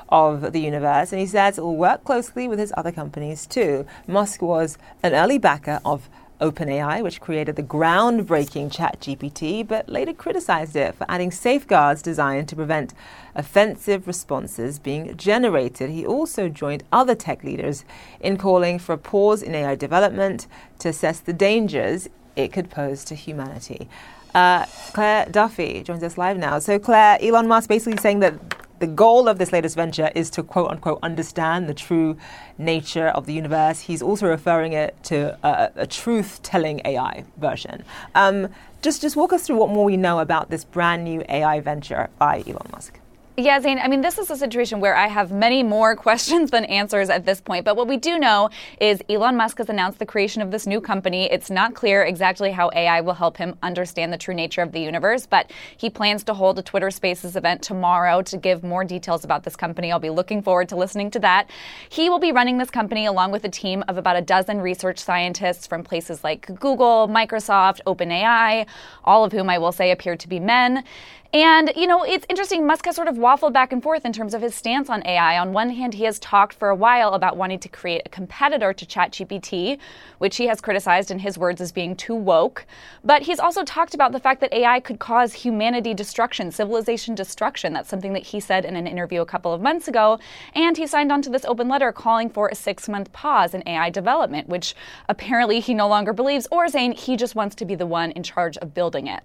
of 0.08 0.52
the 0.52 0.60
universe, 0.60 1.12
and 1.12 1.20
he 1.20 1.26
says 1.26 1.56
it 1.56 1.60
will 1.60 1.76
work 1.76 2.02
closely 2.02 2.48
with 2.48 2.58
his 2.58 2.72
other 2.76 2.90
companies 2.90 3.46
too. 3.46 3.86
Musk 4.08 4.42
was 4.42 4.76
an 5.04 5.14
early 5.14 5.38
backer 5.38 5.80
of 5.84 6.08
OpenAI, 6.44 7.02
which 7.02 7.20
created 7.20 7.56
the 7.56 7.62
groundbreaking 7.62 8.70
ChatGPT, 8.70 9.66
but 9.66 9.88
later 9.88 10.12
criticized 10.12 10.76
it 10.76 10.94
for 10.94 11.06
adding 11.08 11.30
safeguards 11.30 12.02
designed 12.02 12.48
to 12.48 12.56
prevent 12.56 12.92
offensive 13.34 14.06
responses 14.06 14.78
being 14.78 15.16
generated. 15.16 15.90
He 15.90 16.04
also 16.04 16.48
joined 16.48 16.84
other 16.92 17.14
tech 17.14 17.42
leaders 17.42 17.84
in 18.20 18.36
calling 18.36 18.78
for 18.78 18.92
a 18.92 18.98
pause 18.98 19.42
in 19.42 19.54
AI 19.54 19.74
development 19.74 20.46
to 20.80 20.90
assess 20.90 21.20
the 21.20 21.32
dangers 21.32 22.08
it 22.36 22.52
could 22.52 22.70
pose 22.70 23.04
to 23.04 23.14
humanity. 23.14 23.88
Uh, 24.34 24.66
Claire 24.92 25.26
Duffy 25.26 25.82
joins 25.82 26.02
us 26.02 26.18
live 26.18 26.36
now. 26.36 26.58
So, 26.58 26.78
Claire, 26.78 27.18
Elon 27.22 27.46
Musk 27.46 27.68
basically 27.68 27.98
saying 27.98 28.20
that 28.20 28.34
the 28.78 28.86
goal 28.86 29.28
of 29.28 29.38
this 29.38 29.52
latest 29.52 29.76
venture 29.76 30.10
is 30.14 30.30
to 30.30 30.42
quote 30.42 30.70
unquote 30.70 30.98
understand 31.02 31.68
the 31.68 31.74
true 31.74 32.16
nature 32.58 33.08
of 33.08 33.26
the 33.26 33.32
universe. 33.32 33.80
He's 33.80 34.02
also 34.02 34.26
referring 34.26 34.72
it 34.72 34.96
to 35.04 35.38
a, 35.42 35.70
a 35.76 35.86
truth 35.86 36.40
telling 36.42 36.80
AI 36.84 37.24
version. 37.36 37.84
Um, 38.14 38.48
just, 38.82 39.00
just 39.00 39.16
walk 39.16 39.32
us 39.32 39.46
through 39.46 39.56
what 39.56 39.70
more 39.70 39.84
we 39.84 39.96
know 39.96 40.18
about 40.18 40.50
this 40.50 40.64
brand 40.64 41.04
new 41.04 41.24
AI 41.28 41.60
venture 41.60 42.10
by 42.18 42.42
Elon 42.46 42.68
Musk. 42.72 43.00
Yeah, 43.36 43.58
Zain, 43.58 43.80
I 43.80 43.88
mean, 43.88 44.00
this 44.00 44.16
is 44.18 44.30
a 44.30 44.36
situation 44.36 44.78
where 44.78 44.94
I 44.94 45.08
have 45.08 45.32
many 45.32 45.64
more 45.64 45.96
questions 46.06 46.52
than 46.52 46.64
answers 46.66 47.10
at 47.10 47.26
this 47.26 47.40
point. 47.40 47.64
But 47.64 47.76
what 47.76 47.88
we 47.88 47.96
do 47.96 48.16
know 48.16 48.48
is 48.80 49.02
Elon 49.08 49.36
Musk 49.36 49.58
has 49.58 49.68
announced 49.68 49.98
the 49.98 50.06
creation 50.06 50.40
of 50.40 50.52
this 50.52 50.68
new 50.68 50.80
company. 50.80 51.24
It's 51.24 51.50
not 51.50 51.74
clear 51.74 52.04
exactly 52.04 52.52
how 52.52 52.70
AI 52.76 53.00
will 53.00 53.14
help 53.14 53.36
him 53.36 53.56
understand 53.60 54.12
the 54.12 54.18
true 54.18 54.34
nature 54.34 54.62
of 54.62 54.70
the 54.70 54.78
universe, 54.78 55.26
but 55.26 55.50
he 55.76 55.90
plans 55.90 56.22
to 56.24 56.34
hold 56.34 56.60
a 56.60 56.62
Twitter 56.62 56.92
Spaces 56.92 57.34
event 57.34 57.60
tomorrow 57.60 58.22
to 58.22 58.36
give 58.36 58.62
more 58.62 58.84
details 58.84 59.24
about 59.24 59.42
this 59.42 59.56
company. 59.56 59.90
I'll 59.90 59.98
be 59.98 60.10
looking 60.10 60.40
forward 60.40 60.68
to 60.68 60.76
listening 60.76 61.10
to 61.10 61.18
that. 61.18 61.50
He 61.88 62.08
will 62.08 62.20
be 62.20 62.30
running 62.30 62.58
this 62.58 62.70
company 62.70 63.06
along 63.06 63.32
with 63.32 63.42
a 63.44 63.50
team 63.50 63.82
of 63.88 63.98
about 63.98 64.14
a 64.14 64.22
dozen 64.22 64.60
research 64.60 65.00
scientists 65.00 65.66
from 65.66 65.82
places 65.82 66.22
like 66.22 66.46
Google, 66.60 67.08
Microsoft, 67.08 67.80
OpenAI, 67.84 68.64
all 69.02 69.24
of 69.24 69.32
whom 69.32 69.50
I 69.50 69.58
will 69.58 69.72
say 69.72 69.90
appear 69.90 70.14
to 70.14 70.28
be 70.28 70.38
men. 70.38 70.84
And, 71.34 71.72
you 71.74 71.88
know, 71.88 72.04
it's 72.04 72.24
interesting. 72.28 72.64
Musk 72.64 72.84
has 72.84 72.94
sort 72.94 73.08
of 73.08 73.16
waffled 73.16 73.52
back 73.52 73.72
and 73.72 73.82
forth 73.82 74.04
in 74.04 74.12
terms 74.12 74.34
of 74.34 74.42
his 74.42 74.54
stance 74.54 74.88
on 74.88 75.04
AI. 75.04 75.36
On 75.36 75.52
one 75.52 75.70
hand, 75.70 75.94
he 75.94 76.04
has 76.04 76.20
talked 76.20 76.54
for 76.54 76.68
a 76.68 76.76
while 76.76 77.12
about 77.12 77.36
wanting 77.36 77.58
to 77.58 77.68
create 77.68 78.02
a 78.06 78.08
competitor 78.08 78.72
to 78.72 78.86
ChatGPT, 78.86 79.80
which 80.18 80.36
he 80.36 80.46
has 80.46 80.60
criticized 80.60 81.10
in 81.10 81.18
his 81.18 81.36
words 81.36 81.60
as 81.60 81.72
being 81.72 81.96
too 81.96 82.14
woke. 82.14 82.64
But 83.02 83.22
he's 83.22 83.40
also 83.40 83.64
talked 83.64 83.94
about 83.94 84.12
the 84.12 84.20
fact 84.20 84.40
that 84.42 84.54
AI 84.54 84.78
could 84.78 85.00
cause 85.00 85.32
humanity 85.32 85.92
destruction, 85.92 86.52
civilization 86.52 87.16
destruction. 87.16 87.72
That's 87.72 87.88
something 87.88 88.12
that 88.12 88.22
he 88.22 88.38
said 88.38 88.64
in 88.64 88.76
an 88.76 88.86
interview 88.86 89.20
a 89.20 89.26
couple 89.26 89.52
of 89.52 89.60
months 89.60 89.88
ago. 89.88 90.20
And 90.54 90.76
he 90.76 90.86
signed 90.86 91.10
on 91.10 91.20
to 91.22 91.30
this 91.30 91.44
open 91.46 91.68
letter 91.68 91.90
calling 91.90 92.30
for 92.30 92.46
a 92.46 92.54
six 92.54 92.88
month 92.88 93.12
pause 93.12 93.54
in 93.54 93.66
AI 93.66 93.90
development, 93.90 94.48
which 94.48 94.76
apparently 95.08 95.58
he 95.58 95.74
no 95.74 95.88
longer 95.88 96.12
believes, 96.12 96.46
or 96.52 96.68
saying 96.68 96.92
he 96.92 97.16
just 97.16 97.34
wants 97.34 97.56
to 97.56 97.64
be 97.64 97.74
the 97.74 97.86
one 97.86 98.12
in 98.12 98.22
charge 98.22 98.56
of 98.58 98.72
building 98.72 99.08
it. 99.08 99.24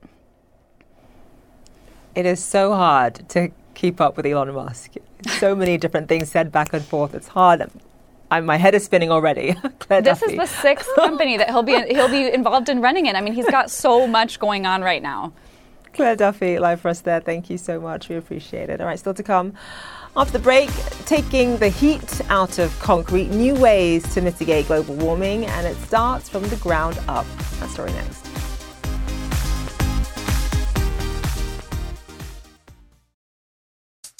It 2.19 2.25
is 2.25 2.43
so 2.43 2.73
hard 2.73 3.29
to 3.29 3.49
keep 3.75 4.01
up 4.01 4.17
with 4.17 4.25
Elon 4.25 4.53
Musk. 4.53 4.95
So 5.39 5.55
many 5.55 5.77
different 5.77 6.09
things 6.09 6.29
said 6.29 6.51
back 6.51 6.73
and 6.73 6.83
forth. 6.83 7.15
It's 7.15 7.29
hard. 7.29 7.71
I'm, 8.29 8.45
my 8.45 8.57
head 8.57 8.75
is 8.75 8.83
spinning 8.83 9.09
already. 9.09 9.53
this 9.87 10.03
Duffy. 10.03 10.33
is 10.33 10.37
the 10.37 10.45
sixth 10.45 10.93
company 10.95 11.37
that 11.37 11.47
he'll 11.49 11.63
be 11.63 11.81
he'll 11.87 12.09
be 12.09 12.29
involved 12.29 12.67
in 12.67 12.81
running 12.81 13.05
it. 13.05 13.15
I 13.15 13.21
mean, 13.21 13.31
he's 13.31 13.49
got 13.49 13.71
so 13.71 14.05
much 14.05 14.37
going 14.37 14.65
on 14.65 14.81
right 14.81 15.01
now. 15.01 15.31
Claire 15.93 16.17
Duffy, 16.17 16.59
live 16.59 16.81
for 16.81 16.89
us 16.89 16.99
there. 16.99 17.21
Thank 17.21 17.49
you 17.49 17.57
so 17.57 17.79
much. 17.79 18.09
We 18.09 18.17
appreciate 18.17 18.69
it. 18.69 18.81
All 18.81 18.87
right, 18.87 18.99
still 18.99 19.13
to 19.13 19.23
come. 19.23 19.53
After 20.17 20.33
the 20.33 20.39
break, 20.39 20.69
taking 21.05 21.55
the 21.55 21.69
heat 21.69 22.19
out 22.29 22.59
of 22.59 22.77
concrete, 22.81 23.29
new 23.29 23.55
ways 23.55 24.13
to 24.13 24.19
mitigate 24.19 24.67
global 24.67 24.95
warming, 24.95 25.45
and 25.45 25.65
it 25.65 25.77
starts 25.77 26.27
from 26.27 26.43
the 26.49 26.57
ground 26.57 26.99
up. 27.07 27.25
That 27.61 27.69
story 27.69 27.93
next. 27.93 28.28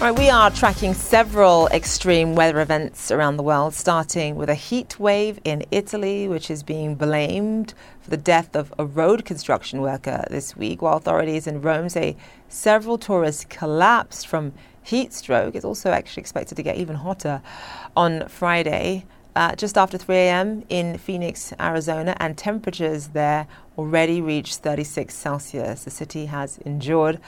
Right, 0.00 0.16
we 0.16 0.30
are 0.30 0.48
tracking 0.52 0.94
several 0.94 1.66
extreme 1.72 2.36
weather 2.36 2.60
events 2.60 3.10
around 3.10 3.36
the 3.36 3.42
world, 3.42 3.74
starting 3.74 4.36
with 4.36 4.48
a 4.48 4.54
heat 4.54 5.00
wave 5.00 5.40
in 5.42 5.64
Italy, 5.72 6.28
which 6.28 6.52
is 6.52 6.62
being 6.62 6.94
blamed 6.94 7.74
for 8.00 8.10
the 8.10 8.16
death 8.16 8.54
of 8.54 8.72
a 8.78 8.86
road 8.86 9.24
construction 9.24 9.80
worker 9.80 10.24
this 10.30 10.56
week, 10.56 10.82
while 10.82 10.98
authorities 10.98 11.48
in 11.48 11.60
Rome 11.60 11.88
say 11.88 12.16
several 12.48 12.96
tourists 12.96 13.44
collapsed 13.48 14.28
from 14.28 14.52
heat 14.84 15.12
stroke. 15.12 15.56
It's 15.56 15.64
also 15.64 15.90
actually 15.90 16.20
expected 16.20 16.54
to 16.58 16.62
get 16.62 16.76
even 16.76 16.94
hotter 16.94 17.42
on 17.96 18.28
Friday. 18.28 19.04
Uh, 19.34 19.56
just 19.56 19.76
after 19.76 19.98
3 19.98 20.14
a.m. 20.14 20.64
in 20.68 20.96
Phoenix, 20.96 21.52
Arizona, 21.58 22.16
and 22.20 22.38
temperatures 22.38 23.08
there 23.08 23.48
already 23.76 24.20
reached 24.20 24.58
36 24.58 25.12
Celsius. 25.12 25.82
The 25.82 25.90
city 25.90 26.26
has 26.26 26.58
endured 26.58 27.18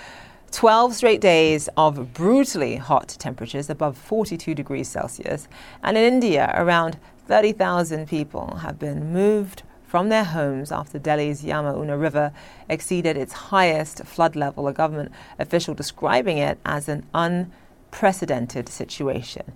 12 0.53 0.94
straight 0.96 1.20
days 1.20 1.68
of 1.76 2.12
brutally 2.12 2.76
hot 2.76 3.09
temperatures 3.09 3.70
above 3.70 3.96
42 3.96 4.55
degrees 4.55 4.88
Celsius. 4.88 5.46
And 5.82 5.96
in 5.96 6.05
India, 6.05 6.53
around 6.57 6.98
30,000 7.28 8.09
people 8.09 8.57
have 8.57 8.78
been 8.78 9.12
moved 9.12 9.62
from 9.86 10.09
their 10.09 10.24
homes 10.24 10.72
after 10.72 10.98
Delhi's 10.98 11.42
Yamuna 11.42 12.01
River 12.01 12.32
exceeded 12.68 13.16
its 13.16 13.32
highest 13.32 14.05
flood 14.05 14.34
level, 14.34 14.66
a 14.66 14.72
government 14.72 15.12
official 15.38 15.74
describing 15.74 16.38
it 16.38 16.59
as 16.64 16.88
an 16.88 17.07
unprecedented 17.14 18.68
situation. 18.68 19.53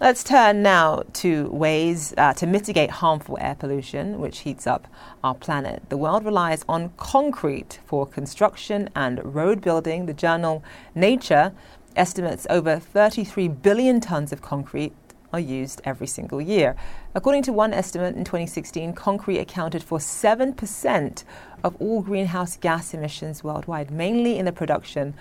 Let's 0.00 0.22
turn 0.22 0.62
now 0.62 1.02
to 1.14 1.48
ways 1.50 2.14
uh, 2.16 2.32
to 2.34 2.46
mitigate 2.46 2.88
harmful 2.88 3.36
air 3.40 3.56
pollution, 3.56 4.20
which 4.20 4.40
heats 4.40 4.64
up 4.64 4.86
our 5.24 5.34
planet. 5.34 5.82
The 5.88 5.96
world 5.96 6.24
relies 6.24 6.64
on 6.68 6.92
concrete 6.96 7.80
for 7.84 8.06
construction 8.06 8.90
and 8.94 9.34
road 9.34 9.60
building. 9.60 10.06
The 10.06 10.14
journal 10.14 10.62
Nature 10.94 11.52
estimates 11.96 12.46
over 12.48 12.78
33 12.78 13.48
billion 13.48 14.00
tons 14.00 14.32
of 14.32 14.40
concrete 14.40 14.92
are 15.32 15.40
used 15.40 15.80
every 15.82 16.06
single 16.06 16.40
year. 16.40 16.76
According 17.16 17.42
to 17.42 17.52
one 17.52 17.74
estimate 17.74 18.14
in 18.14 18.22
2016, 18.22 18.92
concrete 18.92 19.38
accounted 19.38 19.82
for 19.82 19.98
7% 19.98 21.24
of 21.64 21.74
all 21.80 22.02
greenhouse 22.02 22.56
gas 22.56 22.94
emissions 22.94 23.42
worldwide, 23.42 23.90
mainly 23.90 24.38
in 24.38 24.44
the 24.44 24.52
production 24.52 25.14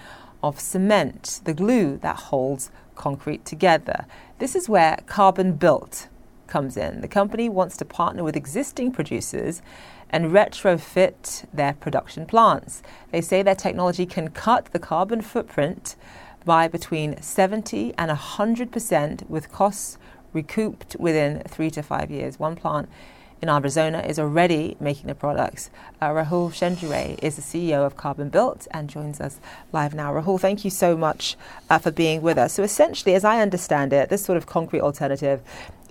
of 0.44 0.60
cement, 0.60 1.42
the 1.46 1.54
glue 1.56 1.98
that 1.98 2.16
holds 2.16 2.70
concrete 2.96 3.46
together. 3.46 4.06
This 4.40 4.56
is 4.56 4.70
where 4.70 4.98
CarbonBuilt 5.08 6.10
comes 6.46 6.78
in. 6.78 7.02
The 7.02 7.08
company 7.08 7.50
wants 7.50 7.76
to 7.78 7.86
partner 7.86 8.24
with 8.24 8.36
existing 8.36 8.92
producers 8.92 9.64
and 10.12 10.32
retrofit 10.32 11.46
their 11.52 11.74
production 11.74 12.28
plants. 12.28 12.84
They 13.12 13.22
say 13.22 13.42
their 13.42 13.56
technology 13.56 14.06
can 14.06 14.30
cut 14.30 14.66
the 14.74 14.80
carbon 14.80 15.22
footprint 15.22 15.96
by 16.46 16.68
between 16.68 17.20
70 17.20 17.96
and 17.98 18.12
100% 18.12 19.28
with 19.28 19.52
costs 19.52 19.98
recouped 20.34 20.96
within 21.00 21.42
three 21.48 21.72
to 21.72 21.82
five 21.82 22.12
years. 22.12 22.38
One 22.38 22.56
plant 22.56 22.90
in 23.42 23.50
Arizona 23.50 24.00
is 24.00 24.20
already 24.20 24.78
making 24.80 25.08
the 25.08 25.16
products. 25.16 25.70
Uh, 26.02 26.10
Rahul 26.10 26.54
Shendure 26.54 27.18
is 27.22 27.36
the 27.36 27.42
CEO 27.42 27.86
of 27.86 27.96
CarbonBuilt 27.96 28.68
and 28.72 28.90
joins 28.90 29.22
us 29.22 29.40
live 29.72 29.94
now. 29.94 30.12
Rahul, 30.14 30.40
thank 30.40 30.66
you 30.66 30.72
so 30.72 30.98
much 30.98 31.36
uh, 31.70 31.78
for 31.78 31.92
being 31.92 32.22
with 32.22 32.38
us. 32.38 32.54
So, 32.54 32.64
essentially, 32.64 33.16
as 33.16 33.24
I 33.24 33.42
understand 33.42 33.94
it, 33.94 34.10
this 34.10 34.24
sort 34.24 34.38
of 34.38 34.46
concrete 34.46 34.82
alternative 34.82 35.42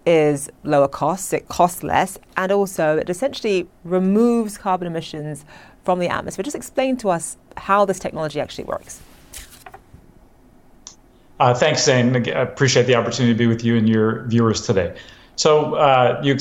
is 0.05 0.49
lower 0.63 0.89
costs, 0.89 1.33
it 1.33 1.49
costs 1.49 1.83
less, 1.83 2.17
and 2.37 2.53
also 2.53 2.97
it 2.97 3.11
essentially 3.11 3.69
removes 3.85 4.57
carbon 4.57 4.87
emissions 4.87 5.45
from 5.85 5.99
the 5.99 6.09
atmosphere. 6.09 6.45
Just 6.45 6.57
explain 6.57 6.97
to 6.99 7.11
us 7.11 7.37
how 7.57 7.85
this 7.85 7.99
technology 7.99 8.41
actually 8.41 8.65
works. 8.65 9.01
Uh, 11.39 11.53
thanks, 11.53 11.85
Zain. 11.85 12.15
I 12.17 12.41
appreciate 12.41 12.87
the 12.87 12.95
opportunity 12.95 13.35
to 13.35 13.39
be 13.39 13.47
with 13.47 13.65
you 13.65 13.77
and 13.77 13.89
your 13.89 14.25
viewers 14.25 14.63
today. 14.63 14.97
So, 15.37 15.75
uh, 15.75 16.21
you 16.25 16.39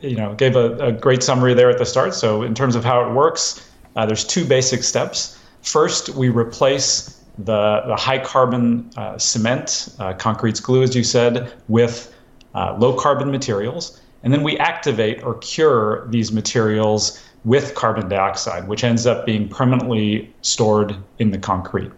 you 0.00 0.16
know, 0.16 0.34
gave 0.34 0.56
a, 0.56 0.76
a, 0.78 0.92
great 0.92 1.22
summary 1.22 1.54
there 1.54 1.70
at 1.70 1.78
the 1.78 1.86
start. 1.86 2.14
So 2.14 2.42
in 2.42 2.54
terms 2.54 2.74
of 2.76 2.84
how 2.84 3.06
it 3.06 3.12
works, 3.12 3.68
uh, 3.96 4.06
there's 4.06 4.24
two 4.24 4.44
basic 4.44 4.82
steps. 4.82 5.38
First, 5.62 6.10
we 6.10 6.28
replace 6.28 7.22
the, 7.38 7.82
the 7.86 7.96
high 7.96 8.18
carbon 8.18 8.90
uh, 8.96 9.18
cement, 9.18 9.94
uh, 9.98 10.12
concrete's 10.14 10.60
glue, 10.60 10.82
as 10.82 10.94
you 10.94 11.04
said, 11.04 11.52
with 11.68 12.14
uh, 12.54 12.76
low 12.78 12.92
carbon 12.92 13.30
materials. 13.30 14.00
And 14.22 14.32
then 14.32 14.42
we 14.42 14.56
activate 14.58 15.22
or 15.22 15.34
cure 15.38 16.06
these 16.08 16.32
materials 16.32 17.22
with 17.44 17.74
carbon 17.74 18.08
dioxide, 18.08 18.66
which 18.68 18.84
ends 18.84 19.06
up 19.06 19.26
being 19.26 19.48
permanently 19.48 20.32
stored 20.40 20.96
in 21.18 21.30
the 21.30 21.38
concrete. 21.38 21.92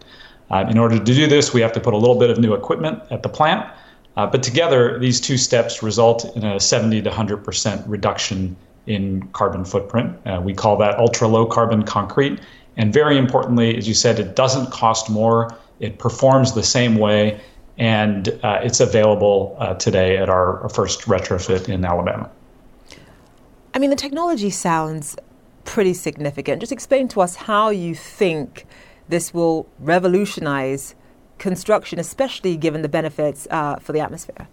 Uh, 0.49 0.65
in 0.69 0.77
order 0.77 0.97
to 0.97 1.03
do 1.03 1.27
this, 1.27 1.53
we 1.53 1.61
have 1.61 1.71
to 1.73 1.79
put 1.79 1.93
a 1.93 1.97
little 1.97 2.19
bit 2.19 2.29
of 2.29 2.37
new 2.37 2.53
equipment 2.53 3.01
at 3.11 3.23
the 3.23 3.29
plant. 3.29 3.69
Uh, 4.17 4.25
but 4.25 4.41
together, 4.41 4.97
these 4.97 5.21
two 5.21 5.37
steps 5.37 5.83
result 5.83 6.35
in 6.35 6.43
a 6.43 6.59
70 6.59 7.03
to 7.03 7.09
100% 7.09 7.83
reduction 7.87 8.57
in 8.87 9.21
carbon 9.27 9.63
footprint. 9.63 10.17
Uh, 10.25 10.41
we 10.43 10.53
call 10.53 10.75
that 10.77 10.97
ultra 10.97 11.27
low 11.27 11.45
carbon 11.45 11.83
concrete. 11.83 12.39
And 12.77 12.91
very 12.91 13.17
importantly, 13.17 13.77
as 13.77 13.87
you 13.87 13.93
said, 13.93 14.19
it 14.19 14.35
doesn't 14.35 14.71
cost 14.71 15.09
more, 15.09 15.55
it 15.79 15.99
performs 15.99 16.53
the 16.53 16.63
same 16.63 16.95
way, 16.95 17.39
and 17.77 18.29
uh, 18.41 18.59
it's 18.63 18.79
available 18.79 19.55
uh, 19.59 19.75
today 19.75 20.17
at 20.17 20.29
our, 20.29 20.61
our 20.61 20.69
first 20.69 21.01
retrofit 21.01 21.69
in 21.69 21.85
Alabama. 21.85 22.29
I 23.75 23.79
mean, 23.79 23.91
the 23.91 23.95
technology 23.95 24.49
sounds 24.49 25.15
pretty 25.65 25.93
significant. 25.93 26.59
Just 26.59 26.71
explain 26.71 27.07
to 27.09 27.21
us 27.21 27.35
how 27.35 27.69
you 27.69 27.93
think 27.93 28.65
this 29.09 29.33
will 29.33 29.69
revolutionize 29.79 30.95
construction, 31.37 31.99
especially 31.99 32.57
given 32.57 32.81
the 32.81 32.89
benefits 32.89 33.47
uh, 33.51 33.77
for 33.77 33.93
the 33.93 33.99
atmosphere? 33.99 34.47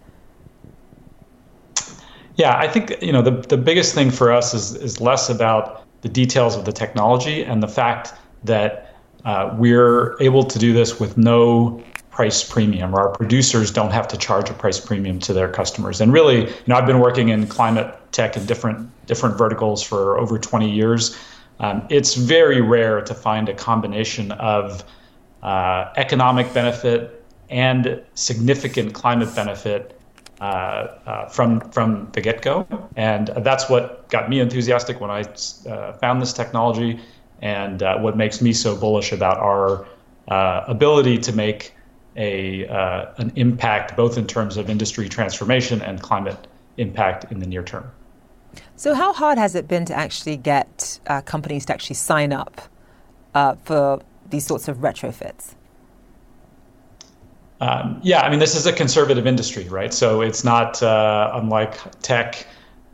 Yeah, 2.35 2.57
I 2.57 2.67
think 2.67 3.01
you 3.01 3.11
know 3.11 3.21
the 3.21 3.31
the 3.31 3.57
biggest 3.57 3.95
thing 3.95 4.11
for 4.11 4.31
us 4.31 4.53
is 4.53 4.75
is 4.75 4.99
less 4.99 5.29
about 5.29 5.83
the 6.01 6.09
details 6.09 6.55
of 6.55 6.65
the 6.65 6.71
technology 6.71 7.43
and 7.43 7.63
the 7.63 7.67
fact 7.67 8.13
that 8.43 8.95
uh, 9.23 9.55
we're 9.57 10.15
able 10.21 10.43
to 10.43 10.59
do 10.59 10.73
this 10.73 10.99
with 10.99 11.17
no 11.17 11.81
price 12.11 12.43
premium, 12.43 12.95
or 12.95 12.99
our 13.01 13.09
producers 13.09 13.71
don't 13.71 13.91
have 13.91 14.07
to 14.07 14.17
charge 14.17 14.49
a 14.49 14.53
price 14.53 14.79
premium 14.79 15.19
to 15.19 15.33
their 15.33 15.49
customers. 15.49 15.99
And 15.99 16.13
really, 16.13 16.45
you 16.45 16.67
know, 16.67 16.75
I've 16.75 16.85
been 16.85 16.99
working 16.99 17.29
in 17.29 17.47
climate 17.47 17.93
tech 18.11 18.37
in 18.37 18.45
different 18.45 18.89
different 19.05 19.37
verticals 19.37 19.81
for 19.81 20.17
over 20.17 20.37
20 20.37 20.69
years. 20.69 21.17
Um, 21.59 21.85
it's 21.89 22.15
very 22.15 22.61
rare 22.61 23.01
to 23.01 23.13
find 23.13 23.47
a 23.49 23.53
combination 23.53 24.31
of 24.33 24.83
uh, 25.45 25.93
economic 25.95 26.53
benefit 26.53 27.23
and 27.49 28.01
significant 28.15 28.93
climate 28.93 29.33
benefit 29.35 29.99
uh, 30.41 30.43
uh, 30.43 31.29
from 31.29 31.61
from 31.71 32.09
the 32.13 32.19
get 32.19 32.41
go, 32.41 32.67
and 32.97 33.27
that's 33.37 33.69
what 33.69 34.09
got 34.09 34.29
me 34.29 34.39
enthusiastic 34.39 34.99
when 34.99 35.11
I 35.11 35.21
uh, 35.69 35.93
found 35.93 36.21
this 36.21 36.33
technology, 36.33 36.99
and 37.41 37.81
what 38.01 38.17
makes 38.17 38.41
me 38.41 38.51
so 38.51 38.75
bullish 38.75 39.11
about 39.11 39.37
our 39.37 39.85
ability 40.67 41.19
to 41.19 41.31
make 41.31 41.73
a 42.17 42.65
an 43.17 43.31
impact 43.35 43.95
both 43.95 44.17
in 44.17 44.25
terms 44.25 44.57
of 44.57 44.69
industry 44.69 45.07
transformation 45.07 45.81
and 45.81 46.01
climate 46.01 46.47
impact 46.77 47.31
in 47.31 47.39
the 47.39 47.45
near 47.45 47.63
term. 47.63 47.89
So, 48.75 48.93
how 48.93 49.13
hard 49.13 49.37
has 49.37 49.55
it 49.55 49.67
been 49.67 49.85
to 49.85 49.93
actually 49.93 50.37
get 50.37 50.99
uh, 51.07 51.21
companies 51.21 51.65
to 51.67 51.73
actually 51.73 51.95
sign 51.95 52.33
up 52.33 52.61
uh, 53.33 53.55
for 53.63 54.01
these 54.29 54.45
sorts 54.45 54.67
of 54.67 54.77
retrofits? 54.77 55.55
Um, 57.61 57.99
yeah, 58.03 58.21
I 58.21 58.29
mean, 58.29 58.39
this 58.39 58.55
is 58.55 58.65
a 58.65 58.73
conservative 58.73 59.25
industry, 59.25 59.67
right? 59.69 59.93
So 59.93 60.21
it's 60.21 60.43
not 60.43 60.83
uh, 60.83 61.31
unlike 61.33 61.77
tech 62.01 62.47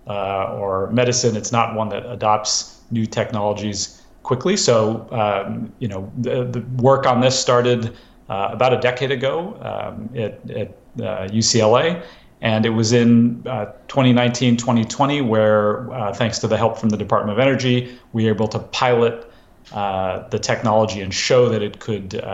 uh, 0.07 0.53
or 0.53 0.89
medicine. 0.91 1.35
It's 1.35 1.51
not 1.51 1.75
one 1.75 1.89
that 1.89 2.05
adopts 2.05 2.81
new 2.91 3.05
technologies 3.05 4.01
quickly. 4.23 4.55
So, 4.55 5.07
um, 5.11 5.73
you 5.79 5.87
know, 5.87 6.11
the, 6.19 6.43
the, 6.43 6.61
work 6.81 7.07
on 7.07 7.21
this 7.21 7.39
started 7.39 7.95
uh, 8.29 8.49
about 8.51 8.73
a 8.73 8.79
decade 8.79 9.11
ago 9.11 9.57
um, 9.61 10.09
at, 10.15 10.49
at 10.51 10.77
UCLA. 10.97 11.99
Uh, 11.99 12.05
and 12.41 12.65
it 12.65 12.69
was 12.69 12.91
in 12.91 13.43
uh, 13.47 13.65
2019, 13.87 14.57
2020, 14.57 15.21
where, 15.21 15.91
uh, 15.93 16.11
thanks 16.13 16.39
to 16.39 16.47
the 16.47 16.57
help 16.57 16.77
from 16.77 16.89
the 16.89 16.97
Department 16.97 17.37
of 17.37 17.39
Energy, 17.39 17.97
we 18.13 18.25
were 18.25 18.31
able 18.31 18.47
to 18.47 18.59
pilot 18.59 19.30
uh, 19.73 20.27
the 20.29 20.39
technology 20.39 20.99
and 20.99 21.13
show 21.13 21.47
that 21.47 21.61
it 21.61 21.79
could 21.79 22.15
uh, 22.15 22.27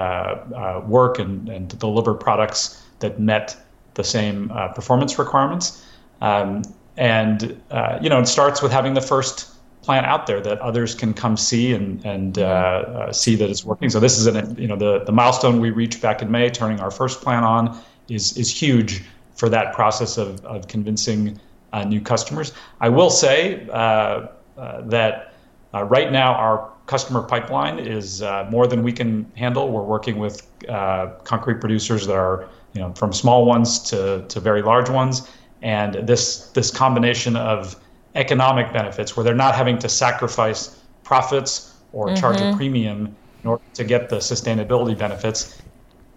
uh, 0.56 0.84
work 0.88 1.20
and, 1.20 1.48
and 1.50 1.78
deliver 1.78 2.16
products 2.16 2.84
that 3.00 3.20
met 3.20 3.56
the 3.94 4.04
same 4.04 4.52
uh, 4.52 4.70
performance 4.70 5.20
requirements. 5.20 5.86
Um, 6.22 6.64
and 6.98 7.62
uh, 7.70 8.00
you 8.02 8.10
know, 8.10 8.20
it 8.20 8.28
starts 8.28 8.64
with 8.64 8.72
having 8.72 8.96
the 8.96 9.02
first 9.02 9.54
plant 9.84 10.08
out 10.08 10.26
there 10.26 10.42
that 10.42 10.60
others 10.62 10.96
can 10.96 11.14
come 11.14 11.38
see 11.38 11.74
and 11.74 12.04
and 12.04 12.40
uh, 12.40 13.12
see 13.14 13.36
that 13.36 13.52
it's 13.52 13.64
working. 13.64 13.92
So 13.92 14.00
this 14.00 14.18
is 14.18 14.26
an 14.26 14.56
you 14.58 14.68
know 14.68 14.76
the 14.76 15.04
the 15.06 15.12
milestone 15.12 15.60
we 15.60 15.70
reached 15.70 16.02
back 16.02 16.24
in 16.24 16.32
May, 16.32 16.50
turning 16.50 16.80
our 16.80 16.90
first 16.90 17.22
plant 17.22 17.46
on, 17.46 17.80
is 18.10 18.36
is 18.36 18.50
huge 18.50 19.04
for 19.36 19.48
that 19.50 19.76
process 19.76 20.18
of 20.18 20.44
of 20.44 20.68
convincing 20.68 21.40
new 21.86 22.02
customers. 22.02 22.54
I 22.82 22.90
will 22.90 23.12
say 23.12 23.68
that 23.68 25.34
right 25.76 26.12
now 26.12 26.34
our 26.34 26.72
customer 26.88 27.22
pipeline 27.22 27.78
is 27.80 28.22
uh, 28.22 28.48
more 28.50 28.66
than 28.66 28.82
we 28.82 28.92
can 28.92 29.30
handle. 29.36 29.70
We're 29.70 29.84
working 29.84 30.18
with 30.18 30.48
uh, 30.68 31.08
concrete 31.24 31.60
producers 31.60 32.08
that 32.08 32.16
are, 32.16 32.50
you 32.74 32.82
know, 32.82 32.94
from 32.94 33.14
small 33.14 33.46
ones 33.46 33.80
to, 33.92 34.26
to 34.28 34.40
very 34.40 34.62
large 34.62 34.90
ones, 34.90 35.30
and 35.62 36.08
this 36.08 36.50
this 36.52 36.72
combination 36.72 37.36
of 37.36 37.76
economic 38.16 38.74
benefits, 38.74 39.16
where 39.16 39.24
they're 39.24 39.36
not 39.36 39.54
having 39.54 39.78
to 39.80 39.90
sacrifice 39.90 40.82
profits 41.04 41.76
or 41.94 42.08
mm-hmm. 42.08 42.16
charge 42.16 42.38
a 42.38 42.40
mm-hmm. 42.40 42.58
premium 42.58 43.16
in 43.44 43.50
order 43.50 43.64
to 43.74 43.84
get 43.84 44.10
the 44.10 44.18
sustainability 44.18 44.98
benefits, 44.98 45.62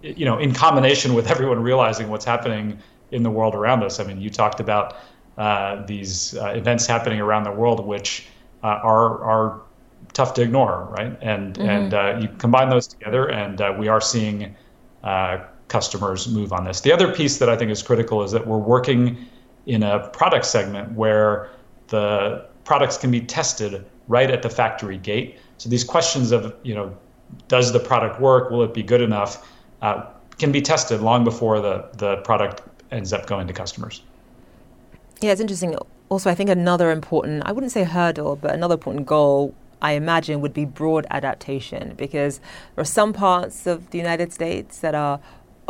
you 0.03 0.25
know, 0.25 0.39
in 0.39 0.55
combination 0.55 1.15
with 1.15 1.31
everyone 1.31 1.61
realizing 1.63 2.09
what's 2.09 2.25
happening 2.25 2.79
in 3.11 3.23
the 3.23 3.31
world 3.31 3.55
around 3.55 3.83
us. 3.83 4.01
I 4.01 4.05
mean, 4.05 4.21
you 4.21 4.31
talked 4.31 4.61
about 4.61 4.97
uh, 5.37 5.85
these 5.87 6.37
uh, 6.37 6.47
events 6.49 6.87
happening 6.87 7.21
around 7.21 7.45
the 7.45 7.53
world, 7.53 7.85
which 7.85 8.27
uh, 8.63 8.67
are 8.67 9.25
are 9.25 9.63
tough 10.13 10.35
to 10.35 10.43
ignore, 10.43 10.89
right? 10.91 11.17
And 11.21 11.55
mm-hmm. 11.55 11.69
and 11.69 11.95
uh, 11.95 12.19
you 12.21 12.29
combine 12.39 12.69
those 12.71 12.87
together, 12.87 13.31
and 13.31 13.61
uh, 13.61 13.75
we 13.79 13.89
are 13.89 14.01
seeing 14.01 14.55
uh, 15.05 15.39
customers 15.69 16.29
move 16.29 16.53
on 16.53 16.65
this. 16.65 16.81
The 16.81 16.93
other 16.93 17.13
piece 17.13 17.39
that 17.39 17.49
I 17.49 17.57
think 17.57 17.71
is 17.71 17.83
critical 17.83 18.23
is 18.23 18.33
that 18.33 18.47
we're 18.47 18.59
working 18.59 19.17
in 19.67 19.83
a 19.83 20.09
product 20.09 20.47
segment 20.47 20.93
where 20.93 21.51
the 21.89 22.47
products 22.65 22.97
can 22.97 23.11
be 23.11 23.21
tested 23.21 23.85
right 24.09 24.31
at 24.31 24.43
the 24.43 24.51
factory 24.51 24.99
gate. 24.99 25.39
So 25.59 25.69
these 25.69 25.85
questions 25.85 26.33
of 26.33 26.55
you 26.63 26.75
know, 26.75 26.97
does 27.49 27.73
the 27.73 27.81
product 27.81 28.21
work? 28.21 28.51
Will 28.51 28.63
it 28.63 28.75
be 28.75 28.83
good 28.83 29.01
enough? 29.01 29.49
Uh, 29.83 30.05
can 30.39 30.53
be 30.53 30.61
tested 30.61 31.01
long 31.01 31.25
before 31.25 31.61
the 31.61 31.89
the 31.99 32.17
product 32.19 32.63
ends 32.91 33.13
up 33.13 33.27
going 33.27 33.47
to 33.47 33.53
customers. 33.53 34.03
Yeah, 35.21 35.33
it's 35.33 35.41
interesting. 35.41 35.77
Also, 36.09 36.29
I 36.29 36.35
think 36.35 36.51
another 36.51 36.91
important, 36.91 37.45
I 37.47 37.53
wouldn't 37.53 37.71
say 37.71 37.85
hurdle, 37.85 38.35
but 38.37 38.53
another 38.53 38.75
important 38.75 39.07
goal 39.07 39.55
I 39.83 39.93
imagine 39.93 40.41
would 40.41 40.53
be 40.53 40.65
broad 40.65 41.07
adaptation 41.11 41.95
because 41.97 42.39
there 42.75 42.83
are 42.83 42.85
some 42.85 43.13
parts 43.13 43.67
of 43.67 43.91
the 43.91 43.99
United 43.99 44.33
States 44.33 44.81
that 44.81 44.95
are 44.95 45.21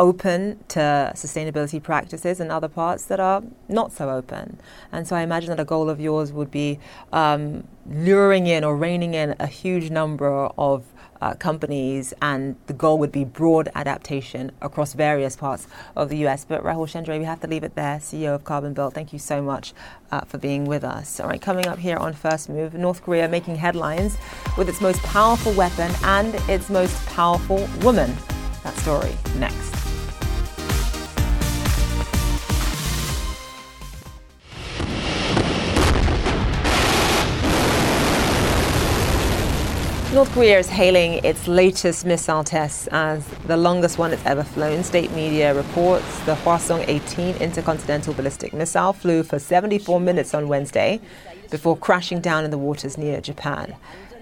open 0.01 0.59
to 0.67 1.13
sustainability 1.15 1.81
practices 1.81 2.41
and 2.41 2.51
other 2.51 2.69
parts 2.69 3.05
that 3.05 3.21
are 3.21 3.43
not 3.69 3.93
so 3.93 4.09
open. 4.09 4.59
And 4.91 5.07
so 5.07 5.15
I 5.15 5.21
imagine 5.21 5.51
that 5.51 5.61
a 5.61 5.65
goal 5.65 5.91
of 5.91 6.01
yours 6.01 6.33
would 6.33 6.51
be 6.51 6.81
um, 7.13 7.69
luring 7.87 8.47
in 8.47 8.65
or 8.65 8.75
reining 8.75 9.13
in 9.13 9.37
a 9.39 9.47
huge 9.47 9.91
number 9.91 10.47
of 10.57 10.85
uh, 11.21 11.35
companies, 11.35 12.15
and 12.23 12.57
the 12.67 12.73
goal 12.73 12.99
would 12.99 13.13
be 13.13 13.25
broad 13.25 13.69
adaptation 13.75 14.51
across 14.63 14.95
various 14.95 15.37
parts 15.37 15.67
of 15.95 16.09
the 16.09 16.17
US. 16.27 16.47
But 16.47 16.65
Rahul 16.65 16.89
Shendure, 16.89 17.19
we 17.19 17.25
have 17.25 17.41
to 17.41 17.47
leave 17.47 17.63
it 17.63 17.75
there, 17.75 17.99
CEO 17.99 18.35
of 18.35 18.45
CarbonBuilt. 18.45 18.95
Thank 18.95 19.13
you 19.13 19.19
so 19.19 19.43
much 19.43 19.75
uh, 20.11 20.23
for 20.23 20.39
being 20.39 20.65
with 20.65 20.83
us. 20.83 21.21
All 21.21 21.29
right, 21.29 21.43
coming 21.43 21.67
up 21.67 21.79
here 21.79 21.99
on 21.99 22.15
First 22.15 22.49
Move, 22.49 22.73
North 22.73 23.03
Korea 23.03 23.29
making 23.29 23.57
headlines 23.57 24.17
with 24.57 24.71
its 24.71 24.81
most 24.81 25.03
powerful 25.03 25.53
weapon 25.53 25.93
and 26.05 26.35
its 26.49 26.71
most 26.71 27.05
powerful 27.09 27.69
woman. 27.83 28.17
That 28.63 28.75
story 28.77 29.15
next. 29.37 29.80
North 40.13 40.33
Korea 40.33 40.59
is 40.59 40.69
hailing 40.69 41.25
its 41.25 41.47
latest 41.47 42.05
missile 42.05 42.43
tests 42.43 42.89
as 42.89 43.25
the 43.47 43.57
longest 43.57 43.97
one 43.97 44.13
it's 44.13 44.27
ever 44.27 44.43
flown. 44.43 44.83
State 44.83 45.13
media 45.13 45.55
reports 45.55 46.19
the 46.25 46.35
Hwasong 46.35 46.85
18 46.89 47.37
intercontinental 47.37 48.13
ballistic 48.15 48.53
missile 48.53 48.93
flew 48.93 49.23
for 49.23 49.39
74 49.39 50.01
minutes 50.01 50.35
on 50.35 50.49
Wednesday 50.49 51.01
before 51.49 51.77
crashing 51.77 52.21
down 52.21 52.45
in 52.45 52.51
the 52.51 52.59
waters 52.59 52.99
near 52.99 53.21
Japan. 53.21 53.77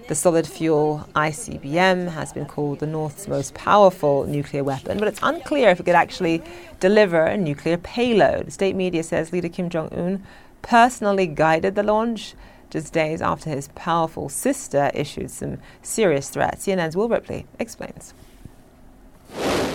The 0.07 0.13
solid 0.13 0.45
fuel 0.45 1.09
ICBM 1.15 2.09
has 2.09 2.33
been 2.33 2.45
called 2.45 2.81
the 2.81 2.87
North's 2.87 3.27
most 3.27 3.55
powerful 3.55 4.27
nuclear 4.27 4.63
weapon, 4.63 4.99
but 4.99 5.07
it's 5.07 5.19
unclear 5.23 5.69
if 5.69 5.79
it 5.79 5.87
could 5.87 5.95
actually 5.95 6.43
deliver 6.79 7.23
a 7.23 7.35
nuclear 7.35 7.77
payload. 7.77 8.53
State 8.53 8.75
media 8.75 9.01
says 9.01 9.33
leader 9.33 9.49
Kim 9.49 9.71
Jong 9.71 9.89
un 9.91 10.23
personally 10.61 11.25
guided 11.25 11.73
the 11.73 11.81
launch 11.81 12.35
just 12.69 12.93
days 12.93 13.21
after 13.21 13.49
his 13.49 13.69
powerful 13.69 14.29
sister 14.29 14.91
issued 14.93 15.31
some 15.31 15.57
serious 15.81 16.29
threats. 16.29 16.65
CNN's 16.65 16.95
Will 16.95 17.09
Ripley 17.09 17.45
explains. 17.59 18.13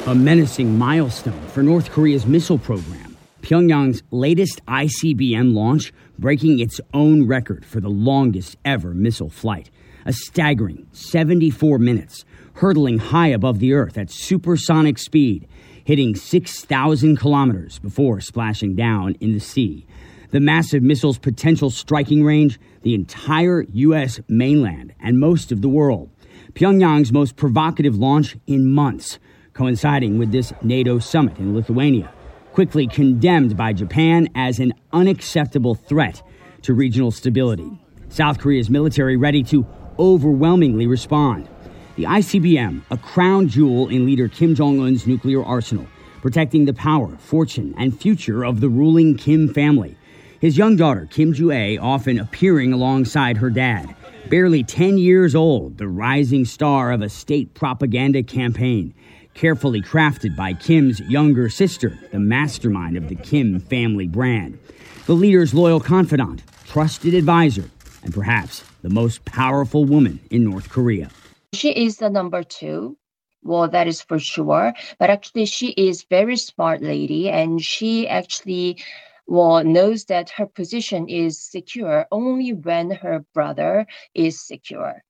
A 0.07 0.15
menacing 0.15 0.77
milestone 0.77 1.47
for 1.49 1.63
North 1.63 1.91
Korea's 1.91 2.27
missile 2.27 2.59
program. 2.59 3.17
Pyongyang's 3.43 4.03
latest 4.11 4.65
ICBM 4.67 5.55
launch 5.55 5.93
breaking 6.19 6.61
its 6.61 6.81
own 6.93 7.27
record 7.27 7.65
for 7.65 7.81
the 7.81 7.91
longest 7.91 8.57
ever 8.65 8.95
missile 8.95 9.29
flight. 9.29 9.71
A 10.07 10.13
staggering 10.13 10.87
74 10.93 11.79
minutes, 11.79 12.25
hurtling 12.55 12.99
high 12.99 13.29
above 13.29 13.59
the 13.59 13.73
Earth 13.73 13.99
at 13.99 14.11
supersonic 14.11 14.99
speed, 14.99 15.49
hitting 15.85 16.15
6,000 16.15 17.17
kilometers 17.17 17.79
before 17.79 18.21
splashing 18.21 18.75
down 18.75 19.15
in 19.21 19.33
the 19.33 19.41
sea. 19.41 19.87
The 20.35 20.41
massive 20.41 20.83
missile's 20.83 21.17
potential 21.17 21.71
striking 21.71 22.25
range 22.25 22.59
the 22.83 22.93
entire 22.93 23.65
U.S. 23.73 24.19
mainland 24.27 24.93
and 24.99 25.21
most 25.21 25.53
of 25.53 25.63
the 25.63 25.69
world. 25.69 26.11
Pyongyang's 26.55 27.13
most 27.13 27.37
provocative 27.37 27.95
launch 27.95 28.37
in 28.49 28.69
months, 28.69 29.21
coinciding 29.53 30.19
with 30.19 30.33
this 30.33 30.53
NATO 30.61 30.99
summit 30.99 31.39
in 31.39 31.55
Lithuania, 31.55 32.13
quickly 32.53 32.89
condemned 32.89 33.57
by 33.57 33.73
Japan 33.73 34.27
as 34.35 34.59
an 34.59 34.75
unacceptable 34.93 35.77
threat 35.77 36.21
to 36.63 36.75
regional 36.75 37.13
stability. 37.13 37.71
South 38.09 38.41
Korea's 38.41 38.69
military 38.69 39.17
ready 39.17 39.45
to 39.45 39.65
overwhelmingly 40.01 40.89
respond. 40.89 41.49
The 41.95 42.07
ICBM, 42.07 42.83
a 42.91 42.97
crown 42.97 43.47
jewel 43.47 43.89
in 43.89 44.05
leader 44.05 44.27
Kim 44.27 44.57
Jong 44.57 44.81
un's 44.81 45.07
nuclear 45.07 45.45
arsenal, 45.45 45.87
protecting 46.23 46.65
the 46.65 46.75
power, 46.75 47.17
fortune, 47.19 47.73
and 47.79 47.97
future 47.97 48.45
of 48.45 48.61
the 48.61 48.69
ruling 48.69 49.17
Kim 49.17 49.55
family 49.55 49.97
his 50.45 50.59
young 50.59 50.77
daughter, 50.77 51.09
Kim 51.11 51.33
Ju 51.33 51.51
Ae, 51.51 51.79
often 51.79 52.19
appearing 52.19 52.71
alongside 52.71 53.39
her 53.39 53.49
dad. 53.49 53.97
Barely 54.29 54.63
10 54.63 54.99
years 54.99 55.35
old, 55.35 55.79
the 55.79 55.89
rising 55.89 56.45
star 56.45 56.93
of 56.93 57.01
a 57.01 57.09
state 57.09 57.55
propaganda 57.55 58.23
campaign, 58.23 58.93
carefully 59.33 59.81
crafted 59.81 60.37
by 60.37 60.53
Kim's 60.53 61.01
younger 61.01 61.49
sister, 61.49 61.99
the 62.13 62.19
mastermind 62.19 62.99
of 62.99 63.09
the 63.09 63.15
Kim 63.15 63.59
family 63.59 64.07
brand. 64.07 64.59
The 65.07 65.15
leader's 65.15 65.55
loyal 65.55 65.81
confidant, 65.81 66.43
trusted 66.67 67.15
advisor, 67.15 67.71
and 68.03 68.13
perhaps 68.13 68.65
the 68.83 68.91
most 68.91 69.25
powerful 69.25 69.87
woman 69.87 70.21
in 70.31 70.45
North 70.45 70.69
Korea. 70.69 71.09
She 71.55 71.71
is 71.71 71.97
the 71.97 72.11
number 72.11 72.43
two. 72.43 72.99
Well, 73.43 73.69
that 73.69 73.87
is 73.87 74.03
for 74.03 74.19
sure. 74.19 74.75
But 74.99 75.09
actually, 75.09 75.47
she 75.47 75.69
is 75.71 76.03
very 76.03 76.37
smart 76.37 76.83
lady, 76.83 77.31
and 77.31 77.63
she 77.63 78.07
actually 78.07 78.85
well, 79.27 79.65
knows 79.65 80.05
that 80.07 80.31
her 80.31 80.47
position 80.47 81.09
is 81.09 81.41
secure 81.41 82.07
only 82.13 82.53
when 82.53 82.91
her 82.91 83.25
brother 83.35 83.87
is 84.15 84.41
secure. 84.41 85.03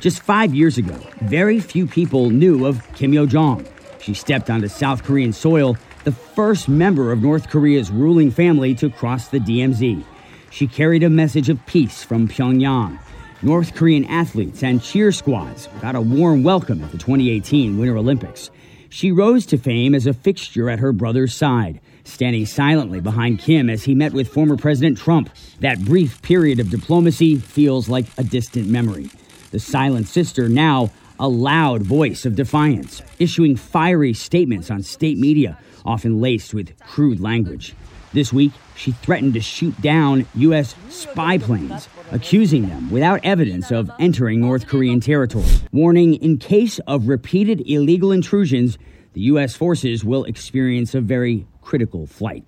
Just 0.00 0.22
five 0.22 0.54
years 0.54 0.78
ago, 0.78 0.98
very 1.20 1.60
few 1.60 1.86
people 1.86 2.30
knew 2.30 2.66
of 2.66 2.82
Kim 2.94 3.12
Yo 3.12 3.26
Jong. 3.26 3.66
She 4.00 4.14
stepped 4.14 4.50
onto 4.50 4.66
South 4.66 5.04
Korean 5.04 5.32
soil, 5.32 5.76
the 6.04 6.12
first 6.12 6.68
member 6.68 7.12
of 7.12 7.22
North 7.22 7.48
Korea's 7.48 7.90
ruling 7.90 8.30
family 8.30 8.74
to 8.74 8.90
cross 8.90 9.28
the 9.28 9.38
DMZ. 9.38 10.04
She 10.50 10.66
carried 10.66 11.04
a 11.04 11.10
message 11.10 11.48
of 11.48 11.64
peace 11.66 12.02
from 12.02 12.26
Pyongyang. 12.26 12.98
North 13.42 13.74
Korean 13.74 14.04
athletes 14.04 14.62
and 14.62 14.82
cheer 14.82 15.12
squads 15.12 15.68
got 15.80 15.94
a 15.94 16.00
warm 16.00 16.42
welcome 16.42 16.82
at 16.82 16.90
the 16.90 16.98
2018 16.98 17.78
Winter 17.78 17.96
Olympics. 17.96 18.50
She 18.88 19.10
rose 19.10 19.46
to 19.46 19.56
fame 19.56 19.94
as 19.94 20.06
a 20.06 20.12
fixture 20.12 20.68
at 20.68 20.80
her 20.80 20.92
brother's 20.92 21.34
side, 21.34 21.80
standing 22.04 22.46
silently 22.46 23.00
behind 23.00 23.38
Kim 23.38 23.70
as 23.70 23.84
he 23.84 23.94
met 23.94 24.12
with 24.12 24.28
former 24.28 24.56
President 24.56 24.98
Trump. 24.98 25.30
That 25.60 25.84
brief 25.84 26.20
period 26.22 26.60
of 26.60 26.70
diplomacy 26.70 27.36
feels 27.36 27.88
like 27.88 28.06
a 28.18 28.24
distant 28.24 28.68
memory. 28.68 29.10
The 29.50 29.60
silent 29.60 30.08
sister 30.08 30.48
now 30.48 30.90
a 31.18 31.28
loud 31.28 31.82
voice 31.82 32.26
of 32.26 32.34
defiance, 32.34 33.00
issuing 33.18 33.54
fiery 33.54 34.12
statements 34.12 34.70
on 34.70 34.82
state 34.82 35.18
media, 35.18 35.56
often 35.84 36.20
laced 36.20 36.52
with 36.52 36.76
crude 36.80 37.20
language. 37.20 37.74
This 38.12 38.32
week, 38.32 38.52
she 38.74 38.92
threatened 38.92 39.34
to 39.34 39.40
shoot 39.40 39.80
down 39.80 40.26
U.S. 40.34 40.74
spy 40.88 41.38
planes, 41.38 41.88
accusing 42.10 42.68
them 42.68 42.90
without 42.90 43.20
evidence 43.24 43.70
of 43.70 43.90
entering 43.98 44.40
North 44.40 44.66
Korean 44.66 45.00
territory, 45.00 45.46
warning 45.70 46.14
in 46.14 46.38
case 46.38 46.78
of 46.80 47.08
repeated 47.08 47.62
illegal 47.66 48.12
intrusions, 48.12 48.76
the 49.12 49.22
U.S. 49.22 49.54
forces 49.54 50.04
will 50.04 50.24
experience 50.24 50.94
a 50.94 51.00
very 51.00 51.46
critical 51.62 52.06
flight. 52.06 52.44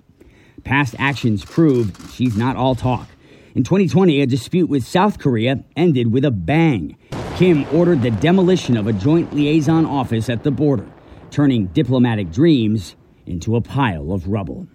Past 0.65 0.95
actions 0.99 1.45
prove 1.45 1.97
she's 2.13 2.37
not 2.37 2.57
all 2.57 2.75
talk. 2.75 3.09
In 3.55 3.65
2020, 3.65 4.21
a 4.21 4.27
dispute 4.27 4.69
with 4.69 4.85
South 4.85 5.19
Korea 5.19 5.65
ended 5.77 6.13
with 6.13 6.25
a 6.25 6.31
bang. 6.31 6.97
Kim 7.37 7.65
ordered 7.75 8.03
the 8.03 8.11
demolition 8.11 8.77
of 8.77 8.87
a 8.87 8.93
joint 8.93 9.33
liaison 9.33 9.87
office 9.87 10.29
at 10.29 10.43
the 10.43 10.51
border, 10.51 10.87
turning 11.31 11.69
diplomatic 11.69 12.31
dreams 12.31 12.97
into 13.27 13.57
a 13.57 13.61
pile 13.61 14.13
of 14.13 14.29
rubble 14.29 14.67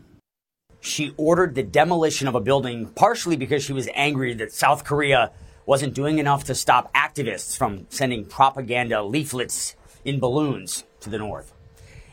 she 0.81 1.13
ordered 1.17 1.55
the 1.55 1.63
demolition 1.63 2.27
of 2.27 2.35
a 2.35 2.39
building 2.39 2.87
partially 2.87 3.35
because 3.35 3.63
she 3.63 3.73
was 3.73 3.89
angry 3.93 4.33
that 4.33 4.51
South 4.51 4.83
Korea 4.83 5.31
wasn't 5.65 5.93
doing 5.93 6.17
enough 6.19 6.45
to 6.45 6.55
stop 6.55 6.91
activists 6.93 7.57
from 7.57 7.85
sending 7.89 8.25
propaganda 8.25 9.03
leaflets 9.03 9.75
in 10.05 10.19
balloons 10.19 10.85
to 11.01 11.09
the 11.09 11.17
north. 11.17 11.53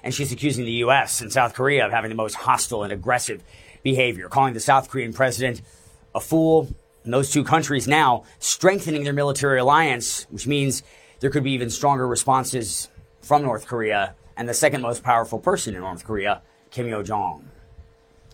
And 0.06 0.14
she's 0.14 0.30
accusing 0.30 0.64
the 0.64 0.86
U.S. 0.86 1.20
and 1.20 1.32
South 1.32 1.54
Korea 1.54 1.84
of 1.84 1.90
having 1.90 2.10
the 2.10 2.14
most 2.14 2.36
hostile 2.36 2.84
and 2.84 2.92
aggressive 2.92 3.42
behavior, 3.82 4.28
calling 4.28 4.54
the 4.54 4.60
South 4.60 4.88
Korean 4.88 5.12
president 5.12 5.62
a 6.14 6.20
fool. 6.20 6.68
And 7.02 7.12
those 7.12 7.32
two 7.32 7.42
countries 7.42 7.88
now 7.88 8.22
strengthening 8.38 9.02
their 9.02 9.12
military 9.12 9.58
alliance, 9.58 10.28
which 10.30 10.46
means 10.46 10.84
there 11.18 11.28
could 11.28 11.42
be 11.42 11.50
even 11.50 11.70
stronger 11.70 12.06
responses 12.06 12.88
from 13.20 13.42
North 13.42 13.66
Korea 13.66 14.14
and 14.36 14.48
the 14.48 14.54
second 14.54 14.80
most 14.80 15.02
powerful 15.02 15.40
person 15.40 15.74
in 15.74 15.80
North 15.80 16.04
Korea, 16.04 16.40
Kim 16.70 16.86
Yo 16.86 17.02
Jong. 17.02 17.50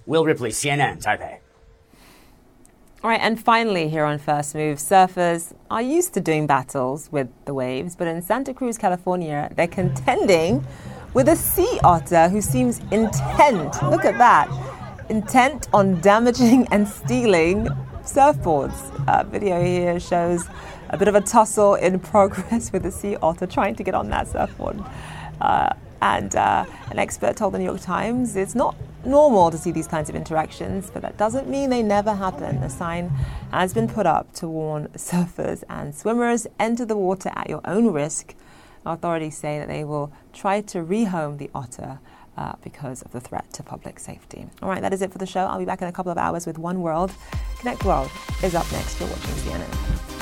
Will 0.05 0.27
Ripley, 0.27 0.51
CNN, 0.51 1.03
Taipei. 1.03 1.39
All 3.03 3.09
right, 3.09 3.21
and 3.23 3.43
finally, 3.43 3.89
here 3.89 4.05
on 4.05 4.19
First 4.19 4.55
Move, 4.55 4.77
surfers 4.77 5.55
are 5.71 5.81
used 5.81 6.13
to 6.15 6.21
doing 6.21 6.47
battles 6.47 7.11
with 7.11 7.29
the 7.47 7.55
waves, 7.55 7.97
but 7.97 8.09
in 8.09 8.21
Santa 8.21 8.53
Cruz, 8.53 8.77
California, 8.77 9.51
they're 9.57 9.67
contending 9.67 10.65
with 11.15 11.29
a 11.29 11.37
sea 11.37 11.79
otter 11.85 12.29
who 12.29 12.41
seems 12.41 12.79
intent, 12.91 13.83
look 13.91 14.05
at 14.05 14.17
that, 14.19 14.49
intent 15.11 15.69
on 15.73 16.01
damaging 16.01 16.67
and 16.71 16.89
stealing 16.89 17.69
surfboards. 18.03 18.75
Uh, 19.07 19.25
video 19.25 19.63
here 19.63 20.01
shows 20.01 20.47
a 20.91 20.97
bit 20.97 21.09
of 21.09 21.15
a 21.15 21.21
tussle 21.21 21.75
in 21.75 21.99
progress 22.01 22.73
with 22.73 22.83
the 22.83 22.91
sea 22.91 23.17
otter 23.17 23.47
trying 23.47 23.75
to 23.75 23.83
get 23.83 23.95
on 23.95 24.09
that 24.11 24.29
surfboard. 24.29 24.83
Uh, 25.41 25.73
and 26.01 26.35
uh, 26.35 26.65
an 26.91 26.99
expert 26.99 27.37
told 27.37 27.55
the 27.55 27.59
New 27.59 27.65
York 27.65 27.81
Times 27.81 28.35
it's 28.35 28.55
not 28.55 28.75
normal 29.05 29.51
to 29.51 29.59
see 29.59 29.71
these 29.71 29.87
kinds 29.87 30.09
of 30.09 30.17
interactions, 30.17 30.91
but 30.91 31.03
that 31.03 31.17
doesn't 31.17 31.49
mean 31.49 31.71
they 31.71 31.83
never 31.83 32.15
happen. 32.15 32.57
A 32.57 32.71
sign 32.71 33.09
has 33.53 33.73
been 33.73 33.89
put 33.89 34.07
up 34.07 34.33
to 34.35 34.49
warn 34.49 34.89
surfers 34.97 35.63
and 35.69 35.95
swimmers 35.95 36.47
enter 36.59 36.85
the 36.85 36.97
water 36.97 37.31
at 37.37 37.49
your 37.49 37.61
own 37.65 37.93
risk. 37.93 38.35
Authorities 38.85 39.37
say 39.37 39.59
that 39.59 39.69
they 39.69 39.85
will 39.85 40.13
try 40.33 40.61
to 40.61 40.79
rehome 40.79 41.39
the 41.39 41.51
otter 41.55 41.99
uh, 42.37 42.53
because 42.63 43.03
of 43.03 43.13
the 43.13 43.21
threat 43.21 43.53
to 43.53 43.63
public 43.63 43.99
safety. 43.99 44.47
All 44.63 44.69
right, 44.69 44.81
that 44.81 44.93
is 44.93 45.03
it 45.03 45.13
for 45.13 45.19
the 45.19 45.27
show. 45.27 45.41
I'll 45.41 45.59
be 45.59 45.65
back 45.65 45.83
in 45.83 45.89
a 45.89 45.93
couple 45.93 46.13
of 46.13 46.19
hours 46.19 46.47
with 46.47 46.59
One 46.59 46.81
World. 46.81 47.13
Connect 47.59 47.85
World 47.85 48.11
is 48.43 48.55
up 48.55 48.71
next. 48.73 48.99
You're 48.99 49.09
watching 49.09 49.35
CNN. 49.35 50.22